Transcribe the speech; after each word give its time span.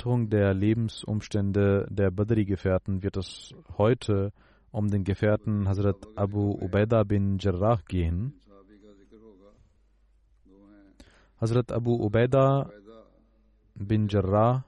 Erläuterung 0.00 0.30
der 0.30 0.54
Lebensumstände 0.54 1.86
der 1.90 2.10
Badri-Gefährten 2.10 3.02
wird 3.02 3.18
es 3.18 3.54
heute 3.76 4.32
um 4.72 4.88
den 4.88 5.04
Gefährten 5.04 5.68
Hazrat 5.68 5.96
Abu 6.16 6.52
Ubaidah 6.52 7.04
bin 7.04 7.36
Jarrah 7.38 7.78
gehen. 7.86 8.32
Hazrat 11.38 11.70
Abu 11.70 11.92
Ubaidah 12.02 12.70
bin 13.74 14.08
Jarrah 14.08 14.64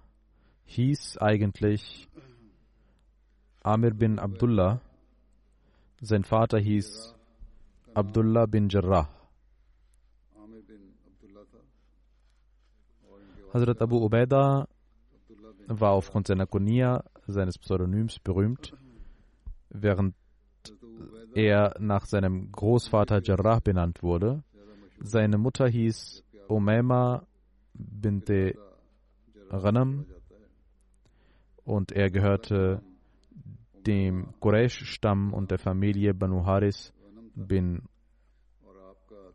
hieß 0.67 1.17
eigentlich 1.17 2.07
Amir 3.63 3.95
bin 3.95 4.19
Abdullah. 4.19 4.83
Sein 6.03 6.25
Vater 6.25 6.59
hieß 6.59 7.15
Abdullah 7.95 8.45
bin 8.45 8.69
Jarrah. 8.69 9.09
Hazrat 13.55 13.81
Abu 13.81 13.97
Ubaidah 13.97 14.67
war 15.67 15.93
aufgrund 15.93 16.27
seiner 16.27 16.47
Kunia, 16.47 17.05
seines 17.27 17.59
Pseudonyms, 17.59 18.19
berühmt, 18.19 18.73
während 19.71 20.15
er 21.35 21.75
nach 21.79 22.05
seinem 22.05 22.53
Großvater 22.53 23.23
Jarrah 23.23 23.61
benannt 23.61 24.03
wurde. 24.03 24.43
Seine 25.01 25.39
Mutter 25.39 25.67
hieß 25.69 26.25
Umayma 26.49 27.27
binte 27.75 28.55
Ghanam 29.51 30.07
und 31.65 31.93
er 31.93 32.11
gehörte 32.11 32.83
dem 33.87 34.35
Quraysh-Stamm 34.41 35.33
und 35.33 35.51
der 35.51 35.59
Familie 35.59 36.15
Banu 36.15 36.45
Haris 36.45 36.93
bin 37.35 37.83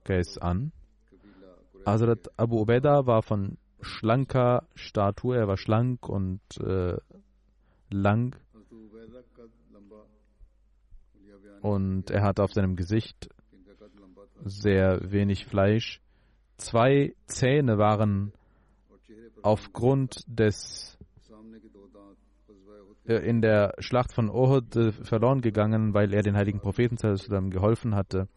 Qais 0.04 0.38
an. 0.38 0.72
Hazrat 1.86 2.30
Abu 2.38 2.62
Ubaidah 2.62 3.06
war 3.06 3.22
von 3.24 3.58
schlanker 3.82 4.68
Statur, 4.76 5.36
er 5.38 5.48
war 5.48 5.58
schlank 5.58 6.08
und 6.10 6.42
äh, 6.60 6.98
lang 7.90 8.36
und 11.62 12.10
er 12.10 12.24
hatte 12.24 12.44
auf 12.44 12.54
seinem 12.54 12.76
Gesicht 12.76 13.30
sehr 14.44 15.00
wenig 15.12 15.46
Fleisch. 15.46 16.02
Zwei 16.58 17.14
Zähne 17.26 17.78
waren 17.78 18.34
aufgrund 19.42 20.24
des 20.28 20.98
äh, 23.06 23.16
in 23.16 23.42
der 23.42 23.74
Schlacht 23.80 24.14
von 24.14 24.30
Uhud 24.30 24.76
äh, 24.76 24.92
verloren 24.92 25.42
gegangen, 25.42 25.94
weil 25.94 26.14
er 26.14 26.24
den 26.24 26.36
heiligen 26.36 26.60
Propheten 26.60 26.98
geholfen 27.50 27.96
hatte. 27.96 28.28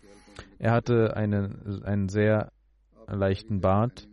Er 0.58 0.72
hatte 0.72 1.16
eine, 1.16 1.82
einen 1.84 2.08
sehr 2.08 2.52
leichten 3.06 3.60
Bart. 3.60 4.08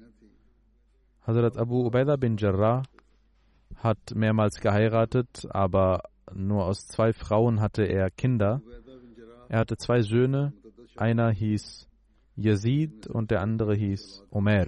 Hazrat 1.27 1.57
Abu 1.57 1.85
Ubaidah 1.85 2.15
bin 2.15 2.38
Jarrah 2.38 2.83
hat 3.75 4.15
mehrmals 4.15 4.61
geheiratet, 4.61 5.45
aber 5.49 6.03
nur 6.33 6.63
aus 6.63 6.88
zwei 6.88 7.11
Frauen 7.11 7.59
hatte 7.59 7.83
er 7.83 8.09
Kinder. 8.09 8.61
Er 9.49 9.59
hatte 9.59 9.75
zwei 9.75 10.01
Söhne, 10.03 10.53
einer 10.95 11.29
hieß 11.31 11.89
Yazid 12.38 13.07
und 13.07 13.29
der 13.29 13.41
andere 13.41 13.75
hieß 13.75 14.23
Omer. 14.29 14.67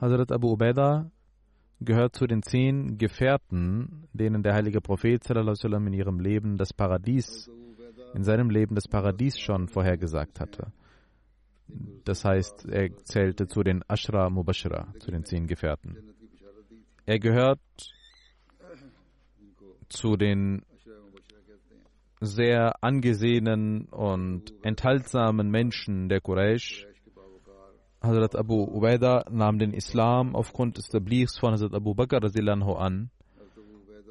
Hazrat 0.00 0.30
Abu 0.30 0.52
Ubaidah 0.52 1.10
gehört 1.80 2.14
zu 2.14 2.28
den 2.28 2.44
zehn 2.44 2.98
Gefährten, 2.98 4.06
denen 4.12 4.44
der 4.44 4.54
heilige 4.54 4.80
Prophet 4.80 5.28
in 5.28 5.92
ihrem 5.92 6.20
Leben 6.20 6.56
das 6.56 6.72
Paradies, 6.72 7.50
in 8.14 8.24
seinem 8.24 8.50
Leben 8.50 8.74
das 8.74 8.88
Paradies 8.88 9.38
schon 9.38 9.68
vorhergesagt 9.68 10.40
hatte. 10.40 10.72
Das 12.04 12.24
heißt, 12.24 12.66
er 12.70 12.96
zählte 13.04 13.46
zu 13.46 13.62
den 13.62 13.82
Ashra 13.88 14.30
Mubashra, 14.30 14.92
zu 14.98 15.10
den 15.10 15.24
zehn 15.24 15.46
Gefährten. 15.46 15.98
Er 17.04 17.18
gehört 17.18 17.60
zu 19.88 20.16
den 20.16 20.62
sehr 22.20 22.82
angesehenen 22.82 23.86
und 23.86 24.52
enthaltsamen 24.62 25.50
Menschen 25.50 26.08
der 26.08 26.20
Quraysh. 26.20 26.86
Hazrat 28.00 28.36
Abu 28.36 28.62
Ubaidah 28.62 29.24
nahm 29.30 29.58
den 29.58 29.72
Islam 29.72 30.34
aufgrund 30.34 30.78
des 30.78 30.88
Tablighs 30.88 31.38
von 31.38 31.52
Hazrat 31.52 31.74
Abu 31.74 31.94
Bakr 31.94 32.20
an. 32.78 33.10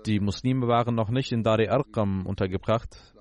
Die 0.06 0.20
Muslime 0.20 0.68
waren 0.68 0.96
noch 0.96 1.10
nicht 1.10 1.32
in 1.32 1.44
Dari 1.44 1.68
Arqam 1.70 2.26
untergebracht, 2.26 3.16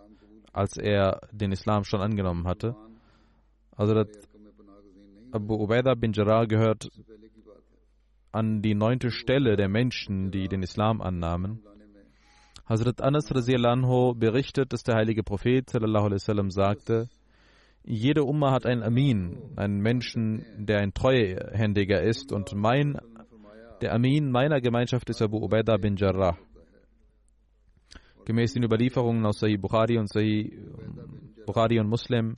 als 0.56 0.76
er 0.78 1.20
den 1.32 1.52
Islam 1.52 1.84
schon 1.84 2.00
angenommen 2.00 2.46
hatte. 2.46 2.74
Hazrat 3.76 4.08
Abu 5.32 5.54
Ubaidah 5.54 5.94
bin 5.94 6.12
Jarrah 6.12 6.46
gehört 6.46 6.88
an 8.32 8.62
die 8.62 8.74
neunte 8.74 9.10
Stelle 9.10 9.56
der 9.56 9.68
Menschen, 9.68 10.30
die 10.30 10.48
den 10.48 10.62
Islam 10.62 11.02
annahmen. 11.02 11.62
Hazrat 12.64 13.02
Anas 13.02 13.30
anhu 13.30 14.14
berichtet, 14.14 14.72
dass 14.72 14.82
der 14.82 14.96
heilige 14.96 15.22
Prophet 15.22 15.68
sallam, 15.70 16.50
sagte, 16.50 17.08
jede 17.84 18.24
Umma 18.24 18.50
hat 18.50 18.66
einen 18.66 18.82
Amin, 18.82 19.36
einen 19.56 19.80
Menschen, 19.80 20.44
der 20.56 20.80
ein 20.80 20.92
Treuhändiger 20.92 22.02
ist 22.02 22.32
und 22.32 22.54
mein, 22.54 22.98
der 23.82 23.92
Amin 23.92 24.32
meiner 24.32 24.60
Gemeinschaft 24.60 25.08
ist 25.10 25.22
Abu 25.22 25.36
Ubaidah 25.36 25.76
bin 25.76 25.96
Jarrah. 25.96 26.36
Gemäß 28.26 28.54
den 28.54 28.64
Überlieferungen 28.64 29.24
aus 29.24 29.38
Sahih 29.38 29.56
Bukhari 29.56 29.98
und 29.98 30.08
Sahih 30.08 30.52
Bukhari 31.46 31.78
und 31.78 31.88
Muslim 31.88 32.36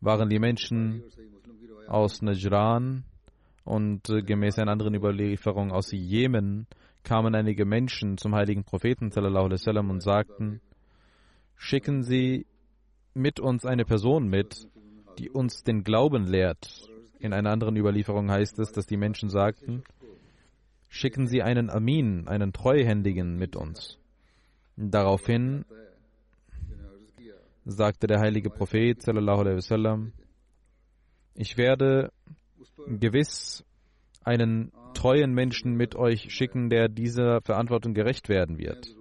waren 0.00 0.28
die 0.28 0.40
Menschen 0.40 1.04
aus 1.86 2.20
Najran 2.20 3.04
und 3.62 4.10
äh, 4.10 4.22
gemäß 4.22 4.58
einer 4.58 4.72
anderen 4.72 4.96
Überlieferung 4.96 5.70
aus 5.70 5.92
Jemen 5.92 6.66
kamen 7.04 7.36
einige 7.36 7.64
Menschen 7.64 8.18
zum 8.18 8.34
heiligen 8.34 8.64
Propheten 8.64 9.12
sallam, 9.12 9.90
und 9.90 10.02
sagten, 10.02 10.60
schicken 11.54 12.02
Sie 12.02 12.46
mit 13.14 13.38
uns 13.38 13.64
eine 13.64 13.84
Person 13.84 14.26
mit, 14.26 14.68
die 15.18 15.30
uns 15.30 15.62
den 15.62 15.84
Glauben 15.84 16.26
lehrt. 16.26 16.90
In 17.20 17.32
einer 17.32 17.52
anderen 17.52 17.76
Überlieferung 17.76 18.32
heißt 18.32 18.58
es, 18.58 18.72
dass 18.72 18.86
die 18.86 18.96
Menschen 18.96 19.28
sagten, 19.28 19.84
schicken 20.92 21.26
Sie 21.26 21.42
einen 21.42 21.70
Amin, 21.70 22.28
einen 22.28 22.52
Treuhändigen 22.52 23.36
mit 23.36 23.56
uns. 23.56 23.98
Daraufhin 24.76 25.64
sagte 27.64 28.06
der 28.06 28.20
heilige 28.20 28.50
Prophet 28.50 29.00
sallam, 29.00 30.12
ich 31.34 31.56
werde 31.56 32.12
gewiss 32.86 33.64
einen 34.22 34.70
treuen 34.92 35.32
Menschen 35.32 35.74
mit 35.76 35.96
euch 35.96 36.30
schicken, 36.30 36.68
der 36.68 36.88
dieser 36.88 37.40
Verantwortung 37.40 37.94
gerecht 37.94 38.28
werden 38.28 38.58
wird. 38.58 38.94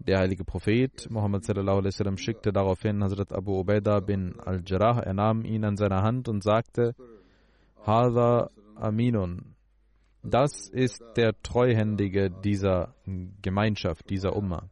Der 0.00 0.18
heilige 0.18 0.44
Prophet 0.44 1.08
Muhammad 1.08 1.44
sallallahu 1.44 1.78
alaihi 1.78 1.92
wasallam 1.94 2.16
schickte 2.16 2.52
daraufhin 2.52 3.04
Hazrat 3.04 3.32
Abu 3.32 3.60
Ubaidah 3.60 4.00
bin 4.00 4.40
al-Jarrah. 4.40 5.00
Er 5.02 5.14
nahm 5.14 5.44
ihn 5.44 5.64
an 5.64 5.76
seine 5.76 6.02
Hand 6.02 6.26
und 6.28 6.42
sagte: 6.42 6.96
Hada 7.86 8.48
Aminun. 8.74 9.54
Das 10.22 10.68
ist 10.68 11.02
der 11.16 11.32
Treuhändige 11.42 12.30
dieser 12.30 12.94
Gemeinschaft, 13.40 14.10
dieser 14.10 14.36
Umma. 14.36 14.68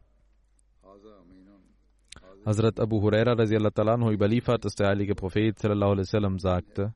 Hazrat 2.45 2.81
Abu 2.81 3.01
Huraira 3.01 3.33
anhu 3.33 4.11
überliefert, 4.11 4.65
dass 4.65 4.75
der 4.75 4.89
heilige 4.89 5.15
Prophet 5.15 5.63
wasallam 5.63 6.39
sagte: 6.39 6.95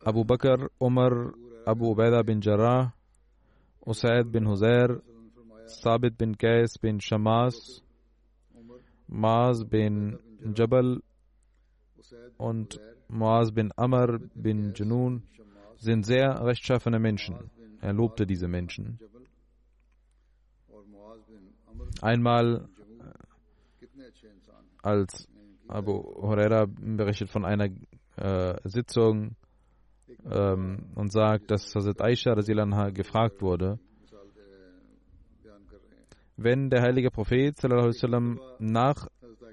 Abu 0.00 0.24
Bakr, 0.24 0.68
Umar, 0.78 1.32
Abu 1.64 1.92
Ubaidah 1.92 2.22
bin 2.22 2.40
Jarrah, 2.40 2.92
Usaid 3.86 4.32
bin 4.32 4.48
Huzair, 4.48 5.00
Sabit 5.66 6.18
bin 6.18 6.36
Qais 6.36 6.78
bin 6.80 7.00
Shamas, 7.00 7.82
Maaz 9.06 9.64
bin 9.64 10.18
Jabal 10.54 11.02
und 12.38 12.80
Muaz 13.08 13.52
bin 13.52 13.70
Amr 13.76 14.18
bin 14.34 14.72
Junun 14.74 15.22
sind 15.82 16.06
sehr 16.06 16.44
rechtschaffene 16.44 17.00
Menschen. 17.00 17.50
Er 17.80 17.92
lobte 17.92 18.24
diese 18.24 18.46
Menschen. 18.46 19.00
Einmal, 22.00 22.68
als 24.82 25.28
Abu 25.66 25.92
Huraira 26.22 26.66
berichtet 26.66 27.30
von 27.30 27.44
einer 27.44 27.68
äh, 28.16 28.54
Sitzung 28.64 29.34
ähm, 30.24 30.86
und 30.94 31.12
sagt, 31.12 31.50
dass 31.50 31.74
Hazrat 31.74 32.00
Aisha 32.00 32.34
gefragt 32.90 33.42
wurde, 33.42 33.78
wenn 36.36 36.70
der 36.70 36.82
heilige 36.82 37.10
Prophet 37.10 37.56
sallam, 37.58 38.40
nach 38.58 39.08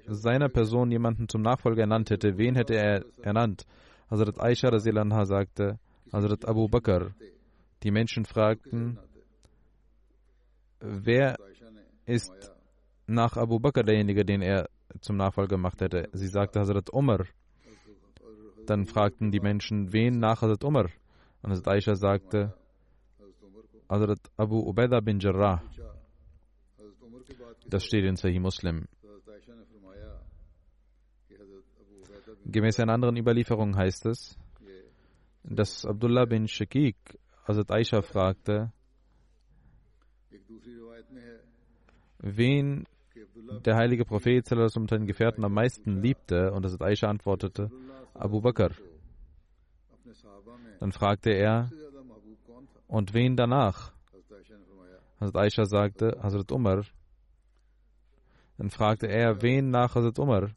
seiner 0.06 0.50
Person 0.50 0.92
jemanden 0.92 1.28
zum 1.28 1.42
Nachfolger 1.42 1.82
ernannt 1.82 2.10
hätte, 2.10 2.38
wen 2.38 2.56
hätte 2.56 2.76
er 2.76 3.06
ernannt? 3.22 3.66
Hazrat 4.10 4.40
Aisha 4.40 4.70
sagte, 5.26 5.80
Hazrat 6.12 6.46
Abu 6.46 6.68
Bakr. 6.68 7.14
Die 7.84 7.92
Menschen 7.92 8.26
fragten, 8.26 8.98
wer 10.80 11.38
ist 12.06 12.34
nach 13.08 13.38
Abu 13.38 13.60
Bakr 13.60 13.84
derjenige, 13.84 14.26
den 14.26 14.42
er 14.42 14.70
zum 15.02 15.18
Nachfolger 15.18 15.56
gemacht 15.56 15.82
hätte? 15.82 16.10
Sie 16.14 16.28
sagte 16.28 16.60
Hazrat 16.60 16.92
Umar. 16.92 17.26
Dann 18.66 18.86
fragten 18.86 19.32
die 19.32 19.40
Menschen, 19.40 19.94
wen 19.94 20.20
nach 20.20 20.42
Hazrat 20.42 20.64
Umar? 20.64 20.90
Und 21.42 21.52
Hazrat 21.52 21.68
Aisha 21.68 21.96
sagte, 21.96 22.54
Hazrat 23.88 24.20
Abu 24.38 24.60
Ubaidah 24.60 25.02
bin 25.02 25.20
Jarrah. 25.20 25.62
Das 27.68 27.86
steht 27.86 28.06
in 28.06 28.16
Sahih 28.16 28.40
Muslim. 28.40 28.88
Gemäß 32.46 32.80
einer 32.80 32.94
anderen 32.94 33.18
Überlieferung 33.18 33.76
heißt 33.76 34.08
es, 34.08 34.38
dass 35.44 35.86
Abdullah 35.86 36.26
bin 36.26 36.48
Shakik 36.48 36.98
Hazrat 37.48 37.72
Aisha 37.72 38.02
fragte, 38.02 38.72
wen 42.20 42.86
der 43.66 43.76
heilige 43.76 44.06
Prophet 44.06 44.52
und 44.52 44.90
seinen 44.90 45.08
Gefährten 45.08 45.44
am 45.44 45.54
meisten 45.54 46.02
liebte, 46.02 46.52
und 46.52 46.64
Hazrat 46.64 46.84
Aisha 46.84 47.08
antwortete, 47.08 47.72
Abu 48.14 48.42
Bakr. 48.42 48.72
Dann 50.80 50.92
fragte 50.92 51.32
er, 51.32 51.70
und 52.88 53.14
wen 53.14 53.36
danach? 53.36 53.94
Hazrat 55.20 55.38
Aisha 55.38 55.66
sagte, 55.66 56.20
Hazrat 56.22 56.52
Umar. 56.52 56.84
Dann 58.58 58.70
fragte 58.70 59.08
er, 59.08 59.42
wen 59.42 59.72
nach 59.72 59.96
Hazrat 59.96 60.20
Umar? 60.20 60.52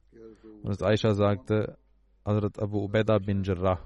Und 0.63 0.69
Hazrat 0.69 0.91
Aisha 0.91 1.15
sagte, 1.15 1.79
Hazrat 2.25 2.59
Abu 2.59 2.85
Ubaidah 2.85 3.19
bin 3.19 3.43
Jarrah. 3.43 3.81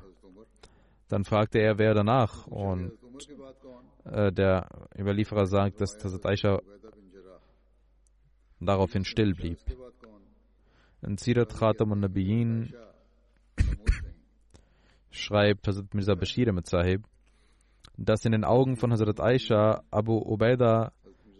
Dann 1.08 1.25
fragte 1.25 1.58
er, 1.58 1.79
wer 1.79 1.94
danach? 1.94 2.47
Und 2.47 2.93
äh, 4.05 4.32
der 4.32 4.69
Überlieferer 4.99 5.47
sagt, 5.47 5.81
dass 5.81 6.03
Hazrat 6.03 6.26
Aisha 6.26 6.61
daraufhin 8.61 9.05
still 9.05 9.35
blieb. 9.35 9.58
In 11.03 11.19
Sirat 11.19 11.55
Khatam 11.55 11.93
und 11.93 12.00
Nabiyin 12.00 12.75
schreibt 15.11 15.69
Hazrat 15.69 15.94
Mirza 15.94 16.14
Bashir 16.14 16.53
mit 16.53 16.67
Sahib, 16.67 17.05
dass 17.97 18.25
in 18.25 18.32
den 18.32 18.44
Augen 18.44 18.76
von 18.76 18.93
Hazrat 18.93 19.20
Aisha 19.20 19.82
Abu 19.91 20.19
Ubaidah 20.19 20.93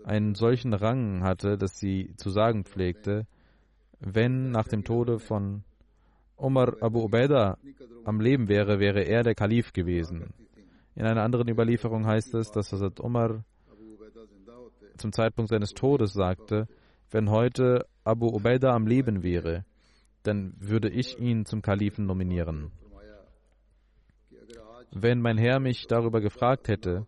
einen 0.05 0.37
solchen 0.37 0.73
Rang 0.73 1.25
hatte, 1.25 1.59
dass 1.59 1.79
sie 1.79 2.15
zu 2.17 2.31
sagen 2.31 2.65
pflegte, 2.65 3.27
wenn 3.99 4.51
nach 4.51 4.69
dem 4.69 4.85
Tode 4.85 5.19
von 5.19 5.65
Omar 6.37 6.77
Abu 6.83 7.05
Ubaidah 7.05 7.59
am 8.05 8.21
Leben 8.21 8.49
wäre, 8.49 8.79
wäre 8.79 9.03
er 9.03 9.23
der 9.23 9.35
Kalif 9.35 9.73
gewesen. 9.73 10.35
In 10.95 11.05
einer 11.07 11.23
anderen 11.23 11.49
Überlieferung 11.49 12.07
heißt 12.07 12.35
es, 12.35 12.51
dass 12.51 12.73
Hazrat 12.73 13.01
Omar 13.01 13.45
zum 14.97 15.13
Zeitpunkt 15.13 15.51
seines 15.51 15.73
Todes 15.73 16.13
sagte, 16.13 16.69
wenn 17.11 17.31
heute 17.31 17.87
Abu 18.05 18.29
Ubaidah 18.29 18.73
am 18.75 18.87
Leben 18.87 19.23
wäre, 19.23 19.65
dann 20.23 20.55
würde 20.59 20.89
ich 20.91 21.19
ihn 21.19 21.45
zum 21.45 21.63
Kalifen 21.63 22.07
nominieren. 22.07 22.73
Wenn 24.93 25.21
mein 25.21 25.39
Herr 25.39 25.61
mich 25.61 25.87
darüber 25.87 26.21
gefragt 26.21 26.69
hätte, 26.69 27.07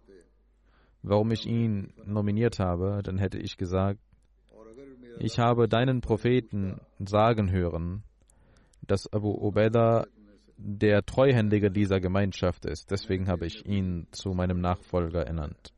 warum 1.02 1.30
ich 1.30 1.46
ihn 1.46 1.92
nominiert 2.04 2.58
habe, 2.58 3.00
dann 3.02 3.18
hätte 3.18 3.38
ich 3.38 3.56
gesagt, 3.56 4.00
ich 5.20 5.38
habe 5.38 5.68
deinen 5.68 6.00
Propheten 6.00 6.80
sagen 6.98 7.50
hören, 7.50 8.04
dass 8.88 9.12
Abu 9.12 9.30
Ubaidah 9.30 10.06
der 10.56 11.04
Treuhändige 11.04 11.70
dieser 11.70 12.00
Gemeinschaft 12.00 12.66
ist. 12.66 12.90
Deswegen 12.90 13.28
habe 13.28 13.46
ich 13.46 13.64
ihn 13.64 14.08
zu 14.10 14.30
meinem 14.30 14.60
Nachfolger 14.60 15.24
ernannt. 15.24 15.72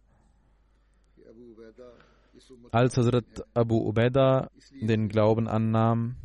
Als 2.72 2.96
Hazrat 2.96 3.44
Abu 3.52 3.76
Ubaidah 3.76 4.50
den 4.80 5.08
Glauben 5.08 5.48
annahm, 5.48 6.16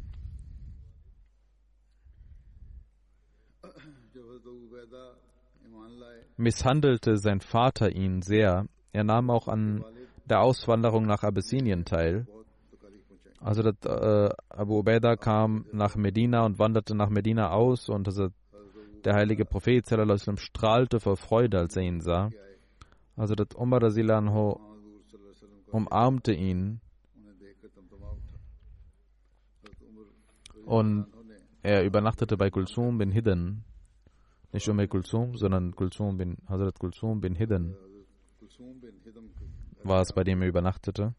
misshandelte 6.37 7.17
sein 7.17 7.41
Vater 7.41 7.91
ihn 7.91 8.21
sehr. 8.21 8.67
Er 8.93 9.03
nahm 9.03 9.29
auch 9.29 9.47
an 9.47 9.83
der 10.25 10.41
Auswanderung 10.41 11.05
nach 11.05 11.23
Abyssinien 11.23 11.85
teil. 11.85 12.27
Also 13.45 13.61
äh, 13.61 14.29
Abu 14.49 14.79
Ubaidah 14.79 15.17
kam 15.17 15.67
nach 15.71 15.95
Medina 15.95 16.47
und 16.47 16.57
wanderte 16.57 16.95
nach 16.95 17.09
Medina 17.09 17.51
aus 17.51 17.89
und 17.89 18.07
also 18.07 18.29
der 19.03 19.13
heilige 19.13 19.45
Prophet 19.45 19.85
sallam, 19.85 20.37
strahlte 20.37 20.99
vor 20.99 21.15
Freude, 21.15 21.59
als 21.59 21.75
er 21.75 21.83
ihn 21.83 22.01
sah. 22.01 22.31
Also 23.15 23.35
Umar 23.55 23.83
Rasilanho 23.83 24.59
umarmte 25.67 26.33
ihn 26.33 26.81
und 30.65 31.05
er 31.61 31.85
übernachtete 31.85 32.37
bei 32.37 32.49
Kulsum 32.49 32.97
bin 32.97 33.11
Hidden. 33.11 33.63
Nicht 34.53 34.67
Umar 34.67 34.87
Kulsum, 34.87 35.37
sondern 35.37 35.75
Kulsum 35.75 36.17
bin 36.17 36.37
Hazrat 36.49 36.79
Kulsum 36.79 37.21
bin 37.21 37.35
Hidden 37.35 37.75
war 39.83 40.01
es, 40.01 40.13
bei 40.13 40.23
dem 40.23 40.41
er 40.41 40.47
übernachtete. 40.47 41.13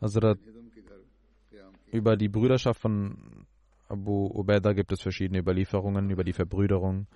Hazrat, 0.00 0.38
über 1.92 2.16
die 2.16 2.28
Brüderschaft 2.28 2.80
von 2.80 3.46
Abu 3.88 4.26
Ubaidah 4.26 4.72
gibt 4.72 4.92
es 4.92 5.02
verschiedene 5.02 5.40
Überlieferungen 5.40 6.10
über 6.10 6.24
die 6.24 6.32
Verbrüderung. 6.32 7.06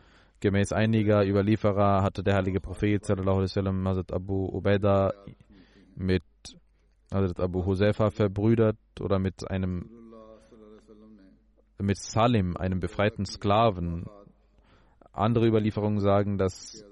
Gemäß 0.41 0.73
einiger 0.73 1.25
Überlieferer 1.26 2.03
hatte 2.03 2.23
der 2.23 2.35
heilige 2.35 2.61
Prophet 2.61 3.05
sallam, 3.05 3.87
Hazrat 3.88 4.12
Abu 4.12 4.47
Ubaidah 4.47 5.12
mit 5.95 6.23
Hazrat 7.12 7.41
Abu 7.41 7.64
Huzaifa 7.64 8.11
verbrüdert 8.11 8.76
oder 9.00 9.19
mit 9.19 9.49
einem 9.50 9.88
mit 11.81 11.99
Salim, 11.99 12.57
einem 12.57 12.81
befreiten 12.81 13.25
Sklaven. 13.25 14.07
Andere 15.12 15.47
Überlieferungen 15.47 16.00
sagen, 16.00 16.38
dass 16.38 16.85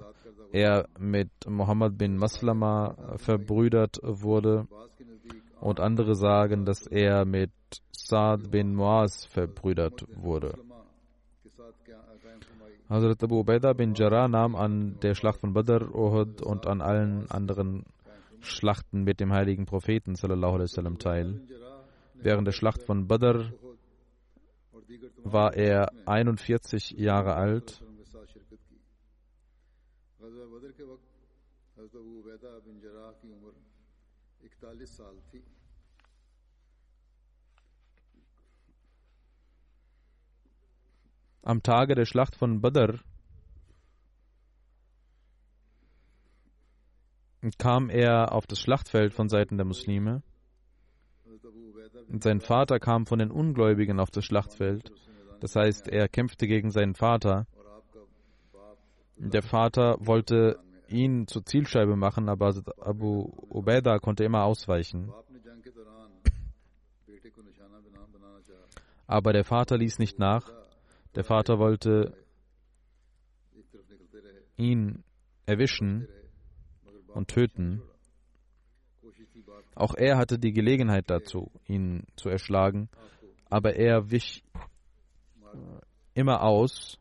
er 0.52 0.88
mit 0.98 1.30
Muhammad 1.48 1.96
bin 1.96 2.16
Maslama 2.16 3.16
verbrüdert 3.16 3.98
wurde 4.02 4.66
und 5.62 5.78
andere 5.80 6.14
sagen, 6.16 6.64
dass 6.64 6.86
er 6.86 7.24
mit 7.24 7.52
Saad 7.92 8.50
bin 8.50 8.74
Muaz 8.74 9.26
verbrüdert 9.26 10.04
wurde. 10.16 10.58
Hazrat 12.88 13.22
Abu 13.22 13.40
Ubaidah 13.40 13.72
bin 13.72 13.94
Jarrah 13.94 14.28
nahm 14.28 14.54
an 14.56 14.98
der 15.00 15.14
Schlacht 15.14 15.40
von 15.40 15.54
Badr, 15.54 15.94
Uhud 15.94 16.42
und 16.42 16.66
an 16.66 16.82
allen 16.82 17.30
anderen 17.30 17.84
Schlachten 18.40 19.04
mit 19.04 19.20
dem 19.20 19.32
heiligen 19.32 19.64
Propheten 19.64 20.16
sallam, 20.16 20.98
teil. 20.98 21.40
Während 22.14 22.46
der 22.46 22.52
Schlacht 22.52 22.82
von 22.82 23.06
Badr 23.06 23.52
war 25.22 25.54
er 25.54 25.92
41 26.06 26.90
Jahre 26.90 27.36
alt. 27.36 27.82
Hazrat 31.76 31.94
Abu 31.94 32.20
Ubaidah 32.20 32.60
bin 32.60 32.80
Jarrah 32.82 33.14
am 41.42 41.62
Tage 41.62 41.94
der 41.94 42.04
Schlacht 42.06 42.36
von 42.36 42.60
Badr 42.60 43.00
kam 47.58 47.90
er 47.90 48.32
auf 48.32 48.46
das 48.46 48.60
Schlachtfeld 48.60 49.12
von 49.12 49.28
Seiten 49.28 49.56
der 49.56 49.66
Muslime. 49.66 50.22
Sein 52.20 52.40
Vater 52.40 52.78
kam 52.78 53.06
von 53.06 53.18
den 53.18 53.30
Ungläubigen 53.30 53.98
auf 53.98 54.10
das 54.10 54.24
Schlachtfeld. 54.24 54.92
Das 55.40 55.56
heißt, 55.56 55.88
er 55.88 56.08
kämpfte 56.08 56.46
gegen 56.46 56.70
seinen 56.70 56.94
Vater. 56.94 57.46
Der 59.16 59.42
Vater 59.42 59.96
wollte 59.98 60.60
ihn 60.92 61.26
zur 61.26 61.44
Zielscheibe 61.44 61.96
machen, 61.96 62.28
aber 62.28 62.54
Abu 62.78 63.32
Ubaida 63.48 63.98
konnte 63.98 64.24
immer 64.24 64.44
ausweichen. 64.44 65.12
Aber 69.06 69.32
der 69.32 69.44
Vater 69.44 69.76
ließ 69.76 69.98
nicht 69.98 70.18
nach. 70.18 70.50
Der 71.14 71.24
Vater 71.24 71.58
wollte 71.58 72.16
ihn 74.56 75.04
erwischen 75.46 76.08
und 77.08 77.28
töten. 77.28 77.82
Auch 79.74 79.94
er 79.94 80.16
hatte 80.18 80.38
die 80.38 80.52
Gelegenheit 80.52 81.10
dazu, 81.10 81.50
ihn 81.66 82.04
zu 82.16 82.28
erschlagen, 82.28 82.88
aber 83.48 83.74
er 83.74 84.10
wich 84.10 84.44
äh, 84.54 85.80
immer 86.14 86.42
aus 86.42 86.98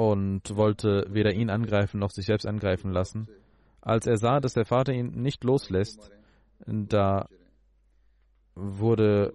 und 0.00 0.56
wollte 0.56 1.04
weder 1.10 1.34
ihn 1.34 1.50
angreifen 1.50 2.00
noch 2.00 2.10
sich 2.10 2.24
selbst 2.24 2.46
angreifen 2.46 2.90
lassen. 2.90 3.28
Als 3.82 4.06
er 4.06 4.16
sah, 4.16 4.40
dass 4.40 4.54
der 4.54 4.64
Vater 4.64 4.94
ihn 4.94 5.10
nicht 5.20 5.44
loslässt, 5.44 6.10
da 6.66 7.28
wurde 8.54 9.34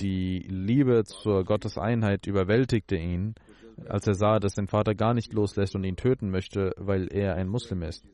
die 0.00 0.46
Liebe 0.48 1.02
zur 1.04 1.44
Gotteseinheit 1.44 2.28
überwältigte 2.28 2.94
ihn, 2.94 3.34
als 3.88 4.06
er 4.06 4.14
sah, 4.14 4.38
dass 4.38 4.54
sein 4.54 4.68
Vater 4.68 4.94
gar 4.94 5.12
nicht 5.12 5.32
loslässt 5.32 5.74
und 5.74 5.82
ihn 5.82 5.96
töten 5.96 6.30
möchte, 6.30 6.72
weil 6.76 7.12
er 7.12 7.34
ein 7.34 7.48
Muslim 7.48 7.82
ist, 7.82 8.06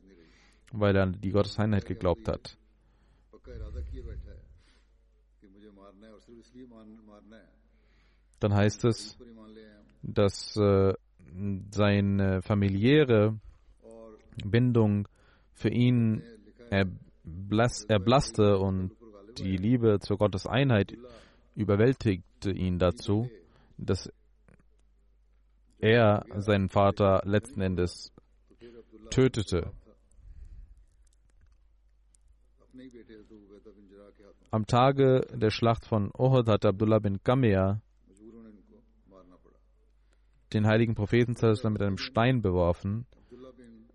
weil 0.71 0.95
er 0.95 1.03
an 1.03 1.21
die 1.21 1.29
Gotteseinheit 1.29 1.85
geglaubt 1.85 2.27
hat. 2.27 2.57
Dann 8.39 8.53
heißt 8.55 8.83
es, 8.85 9.17
dass 10.01 10.57
äh, 10.57 10.93
seine 11.71 12.41
familiäre 12.41 13.39
Bindung 14.45 15.07
für 15.53 15.69
ihn 15.69 16.23
erblasste 16.69 18.57
und 18.57 18.91
die 19.37 19.57
Liebe 19.57 19.99
zur 19.99 20.17
Gottes 20.17 20.47
Einheit 20.47 20.97
überwältigte 21.55 22.51
ihn 22.51 22.79
dazu, 22.79 23.29
dass 23.77 24.11
er 25.79 26.25
seinen 26.37 26.69
Vater 26.69 27.21
letzten 27.25 27.61
Endes 27.61 28.11
tötete. 29.09 29.71
Am 34.49 34.65
Tage 34.65 35.21
der 35.33 35.49
Schlacht 35.49 35.85
von 35.85 36.11
Ohad 36.17 36.47
hat 36.47 36.65
Abdullah 36.65 36.99
bin 36.99 37.21
Kamea 37.21 37.81
den 40.53 40.67
heiligen 40.67 40.95
Propheten 40.95 41.35
mit 41.69 41.81
einem 41.81 41.97
Stein 41.97 42.41
beworfen, 42.41 43.05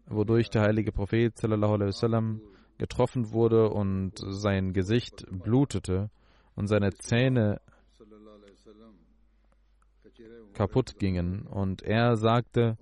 wodurch 0.06 0.50
der 0.50 0.62
heilige 0.62 0.92
Prophet 0.92 1.34
getroffen 2.78 3.32
wurde 3.32 3.70
und 3.70 4.12
sein 4.16 4.72
Gesicht 4.72 5.24
blutete 5.30 6.10
und 6.54 6.66
seine 6.66 6.92
Zähne 6.94 7.60
kaputt 10.52 10.98
gingen. 10.98 11.46
Und 11.46 11.82
er 11.82 12.16
sagte, 12.16 12.76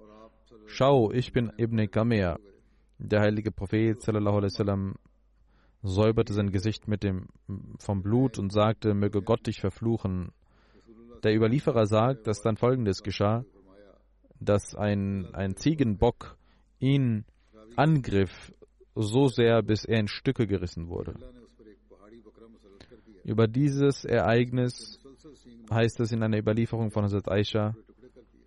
schau, 0.66 1.10
ich 1.12 1.32
bin 1.32 1.52
Ibn 1.56 1.90
Kamer. 1.90 2.38
Der 2.98 3.20
heilige 3.20 3.50
Prophet 3.50 4.02
säuberte 5.82 6.32
sein 6.34 6.50
Gesicht 6.50 6.88
mit 6.88 7.02
dem, 7.02 7.26
vom 7.78 8.02
Blut 8.02 8.38
und 8.38 8.52
sagte, 8.52 8.94
möge 8.94 9.22
Gott 9.22 9.46
dich 9.46 9.60
verfluchen. 9.60 10.32
Der 11.22 11.34
Überlieferer 11.34 11.86
sagt, 11.86 12.26
dass 12.26 12.42
dann 12.42 12.56
folgendes 12.56 13.02
geschah 13.02 13.44
dass 14.40 14.74
ein, 14.74 15.34
ein 15.34 15.56
Ziegenbock 15.56 16.36
ihn 16.78 17.24
angriff, 17.76 18.52
so 18.94 19.28
sehr, 19.28 19.62
bis 19.62 19.84
er 19.84 20.00
in 20.00 20.08
Stücke 20.08 20.46
gerissen 20.46 20.88
wurde. 20.88 21.14
Über 23.24 23.46
dieses 23.46 24.04
Ereignis 24.04 24.98
heißt 25.70 26.00
es 26.00 26.12
in 26.12 26.22
einer 26.22 26.38
Überlieferung 26.38 26.90
von 26.90 27.04
Hazrat 27.04 27.30
Aisha, 27.30 27.74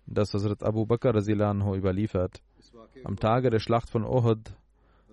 dass 0.06 0.34
Hazrat 0.34 0.62
Abu 0.62 0.84
Bakr 0.84 1.14
anhu 1.14 1.74
überliefert. 1.74 2.42
Am 3.04 3.16
Tage 3.16 3.50
der 3.50 3.60
Schlacht 3.60 3.88
von 3.88 4.04
Uhud, 4.04 4.52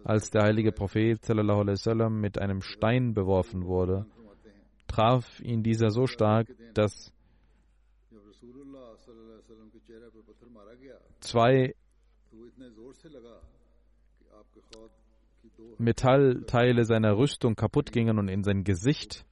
als 0.03 0.31
der 0.31 0.43
heilige 0.43 0.71
Prophet 0.71 1.23
sallam, 1.23 2.19
mit 2.19 2.39
einem 2.39 2.61
Stein 2.61 3.13
beworfen 3.13 3.65
wurde, 3.65 4.05
traf 4.87 5.39
ihn 5.41 5.63
dieser 5.63 5.91
so 5.91 6.07
stark, 6.07 6.47
dass 6.73 7.13
zwei 11.21 11.75
Metallteile 15.77 16.85
seiner 16.85 17.17
Rüstung 17.17 17.55
kaputt 17.55 17.91
gingen 17.91 18.19
und 18.19 18.27
in 18.27 18.43
sein 18.43 18.63
Gesicht 18.63 19.25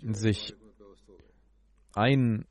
sich 0.00 0.54
eindrangen. 1.94 2.46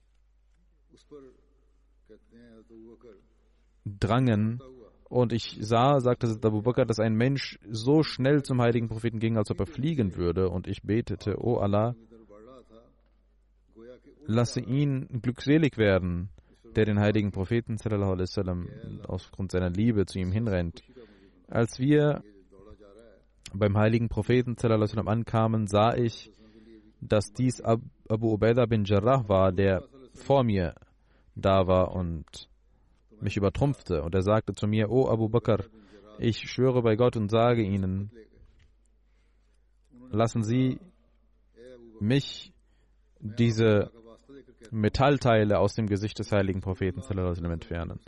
Und 5.08 5.34
ich 5.34 5.58
sah, 5.62 6.00
sagte 6.00 6.28
Abu 6.44 6.62
Bakr, 6.62 6.86
dass 6.86 7.00
ein 7.00 7.16
Mensch 7.16 7.60
so 7.70 8.04
schnell 8.04 8.44
zum 8.44 8.62
heiligen 8.62 8.90
Propheten 8.90 9.20
ging, 9.20 9.38
als 9.38 9.52
ob 9.52 9.60
er 9.60 9.68
fliegen 9.68 10.16
würde. 10.16 10.50
Und 10.50 10.68
ich 10.68 10.82
betete, 10.82 11.38
O 11.40 11.58
Allah, 11.58 11.96
lasse 14.26 14.60
ihn 14.60 15.22
glückselig 15.22 15.78
werden 15.78 16.30
der 16.76 16.86
den 16.86 17.00
heiligen 17.00 17.32
Propheten 17.32 17.78
sallam, 17.78 18.70
aufgrund 19.08 19.52
seiner 19.52 19.70
Liebe 19.70 20.06
zu 20.06 20.20
ihm 20.20 20.32
hinrennt. 20.32 20.84
Als 21.48 21.80
wir 21.80 22.24
beim 23.54 23.78
heiligen 23.78 24.10
Propheten 24.10 24.56
sallam, 24.58 25.08
ankamen, 25.08 25.68
sah 25.68 25.96
ich, 25.96 26.32
dass 27.02 27.32
dies 27.34 27.62
Abu 27.62 28.34
Ubaidah 28.34 28.66
bin 28.66 28.84
Jarrah 28.84 29.28
war, 29.28 29.52
der 29.52 29.84
vor 30.14 30.44
mir 30.44 30.76
da 31.36 31.68
war 31.68 31.94
und 31.94 32.50
mich 33.22 33.38
übertrumpfte. 33.38 34.02
Und 34.02 34.16
er 34.16 34.22
sagte 34.22 34.54
zu 34.54 34.68
mir, 34.68 34.90
O 34.90 35.10
Abu 35.10 35.30
Bakr, 35.30 35.66
ich 36.20 36.50
schwöre 36.50 36.82
bei 36.82 36.96
Gott 36.96 37.18
und 37.18 37.30
sage 37.30 37.64
ihnen, 37.64 38.12
lassen 40.12 40.44
Sie 40.44 40.80
mich 42.00 42.54
diese 43.20 43.92
Metallteile 44.72 45.60
aus 45.60 45.76
dem 45.76 45.88
Gesicht 45.88 46.20
des 46.20 46.32
heiligen 46.32 46.62
Propheten 46.62 47.02
entfernen. 47.52 48.00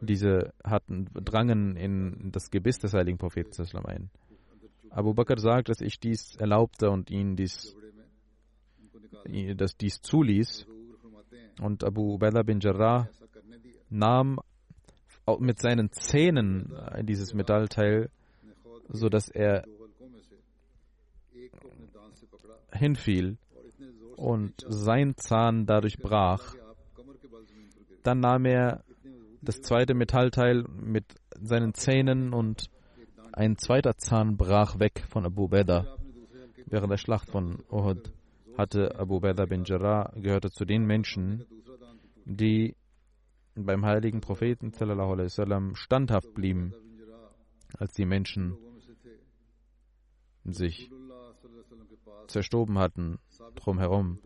Diese 0.00 0.52
hatten, 0.64 1.08
drangen 1.12 1.76
in 1.76 2.32
das 2.32 2.50
Gebiss 2.50 2.78
des 2.78 2.94
heiligen 2.94 3.18
Propheten 3.18 3.52
ein. 3.86 4.10
Abu 4.90 5.14
Bakr 5.14 5.38
sagt, 5.38 5.68
dass 5.68 5.80
ich 5.80 6.00
dies 6.00 6.36
erlaubte 6.36 6.90
und 6.90 7.10
ihn 7.10 7.36
dies, 7.36 7.76
dass 9.56 9.76
dies 9.76 10.00
zuließ. 10.00 10.66
Und 11.60 11.84
Abu 11.84 12.14
Ubaidah 12.14 12.42
bin 12.42 12.60
Jarrah 12.60 13.08
nahm 13.90 14.38
mit 15.38 15.60
seinen 15.60 15.92
Zähnen 15.92 16.74
dieses 17.02 17.34
Metallteil, 17.34 18.10
sodass 18.88 19.28
er 19.28 19.64
hinfiel 22.72 23.36
und 24.20 24.66
sein 24.68 25.16
Zahn 25.16 25.66
dadurch 25.66 25.98
brach. 25.98 26.54
Dann 28.02 28.20
nahm 28.20 28.44
er 28.44 28.84
das 29.40 29.62
zweite 29.62 29.94
Metallteil 29.94 30.64
mit 30.68 31.06
seinen 31.40 31.72
Zähnen 31.72 32.34
und 32.34 32.70
ein 33.32 33.56
zweiter 33.56 33.96
Zahn 33.96 34.36
brach 34.36 34.78
weg 34.78 35.04
von 35.08 35.24
Abu 35.24 35.48
Beda. 35.48 35.96
Während 36.66 36.92
der 36.92 36.98
Schlacht 36.98 37.30
von 37.30 37.64
Uhud 37.70 38.12
hatte 38.58 38.98
Abu 38.98 39.20
Beda 39.20 39.46
bin 39.46 39.64
Jarrah 39.64 40.12
gehörte 40.14 40.50
zu 40.50 40.66
den 40.66 40.84
Menschen, 40.84 41.46
die 42.26 42.76
beim 43.54 43.84
heiligen 43.86 44.20
Propheten 44.20 44.72
wasallam, 44.72 45.74
standhaft 45.74 46.34
blieben, 46.34 46.74
als 47.78 47.94
die 47.94 48.04
Menschen 48.04 48.58
sich 50.44 50.90
zerstoben 52.26 52.78
hatten 52.78 53.18
drumherum. 53.56 54.18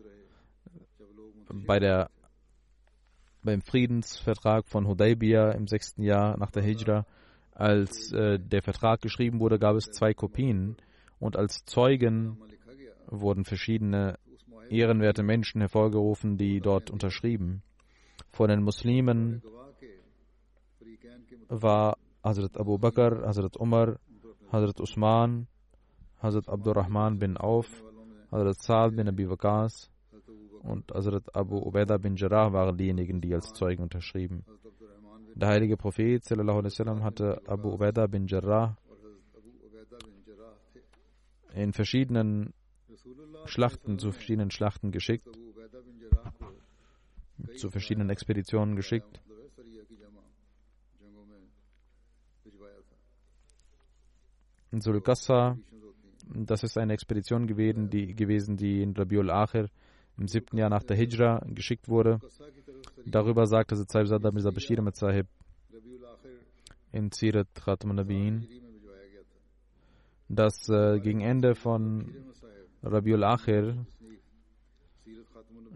Bei 1.49 1.79
der, 1.79 2.09
beim 3.43 3.61
Friedensvertrag 3.61 4.67
von 4.67 4.87
Hudaybiyah 4.87 5.51
im 5.51 5.67
sechsten 5.67 6.03
Jahr 6.03 6.37
nach 6.37 6.51
der 6.51 6.63
Hijra, 6.63 7.05
als 7.51 8.11
äh, 8.11 8.39
der 8.39 8.61
Vertrag 8.61 9.01
geschrieben 9.01 9.39
wurde, 9.39 9.59
gab 9.59 9.75
es 9.75 9.85
zwei 9.85 10.13
Kopien 10.13 10.75
und 11.19 11.37
als 11.37 11.63
Zeugen 11.65 12.37
wurden 13.07 13.45
verschiedene 13.45 14.17
ehrenwerte 14.69 15.23
Menschen 15.23 15.61
hervorgerufen, 15.61 16.37
die 16.37 16.59
dort 16.59 16.89
unterschrieben. 16.89 17.61
Von 18.31 18.49
den 18.49 18.63
Muslimen 18.63 19.41
war 21.47 21.97
Hazrat 22.23 22.57
Abu 22.57 22.77
Bakr, 22.77 23.25
Hazrat 23.25 23.57
Umar, 23.57 23.99
Hazrat 24.51 24.81
Usman, 24.81 25.47
Hazrat 26.21 26.49
Abdurrahman 26.49 27.19
bin 27.19 27.37
Auf, 27.37 27.67
Hazrat 28.31 28.57
Saad 28.57 28.95
bin 28.95 29.07
Abi 29.07 29.29
Waqas 29.29 29.89
und 30.63 30.91
Hazrat 30.91 31.35
Abu 31.35 31.57
Ubaidah 31.57 31.97
bin 31.97 32.15
Jarrah 32.15 32.51
waren 32.51 32.77
diejenigen, 32.77 33.21
die 33.21 33.33
als 33.33 33.53
Zeugen 33.53 33.83
unterschrieben. 33.83 34.43
Der 35.35 35.49
heilige 35.49 35.77
Prophet 35.77 36.23
sallam, 36.23 37.03
hatte 37.03 37.41
Abu 37.45 37.73
Ubaidah 37.73 38.07
bin 38.07 38.25
Jarrah 38.27 38.77
in 41.53 41.71
verschiedenen 41.73 42.53
Schlachten, 43.45 43.99
zu 43.99 44.11
verschiedenen 44.11 44.51
Schlachten 44.51 44.91
geschickt, 44.91 45.27
zu 47.55 47.69
verschiedenen 47.69 48.09
Expeditionen 48.09 48.75
geschickt. 48.75 49.21
In 54.71 54.81
Sulqassa, 54.81 55.57
das 56.33 56.63
ist 56.63 56.77
eine 56.77 56.93
Expedition 56.93 57.47
gewesen, 57.47 57.89
die, 57.89 58.13
gewesen, 58.15 58.57
die 58.57 58.81
in 58.81 58.95
Rabiul 58.95 59.29
Akhir 59.29 59.69
im 60.17 60.27
siebten 60.27 60.57
Jahr 60.57 60.69
nach 60.69 60.83
der 60.83 60.97
Hijra 60.97 61.41
geschickt 61.47 61.89
wurde. 61.89 62.19
Darüber 63.05 63.45
sagte 63.45 63.75
Saib 63.75 64.07
Sada 64.07 64.31
Mirza 64.31 64.51
Bashir 64.51 64.79
Ahmed 64.79 64.95
Sahib 64.95 65.27
in 66.91 67.11
Sirat 67.11 67.49
Nabiin, 67.83 68.47
dass 70.29 70.69
äh, 70.69 70.99
gegen 70.99 71.21
Ende 71.21 71.55
von 71.55 72.15
Rabiul 72.81 73.23
Akhir 73.23 73.85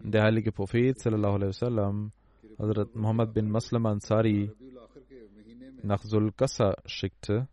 der 0.02 0.22
heilige 0.22 0.50
Prophet 0.50 0.98
sallallahu 0.98 1.34
alaihi 1.34 1.48
wasallam 1.48 2.12
Hazrat 2.58 2.94
Muhammad 2.94 3.34
bin 3.34 3.50
Maslam 3.50 3.86
Ansari 3.86 4.50
nach 5.82 6.02
Sulqassa 6.02 6.76
schickte, 6.86 7.48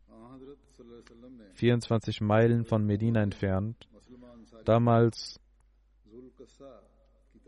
24 1.58 2.22
Meilen 2.22 2.66
von 2.66 2.86
Medina 2.86 3.22
entfernt. 3.22 3.90
Damals 4.64 5.40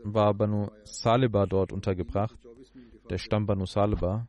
war 0.02 0.34
Banu 0.34 0.70
Saliba 0.84 1.46
dort 1.46 1.72
untergebracht, 1.72 2.36
der 3.08 3.18
Stamm 3.18 3.46
Banu 3.46 3.66
Saliba. 3.66 4.26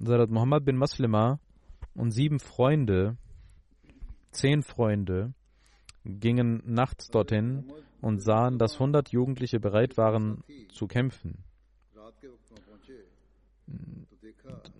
Sarat 0.00 0.30
Muhammad 0.30 0.64
bin 0.64 0.76
Maslima 0.76 1.38
und 1.94 2.12
sieben 2.12 2.38
Freunde, 2.38 3.18
zehn 4.30 4.62
Freunde, 4.62 5.32
gingen 6.04 6.62
nachts 6.64 7.08
dorthin 7.08 7.72
und 8.00 8.20
sahen, 8.20 8.58
dass 8.58 8.74
100 8.74 9.10
Jugendliche 9.10 9.60
bereit 9.60 9.96
waren 9.96 10.42
zu 10.70 10.86
kämpfen. 10.86 11.44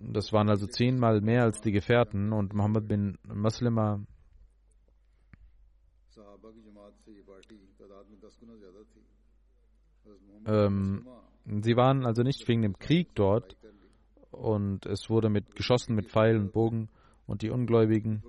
Das 0.00 0.32
waren 0.32 0.48
also 0.48 0.66
zehnmal 0.66 1.20
mehr 1.20 1.42
als 1.42 1.60
die 1.60 1.72
Gefährten 1.72 2.32
und 2.32 2.54
Muhammad 2.54 2.88
bin 2.88 3.18
Maslima 3.26 4.00
ähm, 10.46 11.06
sie 11.62 11.76
waren 11.76 12.06
also 12.06 12.22
nicht 12.22 12.48
wegen 12.48 12.62
dem 12.62 12.78
Krieg 12.78 13.08
dort, 13.14 13.56
und 14.30 14.86
es 14.86 15.10
wurde 15.10 15.28
mit 15.30 15.56
geschossen 15.56 15.94
mit 15.94 16.06
Pfeil 16.06 16.36
und 16.36 16.52
Bogen 16.52 16.88
und 17.26 17.42
die 17.42 17.50
Ungläubigen 17.50 18.22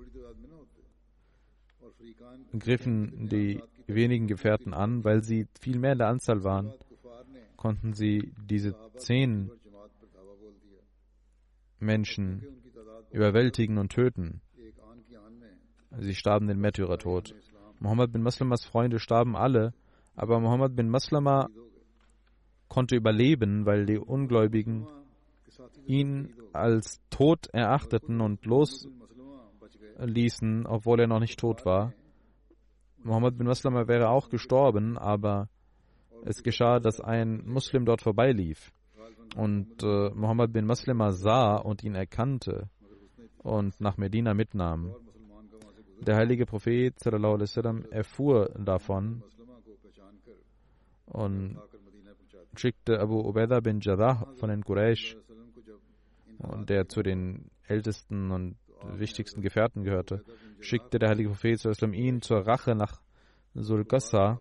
griffen 2.58 3.30
die 3.30 3.62
wenigen 3.88 4.28
Gefährten 4.28 4.74
an, 4.74 5.04
weil 5.04 5.24
sie 5.24 5.48
viel 5.60 5.80
mehr 5.80 5.94
in 5.94 6.00
der 6.00 6.08
Anzahl 6.08 6.44
waren, 6.44 6.74
konnten 7.58 7.94
sie 7.94 8.34
diese 8.38 8.76
zehn 8.98 9.52
Menschen 11.80 12.46
überwältigen 13.12 13.78
und 13.78 13.92
töten. 13.92 14.42
Sie 15.98 16.16
starben 16.16 16.48
den 16.48 16.60
Märtyrertod. 16.60 17.34
Muhammad 17.80 18.12
bin 18.12 18.22
Maslamas 18.22 18.66
Freunde 18.66 19.00
starben 19.00 19.36
alle, 19.36 19.74
aber 20.16 20.40
Muhammad 20.40 20.76
bin 20.76 20.90
Maslama 20.90 21.50
konnte 22.68 22.96
überleben, 22.96 23.66
weil 23.66 23.86
die 23.86 23.98
Ungläubigen 23.98 24.88
ihn 25.86 26.34
als 26.54 27.02
tot 27.10 27.48
erachteten 27.52 28.22
und 28.22 28.46
losließen, 28.46 28.92
obwohl 30.68 31.00
er 31.02 31.08
noch 31.08 31.20
nicht 31.20 31.40
tot 31.40 31.66
war. 31.66 31.94
Muhammad 33.04 33.38
bin 33.38 33.48
Maslama 33.48 33.88
wäre 33.88 34.10
auch 34.10 34.30
gestorben, 34.30 34.98
aber 34.98 35.50
es 36.26 36.44
geschah, 36.44 36.80
dass 36.80 37.00
ein 37.00 37.44
Muslim 37.46 37.86
dort 37.86 38.02
vorbeilief. 38.02 38.72
Und 39.36 39.84
äh, 39.84 40.10
Muhammad 40.10 40.52
bin 40.52 40.66
Maslama 40.66 41.12
sah 41.12 41.56
und 41.56 41.84
ihn 41.84 41.96
erkannte 41.96 42.70
und 43.44 43.80
nach 43.80 43.98
Medina 43.98 44.34
mitnahm. 44.34 44.96
Der 46.02 46.16
heilige 46.16 46.46
Prophet 46.46 46.98
sallam, 47.00 47.86
erfuhr 47.92 48.50
davon 48.58 49.24
und 51.06 51.58
schickte 52.56 53.00
Abu 53.00 53.20
Ubaidah 53.20 53.60
bin 53.62 53.80
Jarrah 53.82 54.26
von 54.36 54.50
den 54.50 54.64
Quraysh 54.64 55.18
der 56.68 56.88
zu 56.88 57.02
den 57.04 57.52
ältesten 57.68 58.32
und 58.32 58.56
wichtigsten 58.84 59.42
Gefährten 59.42 59.84
gehörte, 59.84 60.24
schickte 60.60 61.00
der 61.00 61.10
heilige 61.10 61.30
Prophet 61.30 61.82
ihn 61.94 62.22
zur 62.22 62.46
Rache 62.46 62.76
nach 62.76 63.02
Sulqassa, 63.54 64.40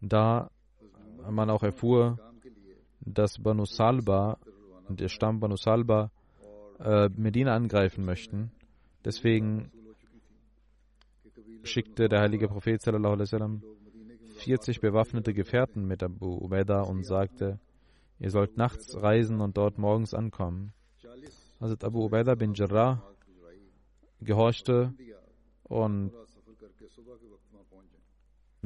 da 0.00 0.50
man 1.30 1.50
auch 1.50 1.62
erfuhr, 1.62 2.18
dass 3.00 3.38
Banu 3.38 3.64
Salba, 3.64 4.38
der 4.88 5.08
Stamm 5.08 5.40
Banu 5.40 5.56
Salba, 5.56 6.10
äh, 6.78 7.08
Medina 7.16 7.54
angreifen 7.54 8.04
möchten. 8.04 8.52
Deswegen 9.04 9.70
schickte 11.62 12.08
der 12.08 12.20
heilige 12.20 12.48
Prophet 12.48 12.82
40 12.82 14.80
bewaffnete 14.80 15.32
Gefährten 15.32 15.86
mit 15.86 16.02
Abu 16.02 16.36
Ubaidah 16.36 16.82
und 16.82 17.04
sagte, 17.04 17.60
Ihr 18.22 18.30
sollt 18.30 18.56
nachts 18.56 19.02
reisen 19.02 19.40
und 19.40 19.56
dort 19.56 19.78
morgens 19.78 20.14
ankommen. 20.14 20.72
Hazrat 21.62 21.84
Abu 21.84 22.06
Ubaidah 22.06 22.34
bin 22.34 22.54
Jarrah 22.54 23.00
gehorchte 24.20 24.92
und 25.62 26.10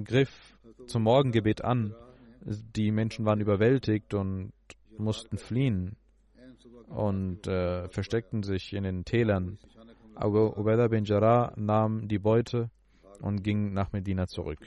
griff 0.02 0.56
zum 0.86 1.02
Morgengebet 1.02 1.62
an. 1.62 1.94
Die 2.40 2.90
Menschen 2.92 3.26
waren 3.26 3.40
überwältigt 3.40 4.14
und 4.14 4.54
mussten 4.96 5.36
fliehen 5.36 5.96
und 6.88 7.46
äh, 7.46 7.86
versteckten 7.90 8.42
sich 8.42 8.72
in 8.72 8.84
den 8.84 9.04
Tälern. 9.04 9.58
Abu 10.14 10.46
Ubaidah 10.58 10.88
bin 10.88 11.04
Jarrah 11.04 11.52
nahm 11.56 12.08
die 12.08 12.18
Beute 12.18 12.70
und 13.20 13.42
ging 13.42 13.74
nach 13.74 13.92
Medina 13.92 14.26
zurück. 14.26 14.60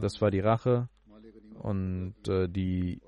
Das 0.00 0.18
war 0.22 0.30
die 0.30 0.40
Rache 0.40 0.88
und 1.58 2.14
äh, 2.26 2.48
die 2.48 3.02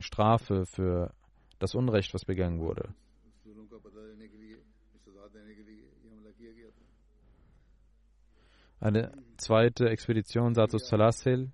Strafe 0.00 0.66
für 0.66 1.12
das 1.58 1.74
Unrecht, 1.74 2.12
was 2.14 2.24
begangen 2.24 2.58
wurde. 2.58 2.94
Eine 8.80 9.12
zweite 9.36 9.90
Expedition 9.90 10.54
Satus 10.54 10.88
Salasil. 10.88 11.52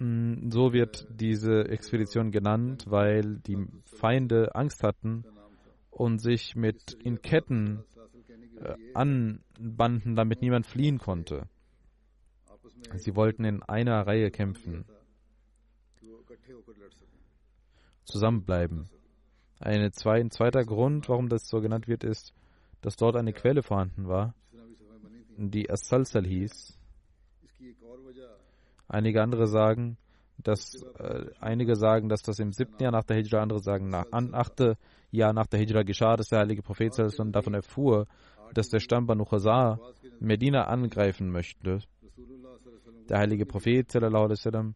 Mm, 0.00 0.50
so 0.50 0.72
wird 0.72 1.06
diese 1.10 1.68
Expedition 1.68 2.32
genannt, 2.32 2.84
weil 2.88 3.38
die 3.38 3.66
Feinde 3.84 4.54
Angst 4.54 4.82
hatten 4.82 5.24
und 5.90 6.18
sich 6.18 6.56
mit 6.56 6.92
in 7.04 7.22
Ketten 7.22 7.84
äh, 8.60 8.74
anbanden, 8.94 10.16
damit 10.16 10.42
niemand 10.42 10.66
fliehen 10.66 10.98
konnte. 10.98 11.48
Sie 12.96 13.14
wollten 13.14 13.44
in 13.44 13.62
einer 13.62 14.06
Reihe 14.06 14.30
kämpfen, 14.30 14.84
zusammenbleiben. 18.04 18.88
Ein 19.60 19.90
zweiter 19.92 20.64
Grund, 20.64 21.08
warum 21.08 21.28
das 21.28 21.48
so 21.48 21.60
genannt 21.60 21.88
wird, 21.88 22.04
ist, 22.04 22.32
dass 22.80 22.96
dort 22.96 23.16
eine 23.16 23.32
Quelle 23.32 23.62
vorhanden 23.62 24.08
war, 24.08 24.34
die 25.36 25.68
As-Salsal 25.70 26.24
hieß. 26.26 26.78
Einige 28.88 29.22
andere 29.22 29.46
sagen, 29.46 29.98
dass 30.38 30.82
äh, 30.98 31.26
einige 31.40 31.76
sagen, 31.76 32.08
dass 32.08 32.22
das 32.22 32.38
im 32.38 32.52
siebten 32.52 32.82
Jahr 32.82 32.92
nach 32.92 33.04
der 33.04 33.16
Hijra, 33.16 33.42
andere 33.42 33.60
sagen, 33.60 33.88
nach 33.88 34.06
an, 34.12 34.34
achte 34.34 34.76
Jahr 35.10 35.32
nach 35.32 35.46
der 35.46 35.60
Hijra 35.60 35.82
geschah, 35.82 36.16
dass 36.16 36.28
der 36.28 36.40
heilige 36.40 36.62
Prophet 36.62 36.92
davon 37.32 37.54
erfuhr, 37.54 38.06
dass 38.54 38.68
der 38.68 38.80
Stamm 38.80 39.06
Banu 39.06 39.24
Khazar 39.24 39.80
Medina 40.20 40.64
angreifen 40.64 41.30
möchte. 41.30 41.80
Der 43.08 43.18
heilige 43.18 43.46
Prophet 43.46 43.90
sallam, 43.90 44.74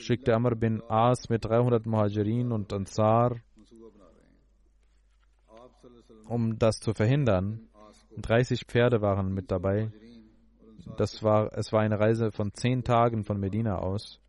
schickte 0.00 0.34
Amr 0.34 0.54
bin 0.56 0.82
As 0.88 1.28
mit 1.28 1.44
300 1.44 1.86
Muhajirin 1.86 2.52
und 2.52 2.72
Ansar, 2.72 3.36
um 6.26 6.58
das 6.58 6.80
zu 6.80 6.94
verhindern. 6.94 7.68
30 8.16 8.66
Pferde 8.66 9.00
waren 9.00 9.32
mit 9.32 9.50
dabei. 9.50 9.90
Das 10.96 11.22
war, 11.22 11.52
es 11.56 11.72
war 11.72 11.80
eine 11.80 12.00
Reise 12.00 12.32
von 12.32 12.52
zehn 12.54 12.82
Tagen 12.82 13.24
von 13.24 13.38
Medina 13.38 13.78
aus. 13.78 14.20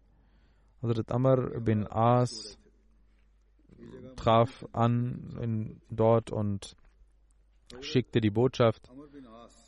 Hazrat 0.81 1.11
Amr 1.11 1.59
bin 1.61 1.87
As 1.87 2.57
traf 4.15 4.65
an 4.73 5.37
in, 5.41 5.81
dort 5.89 6.31
und 6.31 6.75
schickte 7.79 8.19
die 8.19 8.29
Botschaft, 8.29 8.91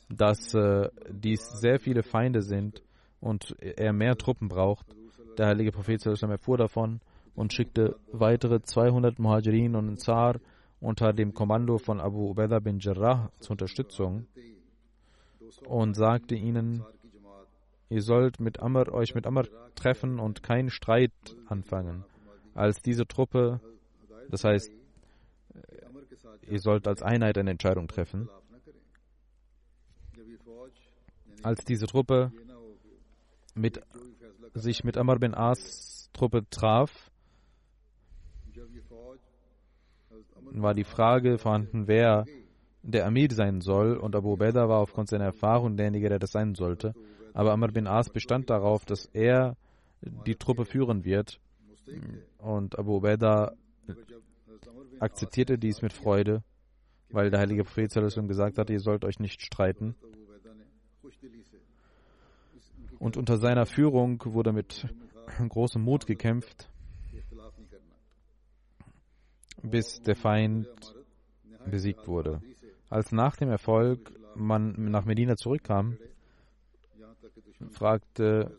dass 0.09 0.53
äh, 0.53 0.89
dies 1.09 1.47
sehr 1.59 1.79
viele 1.79 2.03
Feinde 2.03 2.41
sind 2.41 2.83
und 3.19 3.55
er 3.59 3.93
mehr 3.93 4.17
Truppen 4.17 4.49
braucht. 4.49 4.85
Der 5.37 5.47
heilige 5.47 5.71
Prophet 5.71 6.05
erfuhr 6.05 6.57
davon 6.57 6.99
und 7.35 7.53
schickte 7.53 7.95
weitere 8.11 8.61
200 8.61 9.19
Muhajirin 9.19 9.75
und 9.75 9.89
Ansar 9.89 10.39
unter 10.79 11.13
dem 11.13 11.33
Kommando 11.33 11.77
von 11.77 11.99
Abu 11.99 12.29
Ubaidah 12.29 12.59
bin 12.59 12.79
Jarrah 12.79 13.31
zur 13.39 13.51
Unterstützung 13.51 14.27
und 15.65 15.95
sagte 15.95 16.35
ihnen, 16.35 16.83
ihr 17.89 18.01
sollt 18.01 18.39
mit 18.39 18.59
Amr, 18.59 18.91
euch 18.93 19.15
mit 19.15 19.25
Amr 19.25 19.45
treffen 19.75 20.19
und 20.19 20.43
keinen 20.43 20.69
Streit 20.69 21.11
anfangen. 21.47 22.03
Als 22.53 22.81
diese 22.81 23.07
Truppe, 23.07 23.59
das 24.29 24.43
heißt, 24.43 24.71
ihr 26.49 26.59
sollt 26.59 26.87
als 26.87 27.01
Einheit 27.01 27.37
eine 27.37 27.51
Entscheidung 27.51 27.87
treffen. 27.87 28.29
Als 31.41 31.65
diese 31.65 31.87
Truppe 31.87 32.31
mit, 33.55 33.79
sich 34.53 34.83
mit 34.83 34.97
Amr 34.97 35.19
bin 35.19 35.33
As 35.33 36.09
Truppe 36.13 36.47
traf, 36.49 37.11
war 40.51 40.73
die 40.73 40.83
Frage 40.83 41.37
vorhanden, 41.37 41.87
wer 41.87 42.25
der 42.83 43.05
Amir 43.07 43.29
sein 43.31 43.61
soll, 43.61 43.97
und 43.97 44.15
Abu 44.15 44.33
Ubaidah 44.33 44.69
war 44.69 44.79
aufgrund 44.79 45.09
seiner 45.09 45.25
Erfahrung 45.25 45.77
derjenige, 45.77 46.09
der 46.09 46.19
das 46.19 46.31
sein 46.31 46.53
sollte. 46.53 46.93
Aber 47.33 47.53
Amr 47.53 47.69
bin 47.69 47.87
As 47.87 48.09
bestand 48.09 48.49
darauf, 48.49 48.85
dass 48.85 49.05
er 49.05 49.55
die 50.01 50.35
Truppe 50.35 50.65
führen 50.65 51.05
wird. 51.05 51.39
Und 52.37 52.77
Abu 52.77 52.97
Ubaidah 52.97 53.53
akzeptierte 54.99 55.57
dies 55.57 55.81
mit 55.81 55.93
Freude, 55.93 56.43
weil 57.09 57.29
der 57.29 57.39
heilige 57.39 57.63
Prophet 57.63 57.91
gesagt 58.27 58.57
hat, 58.57 58.69
ihr 58.69 58.79
sollt 58.79 59.05
euch 59.05 59.19
nicht 59.19 59.41
streiten. 59.41 59.95
Und 63.03 63.17
unter 63.17 63.35
seiner 63.35 63.65
Führung 63.65 64.23
wurde 64.23 64.53
mit 64.53 64.87
großem 65.49 65.81
Mut 65.81 66.07
gekämpft, 66.07 66.69
bis 69.61 70.01
der 70.03 70.15
Feind 70.15 70.69
besiegt 71.69 72.07
wurde. 72.07 72.41
Als 72.89 73.11
nach 73.11 73.35
dem 73.35 73.49
Erfolg 73.49 74.13
man 74.35 74.89
nach 74.89 75.03
Medina 75.03 75.35
zurückkam, 75.35 75.97
fragte, 77.71 78.57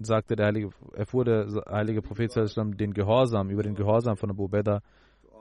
sagte 0.00 0.34
der 0.34 0.46
heilige, 0.46 0.70
erfuhr 0.92 1.24
der 1.24 1.46
heilige 1.70 2.02
Prophet 2.02 2.32
den 2.34 2.92
Gehorsam 2.92 3.50
über 3.50 3.62
den 3.62 3.76
Gehorsam 3.76 4.16
von 4.16 4.30
Abu 4.30 4.46
Ubaidah 4.46 4.82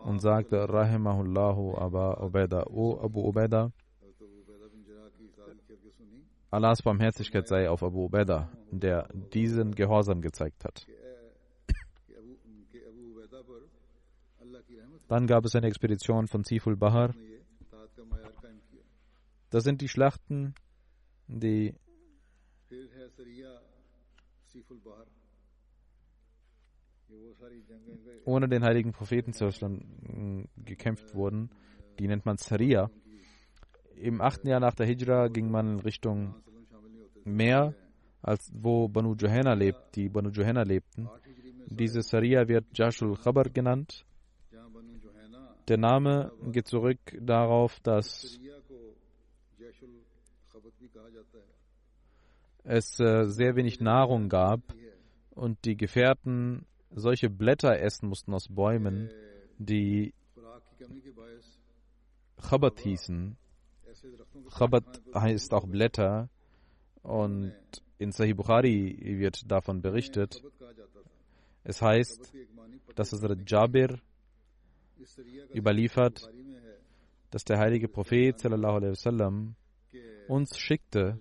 und 0.04 0.20
sagte, 0.20 0.70
Rahimahullahu 0.70 1.80
Aba 1.80 2.24
Ubaidah, 2.24 2.68
O 2.68 3.00
Abu 3.02 3.28
Ubaidah, 3.28 3.72
Allahs 6.56 6.82
Barmherzigkeit 6.82 7.50
sei 7.50 7.70
auf 7.70 7.84
Abu 7.84 8.06
Ubaidah, 8.06 8.50
der 8.72 9.10
diesen 9.34 9.76
Gehorsam 9.76 10.22
gezeigt 10.22 10.64
hat. 10.64 10.88
Dann 15.10 15.28
gab 15.28 15.44
es 15.44 15.54
eine 15.56 15.68
Expedition 15.68 16.28
von 16.28 16.46
Siful 16.46 16.78
Bahar, 16.78 17.14
das 19.50 19.64
sind 19.66 19.82
die 19.82 19.90
Schlachten, 19.90 20.56
die 21.28 21.76
ohne 28.24 28.48
den 28.48 28.64
heiligen 28.64 28.94
Propheten 28.94 29.34
gekämpft 30.56 31.14
wurden. 31.14 31.50
Die 32.00 32.08
nennt 32.08 32.26
man 32.26 32.38
Saria. 32.38 32.90
Im 33.98 34.22
achten 34.22 34.48
Jahr 34.48 34.60
nach 34.60 34.74
der 34.74 34.86
Hijra 34.86 35.28
ging 35.28 35.50
man 35.50 35.74
in 35.74 35.80
Richtung 35.80 36.36
Meer, 37.24 37.74
als 38.22 38.52
wo 38.54 38.88
Banu 38.88 39.16
Johanna 39.16 39.54
lebt, 39.54 39.96
die 39.96 40.10
Banu 40.10 40.30
Johanna 40.30 40.64
lebten. 40.64 41.10
Diese 41.68 42.02
Saria 42.02 42.48
wird 42.48 42.66
Jashul 42.78 43.18
Khabar 43.18 43.46
genannt. 43.46 44.06
Der 45.68 45.78
Name 45.78 46.32
geht 46.52 46.68
zurück 46.68 47.00
darauf, 47.20 47.80
dass 47.80 48.40
es 52.64 53.00
äh, 53.00 53.26
sehr 53.26 53.56
wenig 53.56 53.80
Nahrung 53.80 54.30
gab 54.30 54.62
und 55.32 55.66
die 55.66 55.76
Gefährten 55.76 56.66
solche 56.92 57.30
Blätter 57.30 57.80
essen 57.80 58.10
mussten 58.10 58.34
aus 58.34 58.48
Bäumen, 58.48 59.10
die 59.58 60.14
Chabat 62.38 62.80
hießen. 62.80 63.38
Chabat 64.58 65.02
heißt 65.14 65.54
auch 65.54 65.66
Blätter 65.66 66.30
und 67.02 67.54
in 67.98 68.12
Sahih 68.12 68.34
Bukhari 68.34 68.98
wird 69.20 69.50
davon 69.50 69.82
berichtet. 69.82 70.42
Es 71.64 71.82
heißt, 71.82 72.34
dass 72.96 73.12
Hazrat 73.12 73.50
Jabir 73.50 74.00
überliefert, 75.54 76.30
dass 77.32 77.44
der 77.44 77.58
heilige 77.60 77.88
Prophet 77.88 78.44
wasallam 78.44 79.56
uns 80.28 80.58
schickte, 80.58 81.20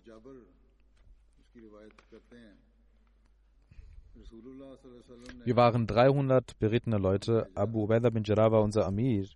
Wir 5.45 5.57
waren 5.57 5.87
300 5.87 6.59
berittene 6.59 6.99
Leute. 6.99 7.49
Abu 7.55 7.85
Ubaidah 7.85 8.11
bin 8.11 8.25
Jarrah 8.25 8.51
war 8.51 8.63
unser 8.63 8.87
Amir. 8.87 9.29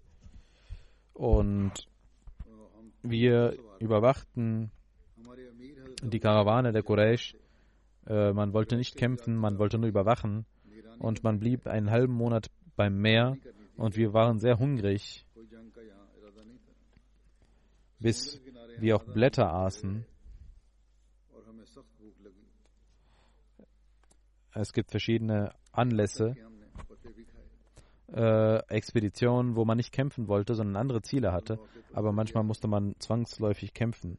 Und 1.13 1.87
wir 3.03 3.57
überwachten 3.79 4.71
die 6.03 6.21
Karawane 6.21 6.73
der 6.73 6.83
Quraysh. 6.83 7.37
Äh, 8.07 8.33
man 8.33 8.53
wollte 8.53 8.77
nicht 8.77 8.97
kämpfen, 8.97 9.37
man 9.37 9.59
wollte 9.59 9.79
nur 9.79 9.89
überwachen. 9.89 10.47
Und 10.99 11.23
man 11.23 11.39
blieb 11.39 11.67
einen 11.67 11.91
halben 11.91 12.13
Monat 12.13 12.51
beim 12.77 12.99
Meer. 13.01 13.37
Und 13.77 13.97
wir 13.97 14.13
waren 14.13 14.39
sehr 14.41 14.59
hungrig, 14.59 15.25
bis 18.01 18.41
wir 18.79 18.97
auch 18.97 19.05
Blätter 19.05 19.53
aßen. 19.53 20.05
Es 24.55 24.73
gibt 24.73 24.91
verschiedene 24.91 25.53
Anlässe, 25.71 26.35
äh, 28.13 28.59
Expeditionen, 28.69 29.57
wo 29.57 29.65
man 29.65 29.77
nicht 29.77 29.93
kämpfen 29.93 30.29
wollte, 30.29 30.55
sondern 30.55 30.77
andere 30.77 31.03
Ziele 31.03 31.33
hatte. 31.33 31.59
Aber 31.93 32.13
manchmal 32.13 32.45
musste 32.45 32.69
man 32.69 32.95
zwangsläufig 32.99 33.75
kämpfen. 33.75 34.19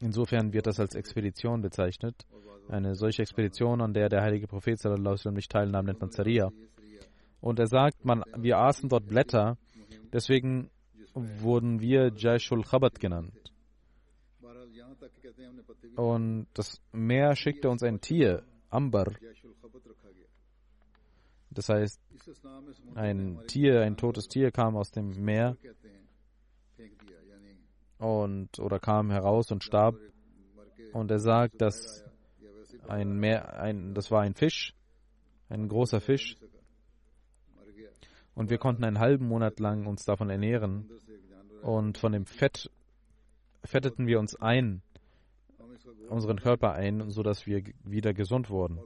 Insofern 0.00 0.52
wird 0.52 0.66
das 0.66 0.80
als 0.80 0.94
Expedition 0.94 1.62
bezeichnet. 1.62 2.26
Eine 2.68 2.94
solche 2.94 3.22
Expedition, 3.22 3.80
an 3.80 3.94
der 3.94 4.08
der 4.08 4.22
heilige 4.22 4.46
Prophet 4.46 4.78
sallam, 4.78 5.34
nicht 5.34 5.50
teilnahm, 5.50 5.84
nennt 5.84 6.00
man 6.00 6.10
Zaria. 6.10 6.50
Und 7.40 7.58
er 7.58 7.66
sagt, 7.66 8.04
man, 8.04 8.22
wir 8.36 8.58
aßen 8.58 8.88
dort 8.88 9.06
Blätter, 9.06 9.58
deswegen 10.12 10.70
wurden 11.14 11.80
wir 11.80 12.12
Jaishul 12.14 12.62
Khabat 12.62 12.98
genannt. 13.00 13.32
Und 15.96 16.46
das 16.54 16.80
Meer 16.92 17.36
schickte 17.36 17.68
uns 17.68 17.82
ein 17.82 18.00
Tier, 18.00 18.42
Ambar. 18.70 19.12
Das 21.54 21.68
heißt, 21.68 22.00
ein 22.94 23.40
Tier, 23.46 23.82
ein 23.82 23.96
totes 23.96 24.28
Tier 24.28 24.50
kam 24.50 24.76
aus 24.76 24.90
dem 24.90 25.10
Meer 25.22 25.56
und 27.98 28.58
oder 28.58 28.78
kam 28.78 29.10
heraus 29.10 29.50
und 29.50 29.62
starb. 29.62 29.96
Und 30.92 31.10
er 31.10 31.20
sagt, 31.20 31.60
dass 31.60 32.04
ein 32.88 33.18
Meer, 33.18 33.60
ein, 33.60 33.94
das 33.94 34.10
war 34.10 34.22
ein 34.22 34.34
Fisch, 34.34 34.74
ein 35.48 35.68
großer 35.68 36.00
Fisch. 36.00 36.36
Und 38.34 38.50
wir 38.50 38.58
konnten 38.58 38.84
einen 38.84 38.98
halben 38.98 39.28
Monat 39.28 39.60
lang 39.60 39.86
uns 39.86 40.04
davon 40.04 40.30
ernähren. 40.30 40.90
Und 41.62 41.98
von 41.98 42.12
dem 42.12 42.26
Fett 42.26 42.70
fetteten 43.62 44.06
wir 44.06 44.18
uns 44.18 44.34
ein, 44.36 44.82
unseren 46.08 46.40
Körper 46.40 46.72
ein, 46.72 47.10
sodass 47.10 47.46
wir 47.46 47.62
wieder 47.84 48.14
gesund 48.14 48.50
wurden. 48.50 48.80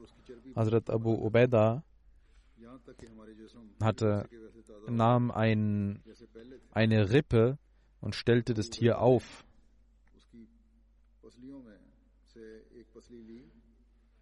Hazrat 0.54 0.90
Abu 0.90 1.14
Ubaidah 1.14 1.82
hatte, 3.80 4.28
nahm 4.88 5.30
ein, 5.30 6.02
eine 6.70 7.10
Rippe 7.10 7.58
und 8.00 8.14
stellte 8.14 8.54
das 8.54 8.70
Tier 8.70 9.00
auf. 9.00 9.44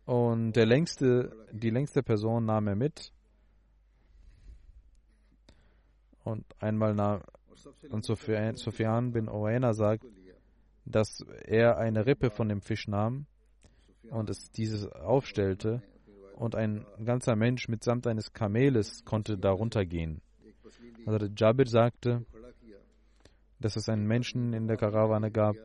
Und 0.07 0.53
der 0.53 0.67
längste, 0.67 1.49
die 1.53 1.71
längste 1.71 2.03
Person 2.03 2.45
nahm 2.45 2.67
er 2.67 2.77
mit. 2.77 3.13
Und 6.25 6.45
einmal 6.59 6.95
nahm, 6.95 7.23
und 7.91 8.05
Sufyan 8.05 9.13
bin 9.13 9.29
Owaina 9.29 9.75
sagt, 9.75 10.05
dass 10.85 11.21
er 11.45 11.79
eine 11.79 12.07
Rippe 12.07 12.31
von 12.31 12.49
dem 12.49 12.61
Fisch 12.61 12.89
nahm 12.89 13.27
und 14.11 14.29
es 14.29 14.51
dieses 14.51 14.87
aufstellte 14.87 15.83
und 16.37 16.55
ein 16.55 16.85
ganzer 17.05 17.37
Mensch 17.37 17.69
mitsamt 17.69 18.07
eines 18.07 18.33
Kameles 18.33 19.05
konnte 19.05 19.39
darunter 19.39 19.85
gehen. 19.85 20.21
Also 21.07 21.27
Jabir 21.37 21.67
sagte, 21.67 22.25
dass 23.61 23.77
es 23.77 23.89
einen 23.89 24.07
Menschen 24.07 24.53
in 24.53 24.67
der 24.67 24.77
Karawane 24.77 25.31
gab, 25.31 25.57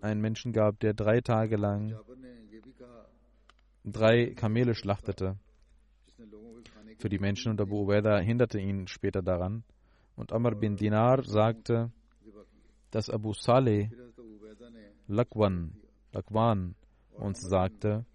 einen 0.00 0.20
Menschen 0.20 0.52
gab, 0.52 0.80
der 0.80 0.94
drei 0.94 1.20
Tage 1.20 1.56
lang 1.56 1.94
drei 3.84 4.34
Kamele 4.34 4.74
schlachtete 4.74 5.38
für 6.98 7.08
die 7.08 7.18
Menschen 7.18 7.50
und 7.52 7.60
Abu 7.60 7.82
Ubaidah 7.82 8.20
hinderte 8.20 8.58
ihn 8.58 8.86
später 8.88 9.22
daran. 9.22 9.64
Und 10.16 10.32
Amr 10.32 10.54
bin 10.54 10.76
Dinar 10.76 11.22
sagte, 11.24 11.92
dass 12.90 13.10
Abu 13.10 13.34
Saleh 13.34 13.90
Lakwan, 15.06 15.76
Lakwan 16.12 16.74
uns 17.12 17.40
sagte, 17.42 18.06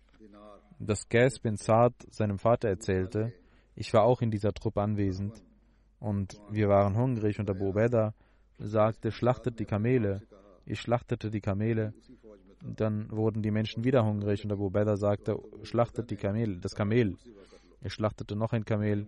dass 0.86 1.08
Qais 1.08 1.39
bin 1.39 1.58
Saad 1.58 1.94
seinem 2.10 2.39
Vater 2.39 2.70
erzählte, 2.70 3.34
ich 3.76 3.94
war 3.94 4.04
auch 4.04 4.22
in 4.22 4.32
dieser 4.32 4.54
Truppe 4.54 4.82
anwesend 4.82 5.44
und 6.00 6.39
wir 6.50 6.67
waren 6.70 6.98
hungrig 6.98 7.39
und 7.39 7.50
Abu 7.50 7.70
Ubaidah 7.70 8.13
sagte, 8.58 9.12
schlachtet 9.12 9.60
die 9.60 9.65
Kamele. 9.65 10.22
Ich 10.65 10.82
schlachtete 10.82 11.30
die 11.30 11.41
Kamele. 11.41 11.94
Dann 12.63 13.10
wurden 13.12 13.41
die 13.41 13.52
Menschen 13.52 13.84
wieder 13.84 14.06
hungrig 14.06 14.44
und 14.44 14.52
Abu 14.52 14.67
Ubaidah 14.67 14.98
sagte, 14.98 15.39
schlachtet 15.63 16.12
die 16.12 16.15
Kamel, 16.15 16.60
das 16.60 16.76
Kamel. 16.76 17.15
Ich 17.82 17.94
schlachtete 17.94 18.36
noch 18.36 18.54
ein 18.54 18.65
Kamel. 18.65 19.08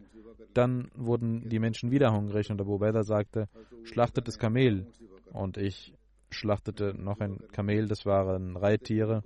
Dann 0.53 0.89
wurden 0.95 1.49
die 1.49 1.59
Menschen 1.59 1.91
wieder 1.91 2.13
hungrig 2.13 2.49
und 2.49 2.61
Abu 2.61 2.75
Ubaidah 2.75 3.03
sagte, 3.03 3.49
schlachtet 3.83 4.27
das 4.27 4.37
Kamel. 4.37 4.87
Und 5.31 5.57
ich 5.57 5.93
schlachtete 6.29 6.93
noch 6.93 7.19
ein 7.19 7.39
Kamel, 7.51 7.87
das 7.87 8.05
waren 8.05 8.55
Reittiere. 8.57 9.23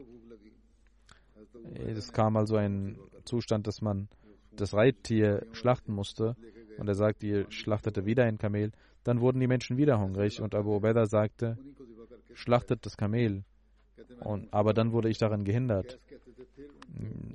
Es 1.74 2.12
kam 2.12 2.38
also 2.38 2.56
ein 2.56 2.98
Zustand, 3.26 3.68
dass 3.68 3.82
man 3.82 4.10
das 4.52 4.74
Reittier 4.74 5.46
schlachten 5.52 5.94
musste. 5.94 6.36
Und 6.78 6.88
er 6.88 6.96
sagte, 6.96 7.28
ihr 7.28 7.52
schlachtete 7.52 8.06
wieder 8.06 8.24
ein 8.24 8.38
Kamel. 8.38 8.72
Dann 9.04 9.22
wurden 9.22 9.40
die 9.40 9.48
Menschen 9.48 9.78
wieder 9.78 10.00
hungrig 10.00 10.42
und 10.42 10.54
Abu 10.54 10.76
Ubaidah 10.76 11.06
sagte, 11.06 11.58
schlachtet 12.34 12.86
das 12.86 12.98
Kamel. 12.98 13.44
Und, 14.20 14.52
aber 14.54 14.74
dann 14.74 14.92
wurde 14.92 15.10
ich 15.10 15.18
daran 15.18 15.44
gehindert, 15.44 16.00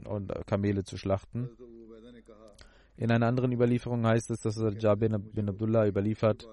und 0.04 0.32
Kamele 0.46 0.84
zu 0.84 0.96
schlachten. 0.96 1.50
In 2.96 3.10
einer 3.10 3.26
anderen 3.26 3.52
Überlieferung 3.52 4.06
heißt 4.06 4.30
es, 4.30 4.40
dass 4.40 4.62
Jabir 4.78 5.18
bin 5.18 5.48
Abdullah 5.48 5.86
überliefert, 5.86 6.48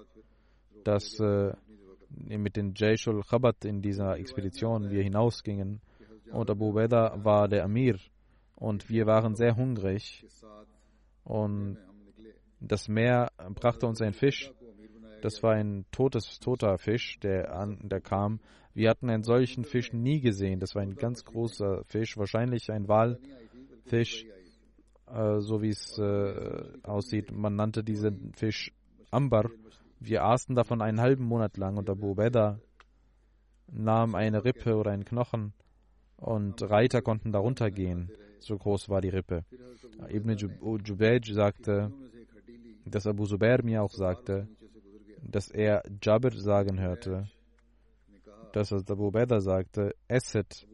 dass 0.84 1.18
äh, 1.20 1.52
mit 2.08 2.56
den 2.56 2.74
Jayshul 2.74 3.22
Khabat 3.22 3.64
in 3.64 3.82
dieser 3.82 4.18
Expedition 4.18 4.90
wir 4.90 5.02
hinausgingen 5.02 5.80
und 6.32 6.50
Abu 6.50 6.70
Ubaidah 6.70 7.24
war 7.24 7.48
der 7.48 7.64
Amir 7.64 7.98
und 8.56 8.88
wir 8.88 9.06
waren 9.06 9.34
sehr 9.34 9.56
hungrig 9.56 10.26
und 11.24 11.78
das 12.60 12.88
Meer 12.88 13.30
brachte 13.54 13.86
uns 13.86 14.00
einen 14.02 14.12
Fisch. 14.12 14.52
Das 15.22 15.42
war 15.42 15.52
ein 15.52 15.84
totes, 15.90 16.38
toter 16.40 16.78
Fisch, 16.78 17.18
der, 17.20 17.54
an, 17.54 17.78
der 17.88 18.00
kam. 18.00 18.40
Wir 18.74 18.90
hatten 18.90 19.10
einen 19.10 19.22
solchen 19.22 19.64
Fisch 19.64 19.92
nie 19.92 20.20
gesehen. 20.20 20.60
Das 20.60 20.74
war 20.74 20.82
ein 20.82 20.94
ganz 20.94 21.24
großer 21.24 21.84
Fisch, 21.84 22.16
wahrscheinlich 22.16 22.70
ein 22.70 22.88
Walfisch, 22.88 24.24
äh, 25.06 25.40
so 25.40 25.60
wie 25.62 25.70
es 25.70 25.98
äh, 25.98 26.64
aussieht. 26.82 27.32
Man 27.32 27.56
nannte 27.56 27.82
diesen 27.82 28.32
Fisch 28.34 28.72
Ambar. 29.10 29.50
Wir 29.98 30.24
aßen 30.24 30.54
davon 30.54 30.80
einen 30.80 31.00
halben 31.00 31.24
Monat 31.24 31.56
lang 31.56 31.76
und 31.76 31.90
Abu 31.90 32.12
Ubaidah 32.12 32.60
nahm 33.72 34.14
eine 34.14 34.44
Rippe 34.44 34.76
oder 34.76 34.92
einen 34.92 35.04
Knochen 35.04 35.52
und 36.20 36.62
Reiter 36.62 37.02
konnten 37.02 37.32
darunter 37.32 37.70
gehen. 37.70 38.10
So 38.38 38.56
groß 38.56 38.88
war 38.88 39.00
die 39.00 39.10
Rippe. 39.10 39.44
Ibn 40.08 40.36
Jubayj 40.84 41.32
sagte, 41.32 41.92
dass 42.84 43.06
Abu 43.06 43.26
Zubair 43.26 43.62
mir 43.62 43.82
auch 43.82 43.92
sagte, 43.92 44.48
dass 45.22 45.50
er 45.50 45.82
Jabir 46.02 46.32
sagen 46.32 46.80
hörte, 46.80 47.28
dass 48.52 48.72
Abu 48.72 49.08
Ubaidah 49.08 49.40
sagte, 49.40 49.94
esset 50.08 50.66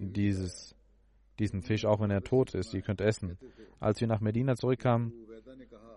dieses, 0.00 0.74
diesen 1.38 1.62
Fisch, 1.62 1.84
auch 1.84 2.00
wenn 2.00 2.10
er 2.10 2.22
tot 2.22 2.54
ist, 2.54 2.74
ihr 2.74 2.82
könnt 2.82 3.00
essen. 3.00 3.38
Als 3.80 4.00
wir 4.00 4.08
nach 4.08 4.20
Medina 4.20 4.56
zurückkamen, 4.56 5.12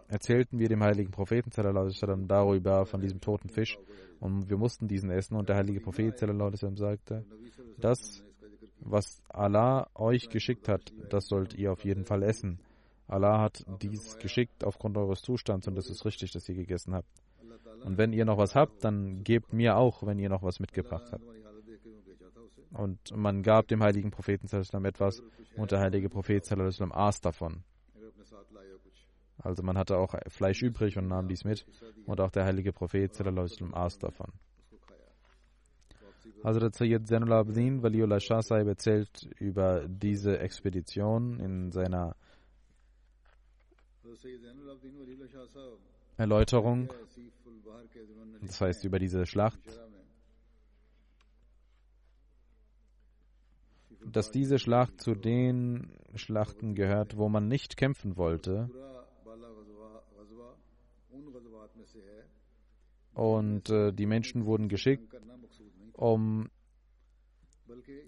erzählten 0.08 0.60
wir 0.60 0.70
dem 0.70 0.84
heiligen 0.84 1.12
Propheten 1.12 1.52
sallam, 1.52 2.28
darüber, 2.28 2.86
von 2.86 3.02
diesem 3.02 3.22
toten 3.22 3.50
Fisch, 3.50 3.78
und 4.20 4.50
wir 4.50 4.58
mussten 4.58 4.88
diesen 4.88 5.10
essen, 5.10 5.36
und 5.36 5.50
der 5.50 5.56
heilige 5.56 5.80
Prophet 5.80 6.18
sallam, 6.18 6.56
sagte, 6.76 7.26
das, 7.80 8.24
was 8.84 9.22
Allah 9.30 9.90
euch 9.96 10.30
geschickt 10.30 10.68
hat, 10.68 10.92
das 11.10 11.28
sollt 11.28 11.54
ihr 11.54 11.72
auf 11.72 11.86
jeden 11.86 12.06
Fall 12.06 12.24
essen. 12.24 12.60
Allah 13.08 13.42
hat 13.42 13.66
dies 13.82 14.18
geschickt 14.20 14.64
aufgrund 14.64 14.98
eures 14.98 15.22
Zustands 15.22 15.68
und 15.68 15.78
es 15.78 15.90
ist 15.90 16.06
richtig, 16.06 16.32
dass 16.32 16.48
ihr 16.50 16.56
gegessen 16.56 16.94
habt. 16.94 17.10
Und 17.84 17.98
wenn 17.98 18.14
ihr 18.14 18.26
noch 18.26 18.38
was 18.38 18.56
habt, 18.56 18.84
dann 18.84 19.24
gebt 19.24 19.54
mir 19.54 19.78
auch, 19.78 20.06
wenn 20.06 20.20
ihr 20.20 20.30
noch 20.30 20.44
was 20.44 20.60
mitgebracht 20.60 21.12
habt. 21.12 21.24
Und 22.74 23.00
man 23.16 23.44
gab 23.44 23.68
dem 23.68 23.84
heiligen 23.84 24.12
Propheten 24.12 24.48
etwas 24.86 25.22
und 25.58 25.72
der 25.72 25.80
heilige 25.80 26.10
Prophet 26.10 26.50
aß 26.50 27.22
davon. 27.22 27.64
Also 29.38 29.64
man 29.64 29.78
hatte 29.78 29.98
auch 29.98 30.16
Fleisch 30.28 30.62
übrig 30.62 30.98
und 30.98 31.08
nahm 31.08 31.28
dies 31.28 31.44
mit 31.44 31.66
und 32.06 32.22
auch 32.22 32.32
der 32.32 32.46
heilige 32.46 32.72
Prophet 32.72 33.12
aß 33.20 34.00
davon. 34.00 34.32
Hazrat 36.44 36.74
Sayyid 36.74 37.08
Zainul 37.08 37.34
Abdin 37.34 37.84
Waliullah 37.84 38.20
Shah 38.20 38.42
Sahib 38.42 38.68
erzählt 38.68 39.30
über 39.38 39.88
diese 39.88 40.40
Expedition 40.40 41.40
in 41.40 41.72
seiner 41.72 42.16
Erläuterung, 46.18 46.92
das 48.42 48.60
heißt 48.60 48.84
über 48.86 48.98
diese 48.98 49.28
Schlacht, 49.28 49.60
dass 54.12 54.32
diese 54.32 54.58
Schlacht 54.58 55.00
zu 55.00 55.14
den 55.14 55.92
Schlachten 56.16 56.74
gehört, 56.74 57.18
wo 57.18 57.30
man 57.30 57.48
nicht 57.48 57.78
kämpfen 57.78 58.18
wollte. 58.18 58.68
Und 63.14 63.70
äh, 63.70 63.92
die 63.92 64.06
Menschen 64.06 64.46
wurden 64.46 64.70
geschickt, 64.70 65.14
um 66.02 66.50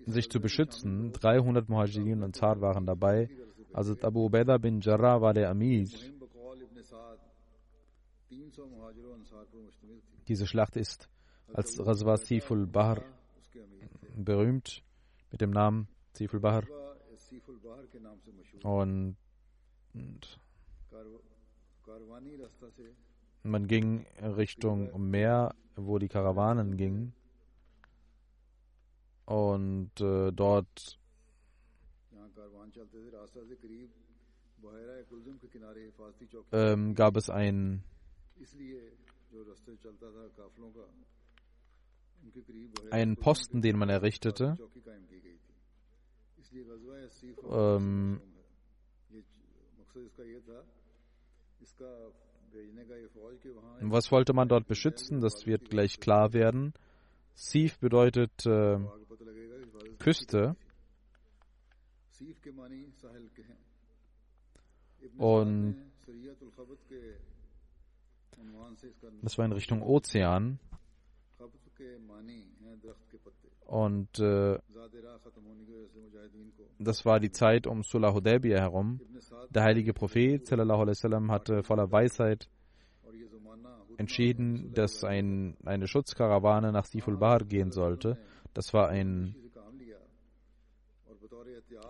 sich 0.07 0.29
zu 0.29 0.39
beschützen. 0.39 1.11
300 1.13 1.69
Muhajirin 1.69 2.23
und 2.23 2.35
Zar 2.35 2.59
waren 2.59 2.85
dabei. 2.85 3.29
Also 3.71 3.95
Abu 4.01 4.25
Ubaidah 4.25 4.57
bin 4.57 4.81
Jarrah 4.81 5.21
war 5.21 5.33
der 5.33 5.49
Amir. 5.51 5.87
Diese 10.27 10.47
Schlacht 10.47 10.75
ist 10.75 11.07
als 11.53 11.77
Ghazwa 11.77 12.17
Siful 12.17 12.65
Bahr 12.65 13.03
berühmt 14.15 14.83
mit 15.31 15.41
dem 15.41 15.51
Namen 15.51 15.87
Siful 16.13 16.39
Bahr. 16.39 16.63
Und 18.63 19.17
man 23.43 23.67
ging 23.67 24.05
Richtung 24.19 25.09
Meer, 25.11 25.53
wo 25.75 25.99
die 25.99 26.07
Karawanen 26.07 26.75
gingen. 26.75 27.13
Und 29.25 29.91
äh, 30.01 30.31
dort 30.31 30.99
ähm, 36.51 36.95
gab 36.95 37.17
es 37.17 37.29
ein 37.29 37.83
einen 42.91 43.17
Posten, 43.17 43.61
den 43.61 43.77
man 43.77 43.89
errichtete. 43.89 44.57
Ähm, 47.49 48.21
Was 53.81 54.11
wollte 54.11 54.33
man 54.33 54.47
dort 54.47 54.67
beschützen? 54.67 55.21
Das 55.21 55.45
wird 55.45 55.69
gleich 55.69 55.99
klar 55.99 56.33
werden. 56.33 56.73
Sif 57.35 57.79
bedeutet 57.79 58.45
äh, 58.45 58.77
Küste. 60.03 60.55
Und 65.17 65.75
das 69.21 69.37
war 69.37 69.45
in 69.45 69.51
Richtung 69.53 69.81
Ozean. 69.81 70.59
Und 73.65 74.19
äh, 74.19 74.59
das 76.79 77.05
war 77.05 77.19
die 77.21 77.31
Zeit 77.31 77.65
um 77.65 77.83
Sulah 77.83 78.13
Hudaybiyah 78.13 78.59
herum. 78.59 78.99
Der 79.51 79.63
heilige 79.63 79.93
Prophet 79.93 80.45
sallam, 80.45 81.31
hatte 81.31 81.63
voller 81.63 81.89
Weisheit 81.91 82.49
entschieden, 83.97 84.73
dass 84.73 85.05
ein, 85.05 85.55
eine 85.65 85.87
Schutzkarawane 85.87 86.73
nach 86.73 86.85
Siful 86.85 87.17
Bahar 87.17 87.45
gehen 87.45 87.71
sollte. 87.71 88.17
Das 88.53 88.73
war 88.73 88.89
ein 88.89 89.35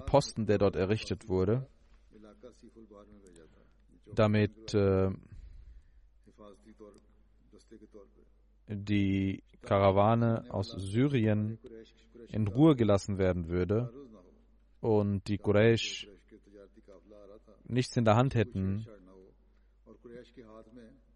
Posten, 0.05 0.45
der 0.45 0.57
dort 0.57 0.75
errichtet 0.75 1.27
wurde, 1.29 1.67
damit 4.13 4.73
äh, 4.73 5.11
die 8.67 9.43
Karawane 9.61 10.45
aus 10.49 10.71
Syrien 10.71 11.59
in 12.29 12.47
Ruhe 12.47 12.75
gelassen 12.75 13.17
werden 13.17 13.47
würde 13.47 13.91
und 14.81 15.27
die 15.27 15.37
Quraysh 15.37 16.07
nichts 17.65 17.95
in 17.97 18.05
der 18.05 18.15
Hand 18.15 18.35
hätten 18.35 18.85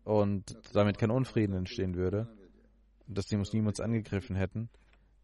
und 0.03 0.57
damit 0.73 0.97
kein 0.97 1.11
Unfrieden 1.11 1.53
entstehen 1.53 1.95
würde, 1.95 2.27
dass 3.07 3.27
die 3.27 3.37
Muslime 3.37 3.67
uns 3.67 3.79
angegriffen 3.79 4.35
hätten. 4.35 4.69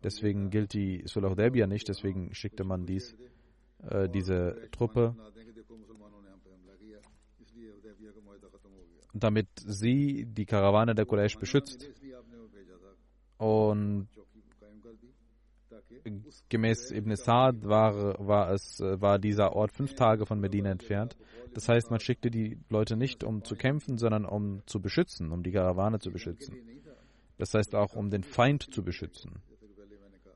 Deswegen 0.03 0.49
gilt 0.49 0.73
die 0.73 1.03
Sulh 1.05 1.29
Hudaybiyah 1.29 1.67
nicht, 1.67 1.87
deswegen 1.87 2.33
schickte 2.33 2.63
man 2.63 2.85
dies, 2.85 3.15
äh, 3.89 4.09
diese 4.09 4.69
Truppe, 4.71 5.15
damit 9.13 9.47
sie 9.55 10.25
die 10.25 10.45
Karawane 10.45 10.95
der 10.95 11.05
Quraysh 11.05 11.37
beschützt. 11.37 11.89
Und 13.37 14.07
gemäß 16.49 16.91
Ibn 16.91 17.15
Sa'd 17.15 17.65
war, 17.65 18.15
war, 18.19 18.51
es, 18.51 18.79
war 18.79 19.19
dieser 19.19 19.53
Ort 19.53 19.71
fünf 19.71 19.93
Tage 19.95 20.25
von 20.25 20.39
Medina 20.39 20.71
entfernt. 20.71 21.15
Das 21.53 21.69
heißt, 21.69 21.91
man 21.91 21.99
schickte 21.99 22.29
die 22.29 22.57
Leute 22.69 22.97
nicht, 22.97 23.23
um 23.23 23.43
zu 23.43 23.55
kämpfen, 23.55 23.97
sondern 23.97 24.25
um 24.25 24.63
zu 24.65 24.81
beschützen, 24.81 25.31
um 25.31 25.43
die 25.43 25.51
Karawane 25.51 25.99
zu 25.99 26.11
beschützen. 26.11 26.57
Das 27.37 27.53
heißt 27.53 27.75
auch, 27.75 27.95
um 27.95 28.09
den 28.09 28.23
Feind 28.23 28.73
zu 28.73 28.83
beschützen. 28.83 29.41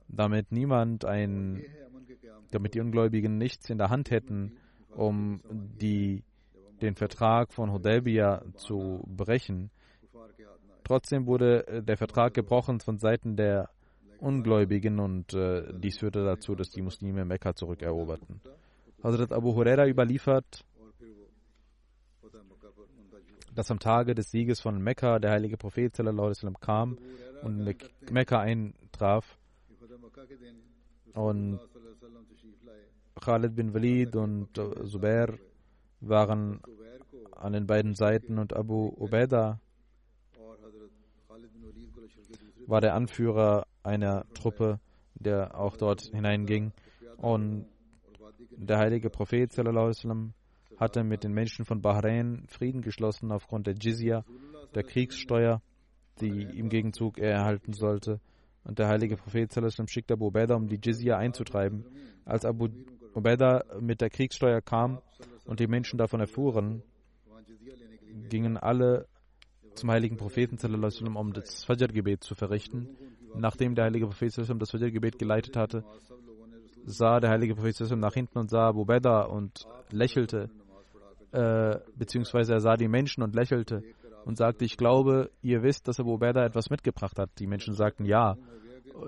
Damit 0.07 0.51
niemand 0.51 1.05
ein, 1.05 1.63
damit 2.51 2.73
die 2.73 2.79
Ungläubigen 2.79 3.37
nichts 3.37 3.69
in 3.69 3.77
der 3.77 3.89
Hand 3.89 4.11
hätten, 4.11 4.57
um 4.95 5.41
die, 5.51 6.23
den 6.81 6.95
Vertrag 6.95 7.53
von 7.53 7.71
Hudaybiyah 7.71 8.43
zu 8.55 9.03
brechen. 9.07 9.69
Trotzdem 10.83 11.27
wurde 11.27 11.83
der 11.85 11.97
Vertrag 11.97 12.33
gebrochen 12.33 12.79
von 12.79 12.97
Seiten 12.97 13.35
der 13.35 13.69
Ungläubigen 14.19 14.99
und 14.99 15.33
äh, 15.33 15.63
dies 15.77 15.99
führte 15.99 16.23
dazu, 16.23 16.55
dass 16.55 16.69
die 16.69 16.81
Muslime 16.81 17.25
Mekka 17.25 17.53
zurückeroberten. 17.53 18.41
Hazrat 19.03 19.31
Abu 19.31 19.53
Huraira 19.53 19.87
überliefert, 19.87 20.65
dass 23.53 23.71
am 23.71 23.79
Tage 23.79 24.15
des 24.15 24.31
Sieges 24.31 24.59
von 24.59 24.81
Mekka 24.81 25.19
der 25.19 25.31
heilige 25.31 25.57
Prophet 25.57 25.95
sallam, 25.95 26.59
kam 26.59 26.97
und 27.43 27.67
in 27.67 27.75
Mekka 28.11 28.39
eintraf 28.39 29.37
und 31.13 31.59
Khalid 33.19 33.55
bin 33.55 33.73
Walid 33.73 34.15
und 34.15 34.49
Zubair 34.85 35.37
waren 36.01 36.61
an 37.31 37.53
den 37.53 37.65
beiden 37.65 37.95
Seiten 37.95 38.37
und 38.37 38.55
Abu 38.55 38.89
Ubaidah 38.97 39.59
war 42.67 42.81
der 42.81 42.93
Anführer 42.93 43.65
einer 43.81 44.25
Truppe, 44.33 44.79
der 45.15 45.57
auch 45.59 45.77
dort 45.77 46.01
hineinging. 46.01 46.73
Und 47.17 47.65
der 48.51 48.77
heilige 48.77 49.09
Prophet 49.09 49.51
sallam, 49.51 50.33
hatte 50.77 51.03
mit 51.03 51.23
den 51.23 51.33
Menschen 51.33 51.65
von 51.65 51.81
Bahrain 51.81 52.45
Frieden 52.47 52.81
geschlossen 52.81 53.31
aufgrund 53.31 53.67
der 53.67 53.75
Jizya, 53.75 54.23
der 54.75 54.83
Kriegssteuer, 54.83 55.61
die 56.21 56.43
im 56.43 56.69
Gegenzug 56.69 57.17
er 57.17 57.31
erhalten 57.31 57.73
sollte. 57.73 58.19
Und 58.67 58.79
der 58.79 58.89
heilige 58.89 59.15
Prophet 59.15 59.51
sallam, 59.53 59.87
schickte 59.87 60.15
Abu 60.15 60.27
Ubaidah, 60.27 60.55
um 60.55 60.67
die 60.67 60.77
Jizya 60.77 61.17
einzutreiben. 61.17 61.85
Als 62.25 62.43
Abu 62.43 62.67
Ubaidah 63.15 63.63
mit 63.79 64.01
der 64.01 64.09
Kriegssteuer 64.09 64.61
kam 64.61 65.01
und 65.45 65.61
die 65.61 65.67
Menschen 65.67 65.97
davon 65.97 66.19
erfuhren, 66.19 66.83
gingen 68.29 68.57
alle 68.57 69.07
zum 69.75 69.89
heiligen 69.89 70.17
Propheten, 70.17 70.57
um 71.15 71.31
das 71.31 71.63
Fajr-Gebet 71.63 72.25
zu 72.25 72.35
verrichten. 72.35 72.89
Nachdem 73.35 73.73
der 73.73 73.85
heilige 73.85 74.07
Prophet 74.07 74.37
das 74.37 74.71
Fajr-Gebet 74.71 75.17
geleitet 75.17 75.55
hatte, 75.55 75.85
sah 76.85 77.21
der 77.21 77.29
heilige 77.29 77.55
Prophet 77.55 77.79
nach 77.91 78.15
hinten 78.15 78.37
und 78.37 78.49
sah 78.49 78.67
Abu 78.67 78.83
Beda 78.83 79.21
und 79.21 79.65
lächelte, 79.91 80.49
äh, 81.31 81.77
beziehungsweise 81.95 82.51
er 82.53 82.59
sah 82.59 82.75
die 82.75 82.89
Menschen 82.89 83.23
und 83.23 83.33
lächelte 83.33 83.81
und 84.27 84.35
sagte, 84.35 84.65
ich 84.65 84.75
glaube, 84.75 85.31
ihr 85.41 85.63
wisst, 85.63 85.87
dass 85.87 86.01
Abu 86.01 86.17
Beda 86.17 86.45
etwas 86.45 86.69
mitgebracht 86.69 87.17
hat. 87.17 87.29
Die 87.39 87.47
Menschen 87.47 87.73
sagten, 87.73 88.03
ja, 88.03 88.35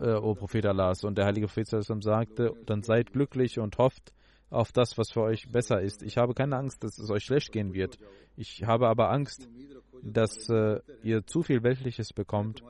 äh, 0.01 0.13
o 0.13 0.33
Prophet 0.33 0.65
Allahs. 0.65 1.03
Und 1.03 1.17
der 1.17 1.25
heilige 1.25 1.47
Prophet 1.47 1.67
sagte, 1.67 2.53
dann 2.65 2.83
seid 2.83 3.11
glücklich 3.11 3.59
und 3.59 3.77
hofft 3.77 4.13
auf 4.49 4.71
das, 4.71 4.97
was 4.97 5.11
für 5.11 5.21
euch 5.21 5.51
besser 5.51 5.81
ist. 5.81 6.03
Ich 6.03 6.17
habe 6.17 6.33
keine 6.33 6.55
Angst, 6.55 6.85
dass 6.85 6.97
es 6.97 7.09
euch 7.09 7.25
schlecht 7.25 7.51
gehen 7.51 7.73
wird. 7.73 7.97
Ich 8.37 8.63
habe 8.63 8.87
aber 8.87 9.11
Angst, 9.11 9.49
dass 10.01 10.47
äh, 10.47 10.79
ihr 11.03 11.25
zu 11.25 11.43
viel 11.43 11.63
Weltliches 11.63 12.13
bekommt 12.13 12.63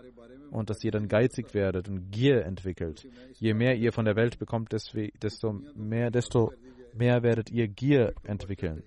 und 0.49 0.71
dass 0.71 0.83
ihr 0.83 0.89
dann 0.89 1.07
geizig 1.07 1.53
werdet 1.53 1.87
und 1.87 2.09
Gier 2.09 2.45
entwickelt. 2.45 3.07
Je 3.35 3.53
mehr 3.53 3.75
ihr 3.75 3.93
von 3.93 4.05
der 4.05 4.15
Welt 4.15 4.39
bekommt, 4.39 4.73
desto 4.73 5.53
mehr, 5.75 6.09
desto 6.09 6.51
mehr 6.95 7.21
werdet 7.21 7.51
ihr 7.51 7.67
Gier 7.67 8.15
entwickeln. 8.23 8.81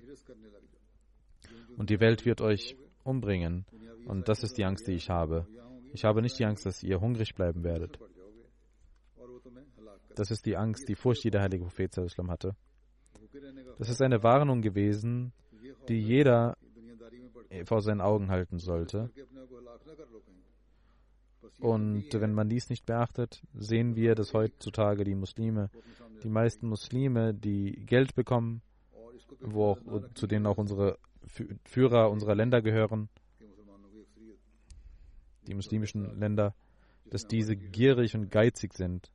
Und 1.77 1.91
die 1.91 2.01
Welt 2.01 2.27
wird 2.27 2.41
euch 2.41 2.77
umbringen. 3.05 3.67
Und 4.07 4.29
das 4.29 4.43
ist 4.43 4.59
die 4.59 4.65
Angst, 4.65 4.87
die 4.87 4.93
ich 4.93 5.11
habe. 5.11 5.47
Ich 5.93 6.05
habe 6.05 6.23
nicht 6.23 6.39
die 6.39 6.45
Angst, 6.45 6.67
dass 6.67 6.83
ihr 6.83 7.01
hungrig 7.01 7.35
bleiben 7.35 7.63
werdet. 7.65 7.99
Das 10.15 10.31
ist 10.31 10.47
die 10.47 10.57
Angst, 10.57 10.89
die 10.89 10.95
Furcht, 10.95 11.25
die 11.25 11.31
der 11.31 11.43
heilige 11.43 11.65
Prophet 11.65 11.97
hatte. 11.97 12.57
Das 13.79 13.89
ist 13.89 14.03
eine 14.03 14.23
Warnung 14.23 14.61
gewesen, 14.61 15.33
die 15.89 16.01
jeder 16.01 16.57
vor 17.65 17.81
seinen 17.81 18.01
Augen 18.01 18.31
halten 18.31 18.59
sollte. 18.59 19.11
Und 21.59 22.13
wenn 22.13 22.33
man 22.33 22.49
dies 22.49 22.71
nicht 22.71 22.87
beachtet, 22.87 23.43
sehen 23.55 23.95
wir, 23.95 24.15
dass 24.15 24.33
heutzutage 24.35 25.05
die 25.05 25.15
Muslime, 25.15 25.71
die 26.23 26.29
meisten 26.29 26.69
Muslime, 26.69 27.35
die 27.35 27.85
Geld 27.87 28.15
bekommen, 28.15 28.63
wo 29.41 29.71
auch, 29.71 29.79
zu 30.15 30.27
denen 30.27 30.47
auch 30.47 30.59
unsere 30.59 30.99
Führer 31.65 32.11
unserer 32.11 32.35
Länder 32.35 32.63
gehören, 32.63 33.09
die 35.47 35.55
muslimischen 35.55 36.19
Länder, 36.19 36.55
dass 37.07 37.27
diese 37.27 37.57
gierig 37.57 38.15
und 38.15 38.31
geizig 38.31 38.75
sind. 38.75 39.11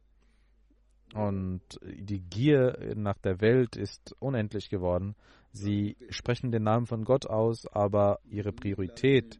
Und 1.13 1.61
die 1.81 2.19
Gier 2.19 2.93
nach 2.95 3.17
der 3.17 3.39
Welt 3.39 3.77
ist 3.77 4.13
unendlich 4.19 4.69
geworden. 4.69 5.15
Sie 5.51 5.95
sprechen 6.09 6.51
den 6.51 6.63
Namen 6.63 6.85
von 6.85 7.05
Gott 7.05 7.25
aus, 7.25 7.65
aber 7.67 8.19
ihre 8.25 8.51
Priorität 8.51 9.39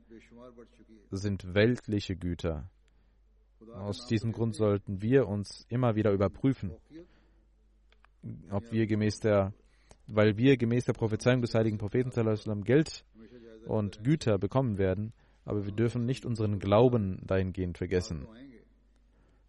sind 1.12 1.54
weltliche 1.54 2.16
Güter. 2.16 2.70
Aus 3.74 4.08
diesem 4.08 4.32
Grund 4.32 4.56
sollten 4.56 5.02
wir 5.02 5.28
uns 5.28 5.66
immer 5.70 5.96
wieder 5.96 6.12
überprüfen, 6.12 6.72
ob 8.50 8.72
wir 8.72 8.88
gemäß 8.88 9.20
der, 9.20 9.54
weil 10.08 10.38
wir 10.38 10.58
gemäß 10.58 10.86
der 10.86 10.94
Prophezeiung 10.94 11.42
des 11.42 11.54
heiligen 11.54 11.78
Propheten 11.78 12.12
Geld 12.64 13.06
und 13.66 14.04
Güter 14.04 14.38
bekommen 14.38 14.78
werden, 14.78 15.14
aber 15.46 15.66
wir 15.66 15.74
dürfen 15.74 16.06
nicht 16.06 16.26
unseren 16.26 16.60
Glauben 16.60 17.22
dahingehend 17.26 17.78
vergessen. 17.78 18.28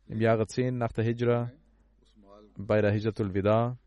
Im 0.08 0.20
Jahre 0.20 0.46
10 0.46 0.76
nach 0.76 0.92
der 0.92 1.04
Hijra, 1.04 1.52
bei 2.56 2.80
der 2.80 2.92
Hijratul 2.92 3.34
Wida, 3.34 3.78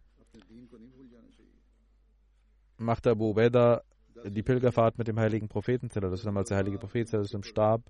machte 2.78 3.12
Abu 3.12 3.32
Ubaidah 3.32 3.84
die 4.26 4.44
Pilgerfahrt 4.44 4.98
mit 4.98 5.08
dem 5.08 5.20
heiligen 5.20 5.48
Propheten, 5.48 5.90
als 6.04 6.50
der 6.50 6.58
heilige 6.58 6.78
Prophet 6.78 7.10
starb, 7.44 7.82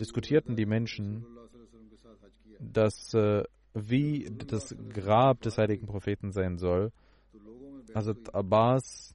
diskutierten 0.00 0.56
die 0.56 0.66
Menschen, 0.66 1.24
dass 2.60 3.12
äh, 3.14 3.44
wie 3.74 4.30
das 4.46 4.74
Grab 4.92 5.40
des 5.42 5.58
heiligen 5.58 5.86
Propheten 5.86 6.32
sein 6.32 6.58
soll. 6.58 6.92
Also 7.94 8.14
Abbas 8.32 9.14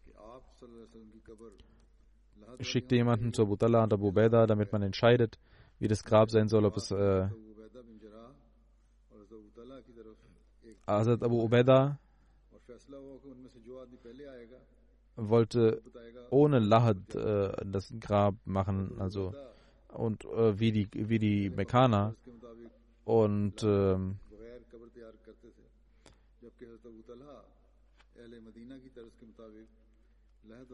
schickte 2.60 2.96
jemanden 2.96 3.34
zu 3.34 3.44
Abu 3.44 3.56
Talha 3.56 3.84
und 3.84 3.94
Abu 3.94 4.12
Beda, 4.12 4.46
damit 4.48 4.72
man 4.72 4.82
entscheidet, 4.84 5.38
wie 5.80 5.88
das 5.88 6.04
Grab 6.04 6.30
sein 6.30 6.48
soll, 6.48 6.66
ob 6.66 6.78
es 6.78 6.92
äh, 6.92 7.28
Hazrat 10.88 11.24
Abu 11.24 11.44
Ubaidah 11.44 11.98
wollte 15.16 15.82
ohne 16.30 16.60
Lahad 16.60 17.16
äh, 17.16 17.52
das 17.66 17.94
Grab 18.00 18.36
machen, 18.46 19.00
also 19.00 19.34
und 19.90 20.26
äh, 20.26 20.60
wie 20.60 20.72
die 20.72 20.88
wie 20.94 21.20
die 21.20 21.50
Mekkaner 21.50 22.16
und 23.06 23.64
ähm, 23.64 24.20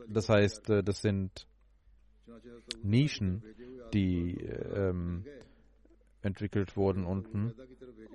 das 0.10 0.30
heißt, 0.30 0.70
äh, 0.70 0.84
das 0.84 1.02
sind 1.02 1.48
Nischen, 2.84 3.43
die 3.93 4.36
ähm, 4.36 5.26
entwickelt 6.22 6.76
wurden 6.76 7.06
unten 7.06 7.54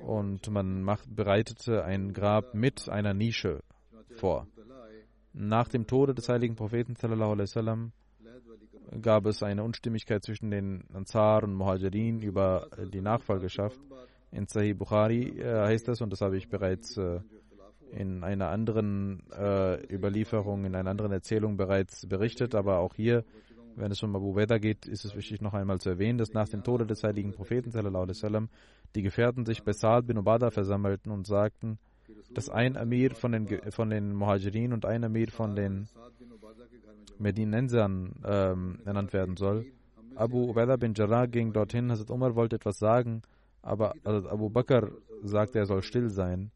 und 0.00 0.50
man 0.50 0.82
macht, 0.82 1.14
bereitete 1.14 1.84
ein 1.84 2.12
Grab 2.12 2.54
mit 2.54 2.88
einer 2.88 3.14
Nische 3.14 3.62
vor. 4.16 4.46
Nach 5.32 5.68
dem 5.68 5.86
Tode 5.86 6.14
des 6.14 6.28
heiligen 6.28 6.56
Propheten 6.56 6.94
sallam, 6.96 7.92
gab 9.00 9.26
es 9.26 9.42
eine 9.42 9.64
Unstimmigkeit 9.64 10.22
zwischen 10.22 10.50
den 10.50 10.84
Ansar 10.92 11.44
und 11.44 11.54
Muhajirin 11.54 12.20
über 12.20 12.68
die 12.92 13.00
Nachfolgeschaft. 13.00 13.80
In 14.30 14.46
Sahih 14.46 14.74
Bukhari 14.74 15.38
äh, 15.38 15.66
heißt 15.66 15.88
das, 15.88 16.00
und 16.00 16.10
das 16.10 16.20
habe 16.20 16.36
ich 16.36 16.48
bereits 16.48 16.96
äh, 16.96 17.20
in 17.92 18.24
einer 18.24 18.48
anderen 18.48 19.22
äh, 19.30 19.94
Überlieferung, 19.94 20.64
in 20.64 20.74
einer 20.74 20.90
anderen 20.90 21.12
Erzählung 21.12 21.56
bereits 21.56 22.06
berichtet, 22.06 22.54
aber 22.54 22.78
auch 22.78 22.94
hier, 22.94 23.24
wenn 23.76 23.90
es 23.90 24.02
um 24.02 24.14
Abu 24.16 24.34
Weda 24.36 24.58
geht, 24.58 24.86
ist 24.86 25.04
es 25.04 25.14
wichtig 25.14 25.40
noch 25.40 25.54
einmal 25.54 25.80
zu 25.80 25.90
erwähnen, 25.90 26.18
dass 26.18 26.32
nach 26.32 26.48
dem 26.48 26.62
Tode 26.62 26.86
des 26.86 27.02
heiligen 27.04 27.32
Propheten 27.32 27.70
sallam, 27.70 28.48
die 28.94 29.02
Gefährten 29.02 29.46
sich 29.46 29.62
bei 29.62 29.72
Saad 29.72 30.06
bin 30.06 30.18
Ubada 30.18 30.50
versammelten 30.50 31.10
und 31.10 31.26
sagten, 31.26 31.78
dass 32.34 32.48
ein 32.48 32.76
Amir 32.76 33.14
von 33.14 33.32
den, 33.32 33.46
von 33.70 33.90
den 33.90 34.14
Muhajirin 34.14 34.72
und 34.72 34.84
ein 34.84 35.04
Amir 35.04 35.30
von 35.30 35.54
den 35.54 35.88
Medinensern 37.18 38.14
ähm, 38.24 38.80
ernannt 38.84 39.12
werden 39.12 39.36
soll. 39.36 39.66
Abu 40.14 40.50
Ubaidah 40.50 40.76
bin 40.76 40.94
Jarrah 40.94 41.26
ging 41.26 41.52
dorthin, 41.52 41.90
Hazrat 41.90 42.10
Umar 42.10 42.34
wollte 42.34 42.56
etwas 42.56 42.78
sagen, 42.78 43.22
aber 43.62 43.94
Abu 44.04 44.50
Bakr 44.50 44.90
sagte, 45.22 45.60
er 45.60 45.66
soll 45.66 45.82
still 45.82 46.10
sein. 46.10 46.50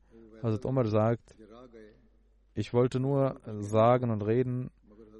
Hazrat 0.46 0.64
Umar 0.64 0.86
sagt, 0.86 1.34
ich 2.54 2.72
wollte 2.72 3.00
nur 3.00 3.40
sagen 3.60 4.10
und 4.10 4.22
reden, 4.22 4.70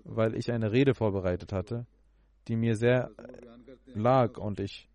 weil 0.05 0.35
ich 0.35 0.51
eine 0.51 0.73
Rede 0.73 0.95
vorbereitet 0.95 1.53
hatte, 1.53 1.87
die 2.49 2.57
mir 2.57 2.77
sehr 2.77 3.11
lag 3.95 4.39
und 4.39 4.61
ich 4.61 4.89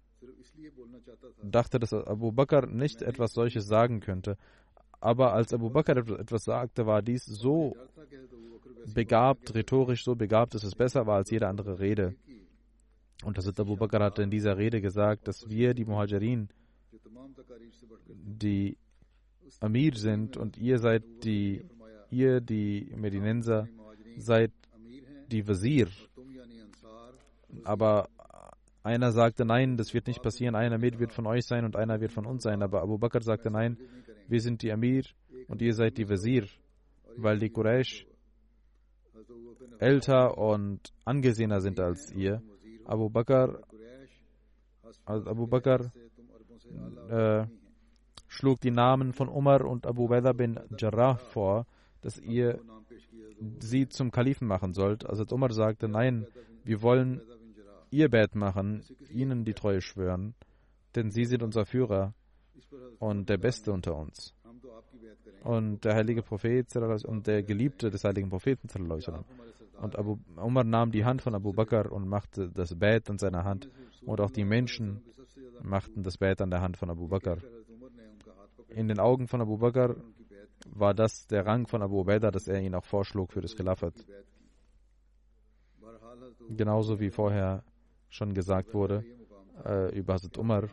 dachte, 1.44 1.80
dass 1.80 1.94
Abu 1.94 2.32
Bakr 2.32 2.68
nicht 2.68 3.02
etwas 3.02 3.34
solches 3.34 3.68
sagen 3.68 4.00
könnte. 4.00 4.38
Aber 5.00 5.34
als 5.34 5.54
Abu 5.54 5.70
Bakr 5.70 5.98
etwas 5.98 6.44
sagte, 6.44 6.86
war 6.86 7.02
dies 7.02 7.26
so 7.26 7.76
begabt, 8.94 9.54
rhetorisch 9.54 10.04
so 10.04 10.16
begabt, 10.16 10.54
dass 10.54 10.64
es 10.64 10.76
besser 10.76 11.06
war 11.08 11.18
als 11.18 11.32
jede 11.32 11.48
andere 11.48 11.80
Rede. 11.80 12.16
Und 13.24 13.38
das 13.38 13.48
Abu 13.60 13.76
Bakr 13.76 14.00
hatte 14.04 14.24
in 14.24 14.32
dieser 14.32 14.58
Rede 14.58 14.82
gesagt, 14.82 15.28
dass 15.28 15.50
wir, 15.50 15.74
die 15.74 15.86
Muhajirin, 15.86 16.50
die 18.10 18.78
Amir 19.60 19.96
sind 19.96 20.38
und 20.38 20.58
ihr 20.58 20.80
seid 20.80 21.04
die, 21.24 21.66
ihr, 22.10 22.42
die 22.42 22.92
Medinenser, 22.96 23.68
seid 24.18 24.52
die 25.28 25.48
Wazir. 25.48 25.88
Aber 27.64 28.10
einer 28.84 29.12
sagte, 29.12 29.46
nein, 29.46 29.78
das 29.78 29.94
wird 29.94 30.08
nicht 30.08 30.22
passieren, 30.22 30.56
einer 30.56 30.76
Amir 30.76 31.00
wird 31.00 31.14
von 31.14 31.28
euch 31.28 31.46
sein 31.46 31.66
und 31.66 31.76
einer 31.76 32.00
wird 32.00 32.12
von 32.12 32.26
uns 32.26 32.44
sein. 32.44 32.64
Aber 32.64 32.82
Abu 32.82 32.98
Bakr 32.98 33.22
sagte, 33.22 33.52
nein, 33.52 33.78
wir 34.28 34.42
sind 34.42 34.62
die 34.62 34.72
Amir 34.72 35.04
und 35.48 35.62
ihr 35.62 35.74
seid 35.74 35.98
die 35.98 36.10
Wazir, 36.10 36.46
weil 37.18 37.38
die 37.38 37.50
Quraysh 37.50 38.08
älter 39.80 40.38
und 40.38 40.94
angesehener 41.06 41.60
sind 41.60 41.80
als 41.80 42.12
ihr. 42.12 42.42
Abu 42.86 43.10
Bakr, 43.10 43.62
also 45.06 45.30
Abu 45.30 45.48
Bakr 45.48 45.92
äh, 47.10 47.46
schlug 48.32 48.62
die 48.62 48.72
Namen 48.72 49.12
von 49.12 49.28
Umar 49.28 49.66
und 49.66 49.86
Abu 49.86 50.08
Bakr 50.08 50.34
bin 50.34 50.58
Jarrah 50.78 51.18
vor, 51.18 51.66
dass 52.02 52.18
ihr 52.18 52.62
sie 53.60 53.90
zum 53.90 54.10
Kalifen 54.12 54.48
machen 54.48 54.74
sollt. 54.74 55.06
Also 55.06 55.26
Umar 55.36 55.52
sagte, 55.52 55.90
nein, 55.90 56.26
wir 56.64 56.82
wollen 56.82 57.22
ihr 57.90 58.10
Bett 58.10 58.36
machen, 58.36 58.84
ihnen 59.10 59.44
die 59.44 59.54
Treue 59.54 59.82
schwören, 59.82 60.34
denn 60.96 61.12
sie 61.12 61.26
sind 61.26 61.44
unser 61.44 61.66
Führer 61.66 62.14
und 63.00 63.28
der 63.28 63.38
Beste 63.38 63.74
unter 63.74 63.98
uns. 63.98 64.34
Und 65.44 65.84
der 65.84 65.96
heilige 65.96 66.24
Prophet 66.24 66.74
und 67.06 67.28
der 67.28 67.44
Geliebte 67.44 67.90
des 67.90 68.06
heiligen 68.06 68.30
Propheten. 68.30 68.70
Und 69.82 69.98
Abu 69.98 70.20
Umar 70.38 70.64
nahm 70.64 70.92
die 70.92 71.04
Hand 71.04 71.22
von 71.22 71.36
Abu 71.36 71.52
Bakr 71.52 71.92
und 71.92 72.08
machte 72.08 72.50
das 72.50 72.80
Bett 72.80 73.10
an 73.10 73.18
seiner 73.18 73.44
Hand. 73.44 73.70
Und 74.06 74.22
auch 74.22 74.32
die 74.32 74.46
Menschen 74.46 75.02
machten 75.62 76.04
das 76.04 76.18
Bett 76.18 76.42
an 76.42 76.50
der 76.50 76.62
Hand 76.62 76.78
von 76.78 76.90
Abu 76.90 77.08
Bakr. 77.10 77.38
In 78.76 78.88
den 78.88 79.00
Augen 79.00 79.28
von 79.28 79.42
Abu 79.42 79.58
Bakr 79.58 79.96
war 80.70 80.94
das 80.94 81.28
der 81.28 81.46
Rang 81.46 81.68
von 81.68 81.82
Abu 81.82 82.02
Ubaidah, 82.02 82.32
dass 82.32 82.48
er 82.48 82.62
ihn 82.62 82.76
auch 82.76 82.86
vorschlug 82.86 83.34
für 83.34 83.42
das 83.42 83.56
Khilafat. 83.56 83.94
Genauso 86.50 87.00
wie 87.00 87.10
vorher 87.10 87.64
schon 88.10 88.34
gesagt 88.34 88.74
wurde 88.74 89.04
äh, 89.66 89.98
über 89.98 90.14
Hazrat 90.14 90.38
Umar. 90.38 90.70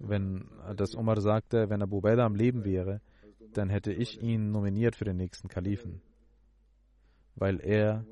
Wenn 0.00 0.48
das 0.76 0.94
Umar 0.94 1.20
sagte, 1.20 1.70
wenn 1.70 1.82
Abu 1.82 1.98
Ubaidah 1.98 2.24
am 2.24 2.34
Leben 2.34 2.64
wäre, 2.64 3.00
dann 3.52 3.70
hätte 3.70 3.92
ich 3.92 4.20
ihn 4.20 4.50
nominiert 4.50 4.96
für 4.96 5.04
den 5.04 5.16
nächsten 5.16 5.48
Kalifen, 5.48 6.02
weil 7.36 7.60
er 7.60 8.04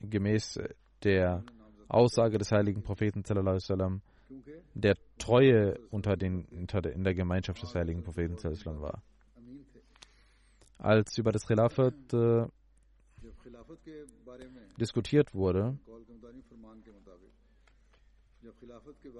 gemäß 0.00 0.58
der 1.02 1.44
Aussage 1.88 2.38
des 2.38 2.50
heiligen 2.50 2.82
Propheten 2.82 3.22
der 4.74 4.96
Treue 5.18 5.78
unter 5.90 6.16
den, 6.16 6.44
unter 6.46 6.80
der, 6.80 6.92
in 6.92 7.04
der 7.04 7.14
Gemeinschaft 7.14 7.62
des 7.62 7.74
heiligen 7.74 8.02
Propheten 8.02 8.36
war. 8.80 9.02
Als 10.78 11.16
über 11.18 11.32
das 11.32 11.46
Khilafat 11.46 11.94
äh, 12.12 12.46
diskutiert 14.78 15.34
wurde, 15.34 15.78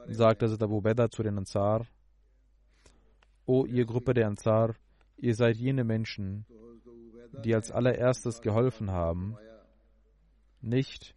sagte 0.08 0.46
Hazrat 0.46 0.62
Abu 0.62 0.80
Beda 0.80 1.08
zu 1.10 1.22
den 1.22 1.38
Ansar, 1.38 1.86
O 3.46 3.66
ihr 3.66 3.84
Gruppe 3.84 4.14
der 4.14 4.26
Ansar, 4.26 4.74
ihr 5.16 5.34
seid 5.34 5.56
jene 5.56 5.84
Menschen, 5.84 6.46
die 7.44 7.54
als 7.54 7.70
allererstes 7.70 8.40
geholfen 8.40 8.90
haben, 8.90 9.36
nicht, 10.60 11.14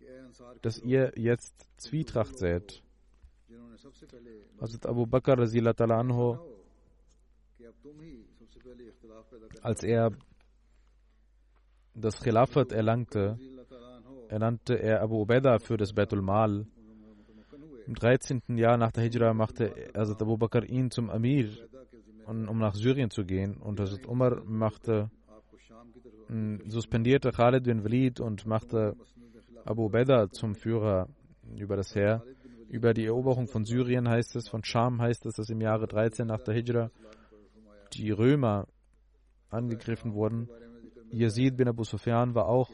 dass 0.61 0.79
ihr 0.79 1.11
jetzt 1.15 1.67
Zwietracht 1.77 2.37
seht. 2.37 2.83
Hazrat 4.59 4.85
Abu 4.85 5.05
Bakr 5.05 5.37
anhu, 5.39 6.37
als 9.61 9.83
er 9.83 10.11
das 11.93 12.19
Khilafat 12.19 12.71
erlangte, 12.71 13.39
ernannte 14.29 14.75
er 14.75 15.01
Abu 15.01 15.21
Ubaidah 15.21 15.59
für 15.59 15.77
das 15.77 15.93
Betul 15.93 16.21
Mal. 16.21 16.67
Im 17.85 17.95
13. 17.95 18.41
Jahr 18.57 18.77
nach 18.77 18.91
der 18.91 19.03
Hijra 19.03 19.33
machte 19.33 19.73
Hazrat 19.95 20.21
Abu 20.21 20.37
Bakr 20.37 20.63
ihn 20.67 20.91
zum 20.91 21.09
Amir, 21.09 21.49
um 22.25 22.57
nach 22.57 22.75
Syrien 22.75 23.09
zu 23.09 23.23
gehen. 23.23 23.57
Und 23.57 23.79
Hazrat 23.79 24.05
Umar 24.05 24.43
machte, 24.43 25.09
suspendierte 26.67 27.31
Khalid 27.31 27.63
bin 27.63 27.83
Walid 27.83 28.19
und 28.19 28.45
machte 28.45 28.97
Abu 29.67 29.87
Ubaidah 29.87 30.29
zum 30.31 30.55
Führer 30.55 31.09
über 31.57 31.75
das 31.75 31.93
Heer. 31.93 32.23
Über 32.69 32.93
die 32.93 33.05
Eroberung 33.05 33.47
von 33.47 33.65
Syrien 33.65 34.07
heißt 34.07 34.37
es, 34.37 34.47
von 34.47 34.63
Scham 34.63 35.01
heißt 35.01 35.25
es, 35.25 35.35
dass 35.35 35.49
im 35.49 35.59
Jahre 35.59 35.87
13 35.87 36.25
nach 36.25 36.41
der 36.41 36.53
Hijra 36.53 36.89
die 37.93 38.11
Römer 38.11 38.67
angegriffen 39.49 40.13
wurden. 40.13 40.49
Yazid 41.11 41.57
bin 41.57 41.67
Abu 41.67 41.83
Sufyan 41.83 42.33
war 42.33 42.47
auch, 42.47 42.69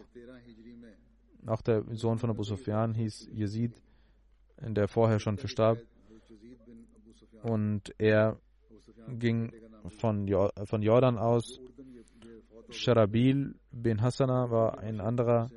auch 1.48 1.62
der 1.64 1.84
Sohn 1.96 2.20
von 2.20 2.30
Abu 2.30 2.44
Sufyan 2.44 2.94
hieß 2.94 3.30
Yazid, 3.34 3.74
der 4.62 4.88
vorher 4.88 5.20
schon 5.20 5.38
verstarb. 5.40 5.80
Und 7.42 7.92
er 7.98 8.38
ging 9.08 9.52
von, 9.98 10.28
von 10.66 10.82
Jordan 10.84 11.18
aus. 11.18 11.60
Sharabil 12.70 13.56
bin 13.72 14.02
Hassana 14.02 14.52
war 14.52 14.78
ein 14.78 15.02
anderer 15.02 15.50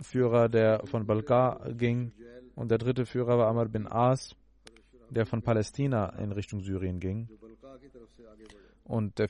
Führer, 0.00 0.48
der 0.48 0.86
von 0.86 1.06
Balka 1.06 1.60
ging. 1.72 2.12
Und 2.54 2.70
der 2.70 2.78
dritte 2.78 3.06
Führer 3.06 3.38
war 3.38 3.48
Amr 3.48 3.68
bin 3.68 3.86
As. 3.86 4.34
der 5.10 5.26
von 5.26 5.42
Palästina 5.42 6.10
in 6.18 6.32
Richtung 6.32 6.60
Syrien 6.60 7.00
ging. 7.00 7.28
Und 8.84 9.18
der, 9.18 9.28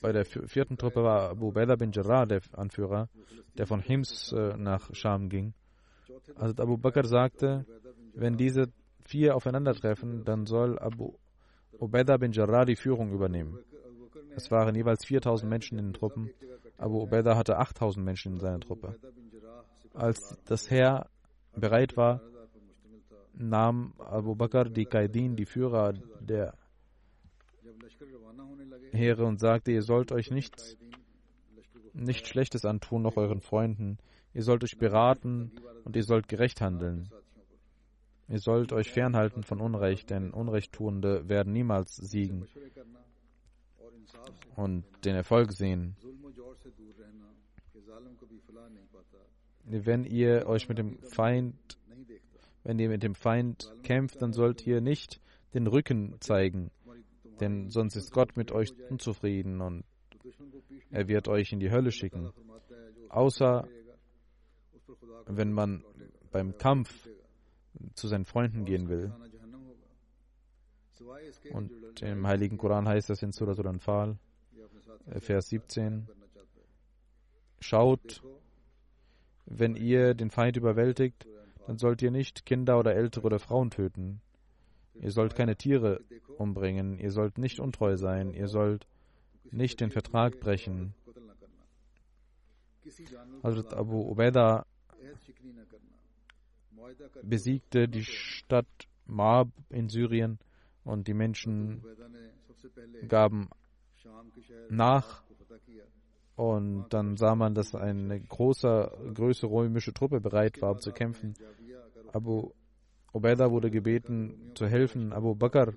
bei 0.00 0.12
der 0.12 0.24
vierten 0.24 0.78
Truppe 0.78 1.02
war 1.02 1.30
Abu 1.30 1.48
Ubaidah 1.48 1.76
bin 1.76 1.92
Jarrah 1.92 2.24
der 2.24 2.40
Anführer, 2.52 3.08
der 3.58 3.66
von 3.66 3.80
Hims 3.80 4.32
äh, 4.32 4.56
nach 4.56 4.94
Scham 4.94 5.28
ging. 5.28 5.52
Also 6.34 6.62
Abu 6.62 6.78
Bakr 6.78 7.04
sagte, 7.04 7.66
wenn 8.14 8.36
diese 8.36 8.72
vier 9.04 9.36
aufeinandertreffen, 9.36 10.24
dann 10.24 10.46
soll 10.46 10.78
Abu 10.78 11.12
Ubaidah 11.78 12.16
bin 12.16 12.32
Jarrah 12.32 12.64
die 12.64 12.76
Führung 12.76 13.12
übernehmen. 13.12 13.58
Es 14.34 14.50
waren 14.50 14.74
jeweils 14.74 15.04
4000 15.04 15.48
Menschen 15.48 15.78
in 15.78 15.86
den 15.88 15.92
Truppen. 15.92 16.30
Abu 16.78 17.02
Ubaidah 17.02 17.36
hatte 17.36 17.58
8000 17.58 18.04
Menschen 18.04 18.34
in 18.34 18.40
seiner 18.40 18.60
Truppe. 18.60 18.96
Als 19.94 20.38
das 20.44 20.70
Heer 20.70 21.08
bereit 21.54 21.96
war, 21.96 22.20
nahm 23.34 23.94
Abu 23.98 24.34
Bakr 24.34 24.64
die 24.64 24.84
Qaidin, 24.84 25.36
die 25.36 25.46
Führer 25.46 25.94
der 26.20 26.54
Heere, 28.92 29.24
und 29.24 29.40
sagte, 29.40 29.72
ihr 29.72 29.82
sollt 29.82 30.12
euch 30.12 30.30
nichts, 30.30 30.76
nichts 31.92 32.28
Schlechtes 32.28 32.64
antun, 32.64 33.02
noch 33.02 33.16
euren 33.16 33.40
Freunden. 33.40 33.98
Ihr 34.32 34.42
sollt 34.42 34.62
euch 34.62 34.78
beraten 34.78 35.52
und 35.84 35.96
ihr 35.96 36.04
sollt 36.04 36.28
gerecht 36.28 36.60
handeln. 36.60 37.08
Ihr 38.28 38.38
sollt 38.38 38.72
euch 38.72 38.92
fernhalten 38.92 39.42
von 39.42 39.60
Unrecht, 39.60 40.10
denn 40.10 40.32
Unrechttuende 40.32 41.28
werden 41.28 41.52
niemals 41.52 41.96
siegen 41.96 42.46
und 44.54 44.84
den 45.04 45.16
Erfolg 45.16 45.52
sehen. 45.52 45.96
Wenn 49.64 50.04
ihr 50.04 50.46
euch 50.46 50.68
mit 50.68 50.78
dem 50.78 50.98
Feind, 51.02 51.56
wenn 52.64 52.78
ihr 52.78 52.88
mit 52.88 53.02
dem 53.02 53.14
Feind 53.14 53.72
kämpft, 53.82 54.20
dann 54.22 54.32
sollt 54.32 54.66
ihr 54.66 54.80
nicht 54.80 55.20
den 55.54 55.66
Rücken 55.66 56.16
zeigen, 56.20 56.70
denn 57.40 57.70
sonst 57.70 57.96
ist 57.96 58.12
Gott 58.12 58.36
mit 58.36 58.52
euch 58.52 58.72
unzufrieden 58.88 59.60
und 59.60 59.84
er 60.90 61.08
wird 61.08 61.28
euch 61.28 61.52
in 61.52 61.60
die 61.60 61.70
Hölle 61.70 61.92
schicken. 61.92 62.30
Außer 63.08 63.66
wenn 65.26 65.52
man 65.52 65.84
beim 66.30 66.56
Kampf 66.58 67.08
zu 67.94 68.08
seinen 68.08 68.24
Freunden 68.24 68.64
gehen 68.64 68.88
will. 68.88 69.12
Und 71.52 72.02
im 72.02 72.26
Heiligen 72.26 72.58
Koran 72.58 72.86
heißt 72.86 73.10
das 73.10 73.22
in 73.22 73.32
Surah 73.32 73.52
Al-Anfal, 73.52 74.18
Vers 75.18 75.48
17, 75.48 76.08
Schaut, 77.60 78.22
wenn 79.50 79.74
ihr 79.74 80.14
den 80.14 80.30
Feind 80.30 80.56
überwältigt, 80.56 81.26
dann 81.66 81.76
sollt 81.76 82.00
ihr 82.02 82.10
nicht 82.10 82.46
Kinder 82.46 82.78
oder 82.78 82.94
Ältere 82.94 83.26
oder 83.26 83.38
Frauen 83.38 83.70
töten. 83.70 84.20
Ihr 84.94 85.10
sollt 85.10 85.34
keine 85.34 85.56
Tiere 85.56 86.00
umbringen, 86.38 86.98
ihr 86.98 87.10
sollt 87.10 87.36
nicht 87.36 87.60
untreu 87.60 87.96
sein, 87.96 88.32
ihr 88.32 88.48
sollt 88.48 88.86
nicht 89.50 89.80
den 89.80 89.90
Vertrag 89.90 90.40
brechen. 90.40 90.94
Hazrat 93.42 93.74
Abu 93.74 94.10
Ubaidah 94.10 94.66
besiegte 97.22 97.88
die 97.88 98.04
Stadt 98.04 98.66
Maab 99.06 99.48
in 99.68 99.88
Syrien 99.88 100.38
und 100.84 101.08
die 101.08 101.14
Menschen 101.14 101.82
gaben 103.08 103.48
nach 104.68 105.24
und 106.40 106.86
dann 106.88 107.18
sah 107.18 107.34
man, 107.34 107.54
dass 107.54 107.74
eine 107.74 108.18
große, 108.18 109.12
größere 109.12 109.50
römische 109.50 109.92
Truppe 109.92 110.22
bereit 110.22 110.62
war, 110.62 110.70
um 110.70 110.80
zu 110.80 110.90
kämpfen. 110.90 111.34
Abu 112.14 112.52
Ubaidah 113.12 113.50
wurde 113.50 113.70
gebeten, 113.70 114.52
zu 114.54 114.66
helfen. 114.66 115.12
Abu 115.12 115.34
Bakr, 115.34 115.74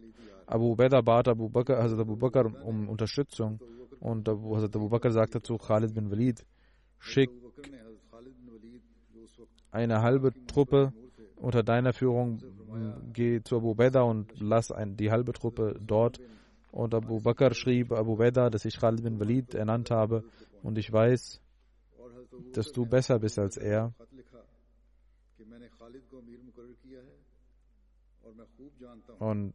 Abu 0.48 0.72
Ubaidah 0.72 1.02
bat 1.02 1.28
Abu 1.28 1.50
Bakr, 1.50 1.84
Hazrat 1.84 2.00
Abu 2.00 2.16
Bakr 2.16 2.46
um 2.64 2.88
Unterstützung. 2.88 3.60
Und 4.00 4.30
Abu, 4.30 4.56
Hazrat 4.56 4.74
Abu 4.78 4.88
Bakr 4.88 5.12
sagte 5.12 5.42
zu 5.42 5.58
Khalid 5.58 5.94
bin 5.96 6.10
Walid, 6.10 6.46
schick 6.98 7.30
eine 9.72 10.02
halbe 10.02 10.32
Truppe 10.48 10.94
unter 11.36 11.64
deiner 11.64 11.92
Führung, 11.92 12.40
geh 13.12 13.42
zu 13.44 13.58
Abu 13.58 13.72
Ubaidah 13.72 14.04
und 14.04 14.32
lass 14.40 14.72
ein, 14.72 14.96
die 14.96 15.12
halbe 15.12 15.34
Truppe 15.34 15.76
dort. 15.82 16.22
Und 16.72 16.96
Abu 16.96 17.20
Bakr 17.20 17.54
schrieb 17.54 17.92
Abu 17.92 18.14
Ubaidah, 18.14 18.50
dass 18.50 18.64
ich 18.64 18.80
Khalid 18.80 19.04
bin 19.04 19.20
Walid 19.20 19.56
ernannt 19.56 19.92
habe 19.92 20.24
und 20.64 20.78
ich 20.78 20.92
weiß, 20.92 21.42
dass 22.54 22.72
du 22.72 22.86
besser 22.86 23.20
bist 23.20 23.38
als 23.38 23.58
er. 23.58 23.94
Und 29.20 29.54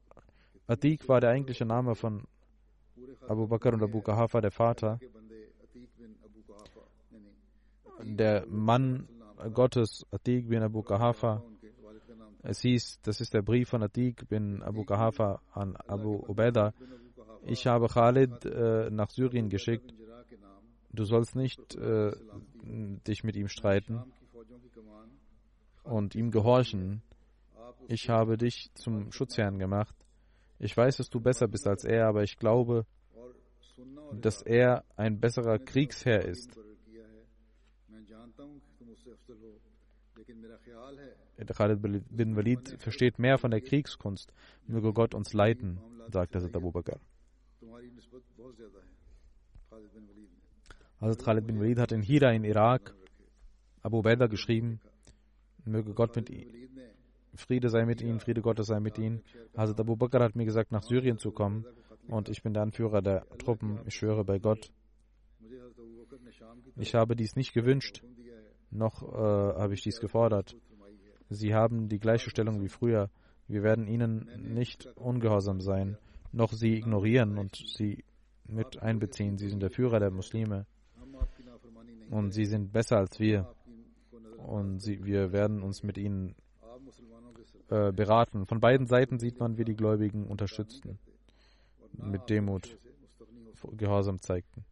Atik 0.67 1.09
war 1.09 1.21
der 1.21 1.31
eigentliche 1.31 1.65
Name 1.65 1.95
von 1.95 2.25
Abu 3.27 3.47
Bakr 3.47 3.73
und 3.73 3.83
Abu 3.83 4.01
Kahafa, 4.03 4.41
der 4.41 4.51
Vater. 4.51 5.01
Der 8.03 8.47
Mann 8.47 9.09
Gottes, 9.53 10.07
Atik 10.11 10.49
bin 10.49 10.63
Abu 10.63 10.83
Kahafa. 10.83 11.43
Es 12.43 12.61
hieß, 12.61 13.01
das 13.03 13.21
ist 13.21 13.35
der 13.35 13.43
Brief 13.43 13.71
von 13.71 13.83
Atik 13.83 14.29
bin 14.29 14.63
Abu 14.63 14.85
Kahafa 14.85 15.41
an 15.53 15.77
Abu 15.77 16.23
Ubaidah. 16.29 16.73
Ich 17.47 17.67
habe 17.67 17.89
Khalid 17.89 18.45
äh, 18.45 18.91
nach 18.91 19.11
Syrien 19.11 19.49
geschickt. 19.49 19.95
Du 20.91 21.05
sollst 21.05 21.37
nicht 21.37 21.75
äh, 21.77 22.13
dich 23.07 23.25
mit 23.25 23.37
ihm 23.37 23.49
streiten 23.49 24.03
und 25.85 26.15
ihm 26.15 26.31
gehorchen. 26.31 27.03
Ich 27.89 28.09
habe 28.09 28.37
dich 28.37 28.71
zum 28.75 29.13
Schutzherrn 29.13 29.59
gemacht. 29.59 29.95
Ich 30.59 30.77
weiß, 30.77 30.97
dass 30.97 31.09
du 31.09 31.21
besser 31.21 31.47
bist 31.47 31.67
als 31.67 31.85
er, 31.85 32.09
aber 32.09 32.23
ich 32.23 32.37
glaube, 32.37 32.85
dass 34.13 34.43
er 34.43 34.85
ein 34.97 35.21
besserer 35.21 35.59
Kriegsherr 35.59 36.25
ist. 36.25 36.59
Khalid 41.55 41.81
bin 42.11 42.37
Walid 42.37 42.77
versteht 42.81 43.19
mehr 43.19 43.39
von 43.39 43.51
der 43.51 43.61
Kriegskunst. 43.61 44.33
Möge 44.67 44.93
Gott 44.93 45.15
uns 45.15 45.33
leiten, 45.33 45.79
sagte 46.11 46.39
Hazrat 46.39 46.57
Abu 46.57 46.73
Bakr. 46.73 46.99
Hazrat 51.01 51.25
Khalid 51.25 51.47
bin 51.47 51.61
Walid 51.61 51.79
hat 51.79 51.93
in 51.93 52.03
Hira 52.03 52.33
in 52.33 52.43
Irak 52.43 52.93
Abu 53.83 53.99
Ubaidah 53.99 54.27
geschrieben, 54.27 54.81
möge 55.65 55.95
Gott 55.95 56.17
mit 56.17 56.29
ihm, 56.29 56.49
Friede 57.37 57.69
sei 57.71 57.85
mit 57.85 58.01
ihnen, 58.01 58.19
Friede 58.19 58.43
Gottes 58.43 58.67
sei 58.67 58.81
mit 58.81 58.99
ihnen. 58.99 59.23
Hazrat 59.57 59.79
Abu 59.79 59.95
Bakr 59.95 60.25
hat 60.25 60.35
mir 60.35 60.45
gesagt, 60.45 60.73
nach 60.73 60.83
Syrien 60.83 61.19
zu 61.19 61.31
kommen 61.31 61.65
und 62.09 62.29
ich 62.29 62.43
bin 62.43 62.53
der 62.53 62.65
Anführer 62.65 63.01
der 63.01 63.29
Truppen, 63.39 63.79
ich 63.87 63.95
schwöre 63.95 64.25
bei 64.25 64.41
Gott. 64.41 64.73
Ich 66.75 66.95
habe 66.95 67.15
dies 67.15 67.37
nicht 67.37 67.53
gewünscht, 67.53 68.03
noch 68.73 69.03
äh, 69.03 69.61
habe 69.63 69.75
ich 69.75 69.83
dies 69.83 70.01
gefordert. 70.01 70.57
Sie 71.31 71.55
haben 71.55 71.89
die 71.89 72.01
gleiche 72.01 72.31
Stellung 72.31 72.61
wie 72.61 72.69
früher. 72.69 73.09
Wir 73.47 73.63
werden 73.63 73.87
ihnen 73.87 74.29
nicht 74.53 74.87
ungehorsam 74.97 75.61
sein, 75.61 75.97
noch 76.33 76.53
sie 76.53 76.75
ignorieren 76.75 77.39
und 77.39 77.55
sie 77.55 78.05
mit 78.49 78.83
einbeziehen. 78.83 79.39
Sie 79.39 79.49
sind 79.49 79.63
der 79.63 79.71
Führer 79.71 80.01
der 80.01 80.11
Muslime 80.11 80.67
und 82.11 82.33
sie 82.33 82.45
sind 82.45 82.73
besser 82.73 82.99
als 82.99 83.19
wir 83.19 83.55
und 84.37 84.81
sie, 84.81 85.05
wir 85.05 85.33
werden 85.33 85.63
uns 85.63 85.83
mit 85.83 85.99
ihnen 85.99 86.35
äh, 87.69 87.93
beraten. 87.93 88.47
Von 88.47 88.61
beiden 88.61 88.87
Seiten 88.87 89.19
sieht 89.19 89.39
man, 89.39 89.59
wie 89.59 89.65
die 89.65 89.77
Gläubigen 89.77 90.27
unterstützten, 90.27 90.99
mit 91.93 92.29
Demut 92.31 92.79
Gehorsam 93.73 94.21
zeigten. 94.21 94.65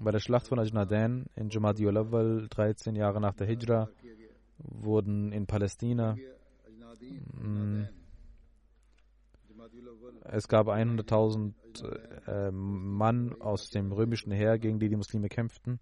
Bei 0.00 0.10
der 0.10 0.20
Schlacht 0.20 0.48
von 0.48 0.58
Ajnadan 0.58 1.26
in 1.36 1.48
Jumadiul 1.48 1.96
Awal, 1.96 2.48
13 2.48 2.94
Jahre 2.94 3.20
nach 3.20 3.34
der 3.34 3.46
Hijra, 3.46 3.88
wurden 4.58 5.32
in 5.32 5.46
Palästina 5.46 6.16
mh, 7.32 7.88
es 10.24 10.48
gab 10.48 10.68
100.000 10.68 11.52
äh, 12.26 12.50
Mann 12.50 13.34
aus 13.40 13.70
dem 13.70 13.92
römischen 13.92 14.32
Heer, 14.32 14.58
gegen 14.58 14.78
die 14.78 14.88
die 14.88 14.96
Muslime 14.96 15.28
kämpften. 15.28 15.80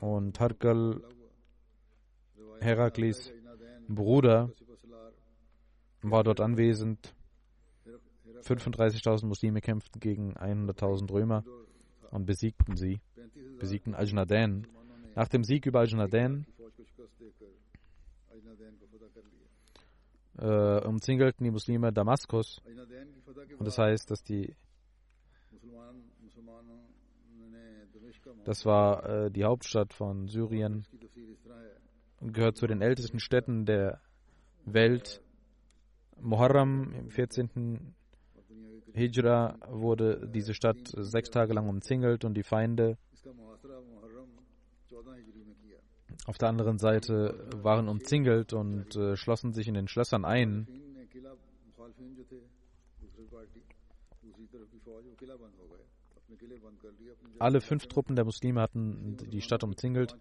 Und 0.00 0.40
Harkal, 0.40 1.02
Heraklis 2.60 3.32
Bruder, 3.88 4.50
war 6.02 6.24
dort 6.24 6.40
anwesend. 6.40 7.14
35.000 8.42 9.26
Muslime 9.26 9.60
kämpften 9.60 10.00
gegen 10.00 10.36
100.000 10.36 11.10
Römer 11.10 11.44
und 12.10 12.26
besiegten 12.26 12.76
sie, 12.76 13.00
besiegten 13.58 13.94
Ajnadan. 13.94 14.66
Nach 15.14 15.28
dem 15.28 15.44
Sieg 15.44 15.64
über 15.66 15.80
Ajnadan 15.80 16.46
äh, 20.38 20.86
umzingelten 20.86 21.44
die 21.44 21.50
Muslime 21.50 21.92
Damaskus. 21.92 22.60
Und 23.58 23.66
das 23.66 23.78
heißt, 23.78 24.10
dass 24.10 24.22
die 24.22 24.54
Das 28.44 28.64
war 28.64 29.04
äh, 29.04 29.30
die 29.30 29.44
Hauptstadt 29.44 29.92
von 29.92 30.28
Syrien 30.28 30.86
und 32.20 32.32
gehört 32.32 32.56
zu 32.56 32.66
den 32.66 32.80
ältesten 32.80 33.20
Städten 33.20 33.64
der 33.64 34.00
Welt. 34.64 35.22
Muharram 36.20 36.92
im 36.94 37.10
14. 37.10 37.94
Hijra 38.94 39.58
wurde 39.68 40.28
diese 40.28 40.54
Stadt 40.54 40.78
sechs 40.86 41.30
Tage 41.30 41.52
lang 41.52 41.68
umzingelt 41.68 42.24
und 42.24 42.34
die 42.34 42.42
Feinde 42.44 42.96
auf 46.24 46.38
der 46.38 46.48
anderen 46.48 46.78
Seite 46.78 47.48
waren 47.62 47.88
umzingelt 47.88 48.52
und 48.52 48.96
äh, 48.96 49.16
schlossen 49.16 49.52
sich 49.52 49.68
in 49.68 49.74
den 49.74 49.88
Schlössern 49.88 50.24
ein. 50.24 50.66
Alle 57.38 57.60
fünf 57.60 57.86
Truppen 57.86 58.16
der 58.16 58.24
Muslime 58.24 58.60
hatten 58.60 59.16
die 59.30 59.40
Stadt 59.40 59.64
umzingelt. 59.64 60.16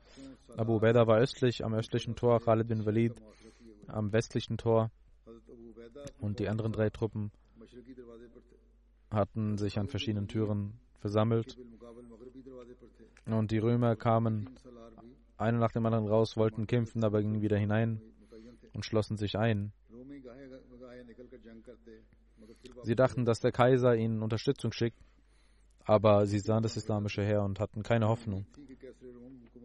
Abu 0.57 0.75
Ubaidah 0.75 1.07
war 1.07 1.19
östlich, 1.19 1.63
am 1.63 1.73
östlichen 1.73 2.15
Tor, 2.15 2.39
Khalid 2.41 2.67
bin 2.67 2.85
Walid 2.85 3.13
am 3.87 4.11
westlichen 4.11 4.57
Tor 4.57 4.91
und 6.19 6.39
die 6.39 6.49
anderen 6.49 6.71
drei 6.71 6.89
Truppen 6.89 7.31
hatten 9.09 9.57
sich 9.57 9.77
an 9.77 9.87
verschiedenen 9.87 10.27
Türen 10.27 10.79
versammelt. 10.99 11.57
Und 13.25 13.51
die 13.51 13.57
Römer 13.57 13.95
kamen 13.95 14.49
einer 15.37 15.59
nach 15.59 15.71
dem 15.71 15.85
anderen 15.85 16.07
raus, 16.07 16.37
wollten 16.37 16.67
kämpfen, 16.67 17.03
aber 17.03 17.21
gingen 17.21 17.41
wieder 17.41 17.57
hinein 17.57 18.01
und 18.73 18.85
schlossen 18.85 19.17
sich 19.17 19.37
ein. 19.37 19.71
Sie 22.83 22.95
dachten, 22.95 23.25
dass 23.25 23.39
der 23.39 23.51
Kaiser 23.51 23.95
ihnen 23.95 24.21
Unterstützung 24.21 24.71
schickt, 24.71 24.99
aber 25.85 26.25
sie 26.25 26.39
sahen 26.39 26.63
das 26.63 26.77
islamische 26.77 27.23
Heer 27.23 27.43
und 27.43 27.59
hatten 27.59 27.83
keine 27.83 28.07
Hoffnung. 28.07 28.45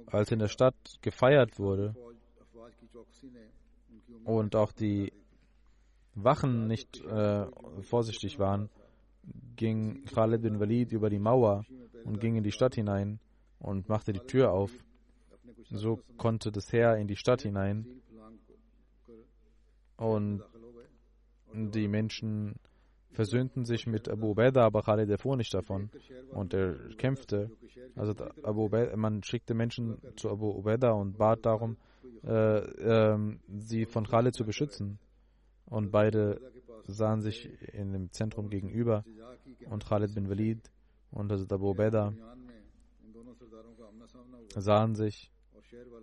Als 0.06 0.30
in 0.30 0.38
der 0.38 0.48
Stadt 0.48 0.74
gefeiert 1.02 1.58
wurde 1.58 1.94
und 4.24 4.56
auch 4.56 4.72
die 4.72 5.12
Wachen 6.14 6.66
nicht 6.66 7.00
äh, 7.04 7.46
vorsichtig 7.82 8.38
waren, 8.38 8.70
ging 9.56 10.04
Khalid 10.04 10.42
bin 10.42 10.60
Walid 10.60 10.92
über 10.92 11.10
die 11.10 11.18
Mauer 11.18 11.64
und 12.04 12.20
ging 12.20 12.36
in 12.36 12.44
die 12.44 12.52
Stadt 12.52 12.74
hinein 12.74 13.20
und 13.58 13.88
machte 13.88 14.12
die 14.12 14.20
Tür 14.20 14.52
auf. 14.52 14.72
So 15.70 16.00
konnte 16.16 16.50
das 16.50 16.72
Heer 16.72 16.96
in 16.96 17.06
die 17.06 17.16
Stadt 17.16 17.42
hinein 17.42 17.86
und 19.96 20.42
die 21.52 21.88
Menschen 21.88 22.56
versöhnten 23.10 23.64
sich 23.64 23.86
mit 23.86 24.08
Abu 24.08 24.30
Ubaidah, 24.30 24.64
aber 24.64 24.82
Khalid 24.82 25.10
erfuhr 25.10 25.36
nicht 25.36 25.52
davon 25.52 25.90
und 26.30 26.54
er 26.54 26.76
kämpfte. 26.96 27.50
Also 27.96 28.14
Abu 28.42 28.66
Ubaidah, 28.66 28.96
man 28.96 29.22
schickte 29.22 29.54
Menschen 29.54 29.98
zu 30.16 30.30
Abu 30.30 30.50
Ubaidah 30.50 30.92
und 30.92 31.18
bat 31.18 31.44
darum, 31.44 31.76
äh, 32.24 32.58
äh, 32.58 33.38
sie 33.58 33.86
von 33.86 34.06
Khalid 34.06 34.34
zu 34.34 34.44
beschützen. 34.44 34.98
Und 35.66 35.90
beide 35.90 36.40
sahen 36.86 37.20
sich 37.20 37.50
in 37.74 37.92
dem 37.92 38.12
Zentrum 38.12 38.48
gegenüber 38.48 39.04
und 39.68 39.84
Khalid 39.84 40.14
bin 40.14 40.28
Walid 40.30 40.70
und 41.10 41.30
Hazrat 41.32 41.52
Abu 41.52 41.70
Ubaidah 41.70 42.14
sahen 44.56 44.94
sich 44.94 45.30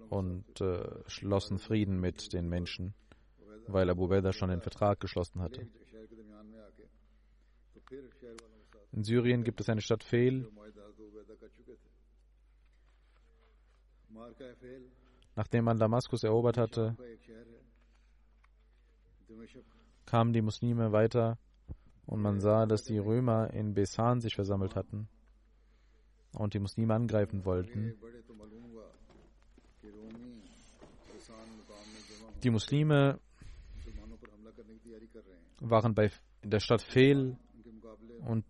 und 0.10 0.62
äh, 0.62 1.10
schlossen 1.10 1.60
Frieden 1.60 2.00
mit 2.00 2.34
den 2.34 2.48
Menschen, 2.48 2.94
weil 3.68 3.90
Abu 3.90 4.06
Ubaidah 4.06 4.34
schon 4.34 4.50
den 4.50 4.62
Vertrag 4.62 5.00
geschlossen 5.00 5.42
hatte. 5.42 5.68
In 8.92 9.04
Syrien 9.04 9.44
gibt 9.44 9.60
es 9.60 9.70
eine 9.70 9.82
Stadt 9.82 10.04
Fehl. 10.04 10.50
Nachdem 15.36 15.66
man 15.66 15.78
Damaskus 15.78 16.24
erobert 16.24 16.58
hatte, 16.58 16.96
kamen 20.06 20.34
die 20.34 20.42
Muslime 20.42 20.92
weiter 20.92 21.38
und 22.06 22.22
man 22.22 22.40
sah, 22.40 22.66
dass 22.66 22.84
die 22.84 22.98
Römer 22.98 23.52
in 23.54 23.74
Besan 23.74 24.22
sich 24.22 24.36
versammelt 24.36 24.76
hatten 24.76 25.10
und 26.34 26.54
die 26.54 26.60
Muslime 26.60 26.94
angreifen 26.94 27.44
wollten. 27.46 27.96
Die 32.46 32.52
Muslime 32.52 33.20
waren 35.62 35.96
bei 35.96 36.12
der 36.44 36.60
Stadt 36.60 36.84
Fehl 36.84 37.38
und 38.24 38.46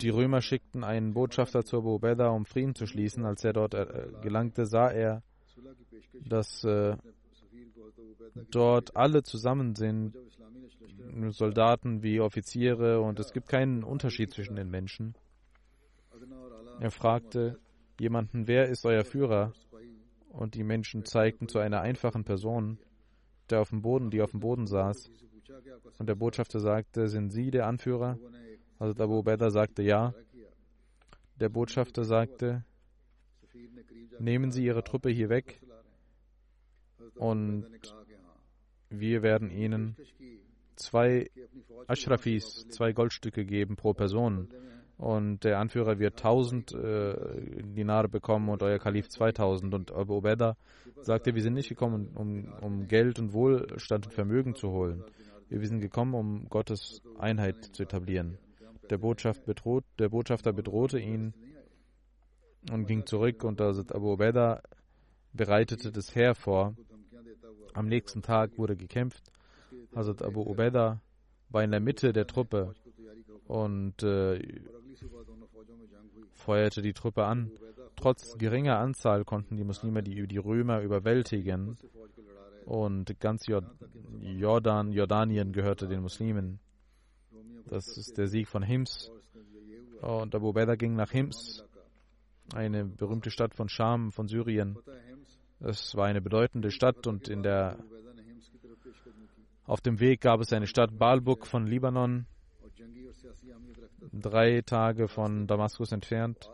die 0.00 0.08
Römer 0.08 0.40
schickten 0.40 0.82
einen 0.82 1.12
Botschafter 1.12 1.62
zu 1.62 1.76
Abu 1.76 1.96
um 1.96 2.46
Frieden 2.46 2.74
zu 2.74 2.86
schließen. 2.86 3.26
Als 3.26 3.44
er 3.44 3.52
dort 3.52 3.74
äh, 3.74 4.08
gelangte, 4.22 4.64
sah 4.64 4.88
er, 4.88 5.22
dass 6.24 6.64
äh, 6.64 6.96
dort 8.50 8.96
alle 8.96 9.22
zusammen 9.22 9.74
sind, 9.74 10.16
Soldaten 11.32 12.02
wie 12.02 12.20
Offiziere, 12.20 13.02
und 13.02 13.20
es 13.20 13.34
gibt 13.34 13.48
keinen 13.48 13.84
Unterschied 13.84 14.32
zwischen 14.32 14.56
den 14.56 14.70
Menschen. 14.70 15.14
Er 16.80 16.90
fragte 16.90 17.58
jemanden, 18.00 18.48
wer 18.48 18.70
ist 18.70 18.86
euer 18.86 19.04
Führer? 19.04 19.52
Und 20.30 20.54
die 20.54 20.64
Menschen 20.64 21.04
zeigten 21.06 21.48
zu 21.48 21.58
einer 21.58 21.80
einfachen 21.80 22.24
Person, 22.24 22.78
der 23.50 23.60
auf 23.60 23.70
dem 23.70 23.82
Boden, 23.82 24.10
die 24.10 24.22
auf 24.22 24.30
dem 24.30 24.40
Boden 24.40 24.66
saß. 24.66 25.10
Und 25.98 26.08
der 26.08 26.14
Botschafter 26.14 26.60
sagte, 26.60 27.08
sind 27.08 27.30
Sie 27.30 27.50
der 27.50 27.66
Anführer? 27.66 28.18
Also 28.78 29.02
Abu 29.02 29.18
Ubaidah 29.18 29.50
sagte 29.50 29.82
ja. 29.82 30.14
Der 31.36 31.48
Botschafter 31.48 32.04
sagte, 32.04 32.64
nehmen 34.18 34.50
Sie 34.50 34.64
Ihre 34.64 34.84
Truppe 34.84 35.10
hier 35.10 35.28
weg 35.28 35.60
und 37.14 37.66
wir 38.88 39.22
werden 39.22 39.50
Ihnen 39.50 39.96
zwei 40.76 41.30
Ashrafis, 41.86 42.66
zwei 42.68 42.92
Goldstücke 42.92 43.44
geben 43.44 43.76
pro 43.76 43.94
Person. 43.94 44.48
Und 44.98 45.44
der 45.44 45.58
Anführer 45.58 45.98
wird 45.98 46.18
1000 46.18 46.72
äh, 46.72 47.62
Dinare 47.62 48.08
bekommen 48.08 48.48
und 48.48 48.62
euer 48.62 48.78
Kalif 48.78 49.08
2000. 49.08 49.74
Und 49.74 49.92
Abu 49.92 50.16
Ubaidah 50.16 50.56
sagte, 51.02 51.34
wir 51.34 51.42
sind 51.42 51.54
nicht 51.54 51.68
gekommen, 51.68 52.08
um, 52.14 52.52
um 52.62 52.88
Geld 52.88 53.18
und 53.18 53.34
Wohlstand 53.34 54.06
und 54.06 54.12
Vermögen 54.12 54.54
zu 54.54 54.70
holen. 54.70 55.04
Wir 55.48 55.68
sind 55.68 55.80
gekommen, 55.80 56.14
um 56.14 56.48
Gottes 56.48 57.02
Einheit 57.18 57.62
zu 57.62 57.82
etablieren. 57.82 58.38
Der, 58.90 58.98
Botschaft 58.98 59.44
bedroht, 59.44 59.84
der 59.98 60.08
Botschafter 60.08 60.52
bedrohte 60.52 60.98
ihn 60.98 61.34
und 62.72 62.86
ging 62.86 63.04
zurück 63.04 63.44
und 63.44 63.60
Hazrat 63.60 63.94
Abu 63.94 64.12
Ubaidah 64.14 64.62
bereitete 65.32 65.92
das 65.92 66.14
Heer 66.14 66.34
vor. 66.34 66.74
Am 67.74 67.86
nächsten 67.86 68.22
Tag 68.22 68.56
wurde 68.56 68.76
gekämpft. 68.76 69.30
Hazrat 69.94 70.22
Abu 70.22 70.40
Ubaidah 70.40 71.00
war 71.50 71.62
in 71.62 71.70
der 71.70 71.80
Mitte 71.80 72.12
der 72.12 72.26
Truppe 72.26 72.74
und 73.48 74.02
äh, 74.02 74.40
feuerte 76.32 76.82
die 76.82 76.92
Truppe 76.92 77.24
an. 77.24 77.50
Trotz 77.96 78.36
geringer 78.36 78.78
Anzahl 78.78 79.24
konnten 79.24 79.56
die 79.56 79.64
Muslime 79.64 80.02
die, 80.02 80.26
die 80.26 80.38
Römer 80.38 80.80
überwältigen 80.80 81.76
und 82.66 83.18
ganz 83.20 83.46
Jordan, 83.46 84.92
Jordanien 84.92 85.52
gehörte 85.52 85.86
den 85.86 86.02
Muslimen. 86.02 86.58
Das 87.68 87.96
ist 87.96 88.18
der 88.18 88.28
Sieg 88.28 88.48
von 88.48 88.62
Hims. 88.62 89.10
Und 90.02 90.34
Abu 90.34 90.50
Ubaidah 90.50 90.76
ging 90.76 90.94
nach 90.94 91.10
Hims, 91.10 91.64
eine 92.54 92.84
berühmte 92.84 93.30
Stadt 93.30 93.54
von 93.54 93.68
Scham, 93.68 94.12
von 94.12 94.28
Syrien. 94.28 94.76
Es 95.60 95.94
war 95.94 96.06
eine 96.06 96.20
bedeutende 96.20 96.70
Stadt 96.70 97.06
und 97.06 97.28
in 97.28 97.42
der 97.42 97.78
auf 99.64 99.80
dem 99.80 99.98
Weg 99.98 100.20
gab 100.20 100.40
es 100.40 100.52
eine 100.52 100.68
Stadt 100.68 100.96
Baalbuk 100.96 101.44
von 101.46 101.66
Libanon, 101.66 102.26
drei 104.12 104.62
Tage 104.62 105.08
von 105.08 105.46
Damaskus 105.46 105.92
entfernt. 105.92 106.50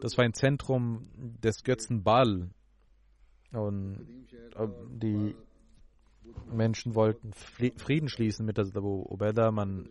Das 0.00 0.16
war 0.16 0.24
ein 0.24 0.34
Zentrum 0.34 1.10
des 1.42 1.62
Götzen 1.62 2.02
Baal. 2.02 2.50
Und 3.52 4.06
die 4.90 5.34
Menschen 6.46 6.94
wollten 6.94 7.32
Frieden 7.32 8.08
schließen 8.08 8.46
mit 8.46 8.58
Abu 8.58 9.02
Ubaidah. 9.08 9.50
Man 9.50 9.88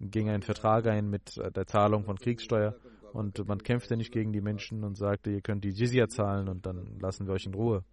ging 0.00 0.28
einen 0.28 0.42
Vertrag 0.42 0.86
ein 0.86 1.10
mit 1.10 1.36
der 1.36 1.66
Zahlung 1.66 2.04
von 2.04 2.16
Kriegssteuer 2.16 2.76
und 3.12 3.46
man 3.48 3.62
kämpfte 3.62 3.96
nicht 3.96 4.12
gegen 4.12 4.32
die 4.32 4.40
Menschen 4.40 4.84
und 4.84 4.96
sagte, 4.96 5.30
ihr 5.30 5.40
könnt 5.40 5.64
die 5.64 5.70
Jizya 5.70 6.08
zahlen 6.08 6.48
und 6.48 6.66
dann 6.66 6.98
lassen 7.00 7.26
wir 7.26 7.34
euch 7.34 7.46
in 7.46 7.54
Ruhe. 7.54 7.84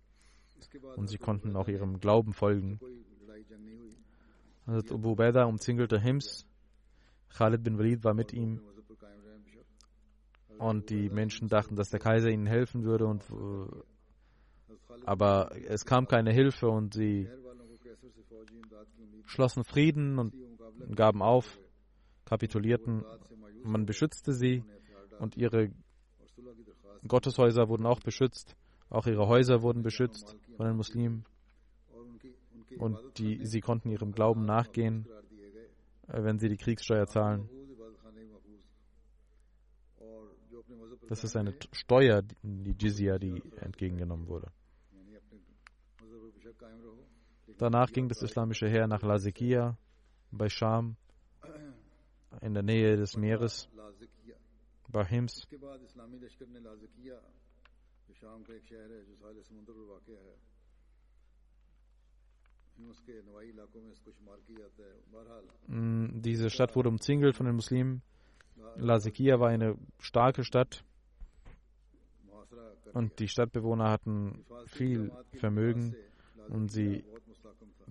Und 0.96 1.08
sie 1.08 1.18
konnten 1.18 1.56
auch 1.56 1.68
ihrem 1.68 2.00
Glauben 2.00 2.34
folgen. 2.34 2.80
Also 4.66 4.96
Abu 4.96 5.12
Ubaidah 5.12 5.46
umzingelte 5.46 6.00
Hims. 6.00 6.46
Khalid 7.30 7.64
bin 7.64 7.78
Walid 7.78 8.04
war 8.04 8.14
mit 8.14 8.34
ihm. 8.34 8.62
Und 10.58 10.90
die 10.90 11.10
Menschen 11.10 11.50
dachten, 11.50 11.76
dass 11.76 11.90
der 11.90 12.00
Kaiser 12.00 12.30
ihnen 12.30 12.46
helfen 12.46 12.84
würde. 12.84 13.06
Und, 13.06 13.24
aber 15.06 15.52
es 15.68 15.86
kam 15.86 16.08
keine 16.08 16.32
Hilfe 16.32 16.70
und 16.70 16.94
sie 16.94 17.30
schlossen 19.26 19.64
Frieden 19.64 20.18
und 20.18 20.34
gaben 20.96 21.22
auf, 21.22 21.60
kapitulierten. 22.26 23.04
Man 23.64 23.86
beschützte 23.86 24.34
sie 24.34 24.64
und 25.20 25.36
ihre 25.36 25.72
Gotteshäuser 27.08 27.68
wurden 27.68 27.86
auch 27.86 28.00
beschützt. 28.00 28.56
Auch 28.90 29.08
ihre 29.08 29.28
Häuser 29.28 29.62
wurden 29.62 29.82
beschützt 29.82 30.38
von 30.56 30.68
den 30.68 30.76
Muslimen. 30.76 31.26
Und 32.78 33.00
die, 33.18 33.46
sie 33.46 33.62
konnten 33.62 33.90
ihrem 33.90 34.12
Glauben 34.12 34.46
nachgehen, 34.46 35.08
äh, 36.08 36.24
wenn 36.24 36.40
sie 36.40 36.50
die 36.50 36.58
Kriegssteuer 36.58 37.08
zahlen. 37.08 37.50
Das 41.08 41.24
ist 41.24 41.36
eine 41.36 41.54
Steuer, 41.72 42.24
die 42.42 42.76
Jizya, 42.78 43.20
die 43.20 43.42
entgegengenommen 43.58 44.28
wurde. 44.28 44.52
Danach 47.58 47.92
ging 47.92 48.10
das 48.10 48.22
islamische 48.22 48.68
Heer 48.68 48.88
nach 48.88 49.02
Lazikia 49.02 49.78
bei 50.32 50.50
Scham 50.50 50.98
in 52.42 52.54
der 52.54 52.64
Nähe 52.64 52.98
des 52.98 53.16
Meeres 53.16 53.70
bei 54.90 55.06
Hims. 55.06 55.48
Mm, 65.68 66.22
diese 66.22 66.50
Stadt 66.50 66.76
wurde 66.76 66.90
umzingelt 66.90 67.36
von 67.36 67.46
den 67.46 67.56
Muslimen. 67.56 68.02
Lazikia 68.78 69.40
war 69.40 69.50
eine 69.50 69.78
starke 70.00 70.44
Stadt 70.44 70.84
und 72.94 73.20
die 73.20 73.28
Stadtbewohner 73.28 73.90
hatten 73.90 74.46
viel 74.68 75.12
Vermögen 75.34 75.96
und 76.50 76.72
sie 76.72 77.04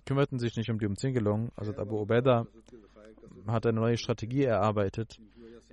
kümmerten 0.05 0.39
sich 0.39 0.55
nicht 0.55 0.69
um 0.69 0.79
die 0.79 0.85
Umzingelung. 0.85 1.51
Also 1.55 1.75
Abu 1.75 2.01
Ubaidah 2.01 2.47
hat 3.47 3.65
eine 3.65 3.79
neue 3.79 3.97
Strategie 3.97 4.43
erarbeitet. 4.43 5.19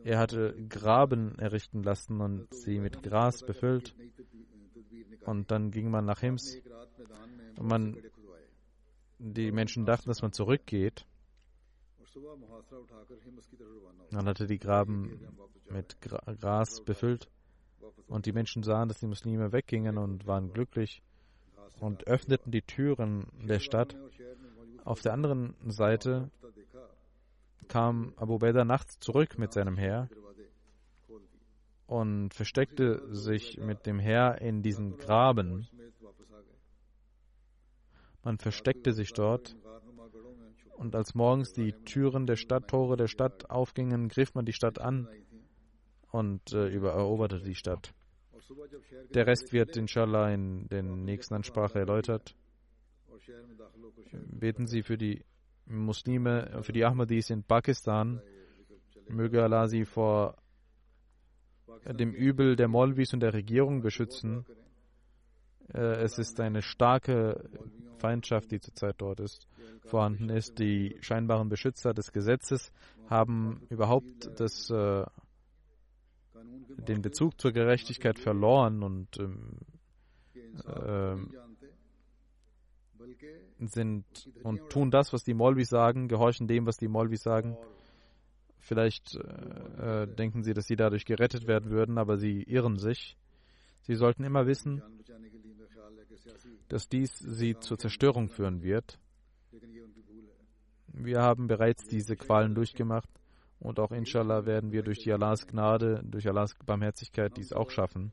Er 0.05 0.19
hatte 0.19 0.55
Graben 0.69 1.39
errichten 1.39 1.83
lassen 1.83 2.21
und 2.21 2.53
sie 2.53 2.81
mit 2.81 3.03
Gras 3.03 3.43
befüllt. 3.45 3.95
Und 5.25 5.51
dann 5.51 5.71
ging 5.71 5.91
man 5.91 6.05
nach 6.05 6.21
Hims. 6.21 6.59
Man, 7.61 7.97
die 9.19 9.53
Menschen 9.53 9.87
dachten, 9.87 10.09
dass 10.09 10.23
man 10.23 10.33
zurückgeht. 10.33 11.07
Man 14.11 14.27
hatte 14.27 14.47
die 14.47 14.59
Graben 14.59 15.21
mit 15.71 15.97
Gras 16.01 16.83
befüllt. 16.85 17.29
Und 18.09 18.27
die 18.27 18.33
Menschen 18.33 18.63
sahen, 18.63 18.89
dass 18.89 19.01
die 19.01 19.07
Muslime 19.07 19.53
weggingen 19.53 19.97
und 19.97 20.27
waren 20.27 20.53
glücklich 20.53 21.03
und 21.81 22.07
öffneten 22.07 22.53
die 22.53 22.63
Türen 22.63 23.27
der 23.43 23.59
Stadt. 23.59 23.97
Auf 24.85 25.01
der 25.01 25.13
anderen 25.13 25.55
Seite 25.67 26.31
kam 27.69 28.13
Abu 28.17 28.39
Bakr 28.39 28.65
nachts 28.65 28.99
zurück 28.99 29.39
mit 29.39 29.53
seinem 29.53 29.77
Heer 29.77 30.09
und 31.93 32.33
versteckte 32.33 33.03
sich 33.15 33.59
mit 33.59 33.85
dem 33.85 33.99
Heer 33.99 34.41
in 34.41 34.63
diesen 34.63 34.97
Graben. 34.97 35.69
Man 38.25 38.39
versteckte 38.39 38.95
sich 38.95 39.13
dort 39.13 39.55
und 40.79 40.95
als 40.95 41.15
morgens 41.15 41.53
die 41.53 41.73
Türen 41.85 42.27
der 42.27 42.37
Stadt, 42.37 42.69
Tore 42.69 42.97
der 42.97 43.09
Stadt 43.09 43.51
aufgingen, 43.51 44.09
griff 44.09 44.35
man 44.35 44.47
die 44.47 44.55
Stadt 44.55 44.81
an 44.81 45.07
und 46.11 46.53
äh, 46.55 46.75
eroberte 46.75 47.41
die 47.43 47.55
Stadt. 47.55 47.93
Der 49.11 49.27
Rest 49.27 49.53
wird 49.53 49.77
inshallah 49.77 50.33
in 50.33 50.69
der 50.69 50.83
nächsten 50.83 51.35
Ansprache 51.35 51.79
erläutert. 51.79 52.35
Beten 54.13 54.67
Sie 54.67 54.83
für 54.83 54.97
die 54.97 55.25
Muslime, 55.67 56.63
für 56.63 56.73
die 56.73 56.85
Ahmadis 56.85 57.29
in 57.29 57.45
Pakistan. 57.45 58.23
Möge 59.09 59.43
Allah 59.43 59.69
sie 59.69 59.85
vor 59.85 60.42
dem 61.87 62.13
Übel 62.13 62.57
der 62.57 62.69
Molvis 62.69 63.13
und 63.13 63.21
der 63.21 63.35
Regierung 63.35 63.83
beschützen. 63.83 64.45
Äh, 65.73 66.03
es 66.03 66.19
ist 66.19 66.41
eine 66.41 66.63
starke 66.63 67.49
Feindschaft, 67.99 68.51
die 68.51 68.61
zurzeit 68.61 68.97
dort 68.99 69.21
ist, 69.21 69.47
vorhanden 69.85 70.29
ist. 70.29 70.59
Die 70.59 70.97
scheinbaren 71.01 71.49
Beschützer 71.49 71.95
des 71.95 72.13
Gesetzes 72.13 72.73
haben 73.09 73.63
überhaupt 73.71 74.31
das 74.41 74.71
äh, 74.71 75.05
den 76.89 77.03
Bezug 77.03 77.41
zur 77.41 77.53
Gerechtigkeit 77.53 78.19
verloren 78.19 78.83
und 78.83 79.19
ähm, 79.19 79.59
äh, 80.67 81.17
sind 83.67 84.05
und 84.43 84.69
tun 84.71 84.91
das, 84.91 85.13
was 85.13 85.23
die 85.23 85.35
Molvis 85.35 85.69
sagen, 85.69 86.09
gehorchen 86.09 86.47
dem, 86.49 86.67
was 86.67 86.77
die 86.77 86.89
Molvis 86.89 87.23
sagen. 87.23 87.57
Vielleicht 88.65 89.17
äh, 89.17 90.03
äh, 90.03 90.07
denken 90.07 90.45
sie, 90.45 90.55
dass 90.55 90.69
sie 90.69 90.77
dadurch 90.77 91.05
gerettet 91.05 91.49
werden 91.49 91.71
würden, 91.71 91.99
aber 91.99 92.17
sie 92.17 92.45
irren 92.45 92.79
sich. 92.79 93.17
Sie 93.81 93.97
sollten 93.97 94.23
immer 94.23 94.47
wissen, 94.47 94.81
dass 96.69 96.89
dies 96.89 97.19
sie 97.19 97.59
zur 97.59 97.77
Zerstörung 97.77 98.29
führen 98.29 98.63
wird. 98.63 99.01
Wir 100.87 101.21
haben 101.21 101.49
bereits 101.49 101.89
diese 101.89 102.17
Qualen 102.17 102.55
durchgemacht 102.55 103.09
und 103.59 103.81
auch 103.81 103.91
inshallah 103.91 104.47
werden 104.47 104.71
wir 104.71 104.85
durch 104.85 105.01
die 105.01 105.13
Allahs 105.13 105.49
Gnade, 105.49 106.01
durch 106.05 106.29
Allahs 106.29 106.55
Barmherzigkeit 106.65 107.37
dies 107.37 107.53
auch 107.53 107.71
schaffen. 107.71 108.13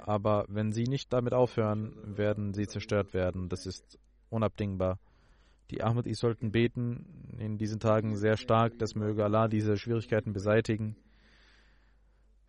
Aber 0.00 0.46
wenn 0.48 0.72
sie 0.72 0.84
nicht 0.88 1.12
damit 1.12 1.32
aufhören, 1.32 1.94
werden 2.16 2.54
sie 2.54 2.66
zerstört 2.66 3.14
werden. 3.14 3.48
Das 3.48 3.66
ist 3.66 4.00
unabdingbar. 4.30 4.98
Die 5.70 5.82
Ahmadis 5.82 6.18
sollten 6.18 6.52
beten 6.52 7.36
in 7.38 7.56
diesen 7.56 7.80
Tagen 7.80 8.16
sehr 8.16 8.36
stark, 8.36 8.78
dass 8.78 8.94
möge 8.94 9.24
Allah 9.24 9.48
diese 9.48 9.76
Schwierigkeiten 9.78 10.32
beseitigen. 10.32 10.96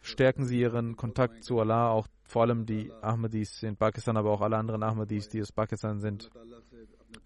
Stärken 0.02 0.46
Sie 0.46 0.60
Ihren 0.60 0.98
Kontakt 0.98 1.44
zu 1.46 1.60
Allah, 1.60 1.90
auch 1.90 2.08
vor 2.24 2.42
allem 2.42 2.66
die 2.66 2.92
Ahmadis 3.02 3.64
in 3.64 3.78
Pakistan, 3.78 4.18
aber 4.18 4.32
auch 4.32 4.42
alle 4.42 4.58
anderen 4.58 4.84
Ahmadis, 4.84 5.30
die 5.30 5.42
aus 5.42 5.54
Pakistan 5.54 6.00
sind, 6.00 6.30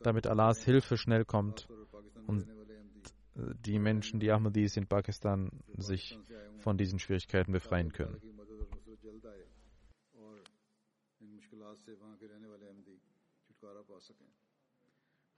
damit 0.02 0.28
Allahs 0.28 0.64
Hilfe 0.64 0.98
schnell 0.98 1.26
kommt 1.26 1.68
und 2.28 2.46
die 3.66 3.80
Menschen, 3.80 4.20
die 4.20 4.32
Ahmadis 4.32 4.78
in 4.78 4.88
Pakistan 4.88 5.50
sich 5.78 6.20
von 6.60 6.78
diesen 6.78 7.00
Schwierigkeiten 7.00 7.52
befreien 7.52 7.92
können. 7.92 8.22
Alhamdulillah 13.62 14.37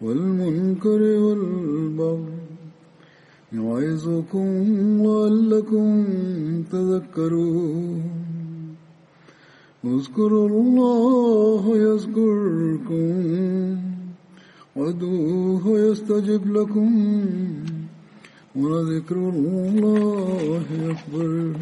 والمنكر 0.00 1.00
والبغي 1.24 2.40
يعظكم 3.52 4.48
لعلكم 5.06 6.04
تذكرون. 6.72 8.02
اذكروا 9.84 10.48
الله 10.48 11.62
يذكركم 11.76 13.12
وادعوه 14.76 15.64
يستجب 15.80 16.42
لكم 16.56 16.90
ولذكر 18.56 19.16
الله 19.16 20.62
أكبر. 20.90 21.52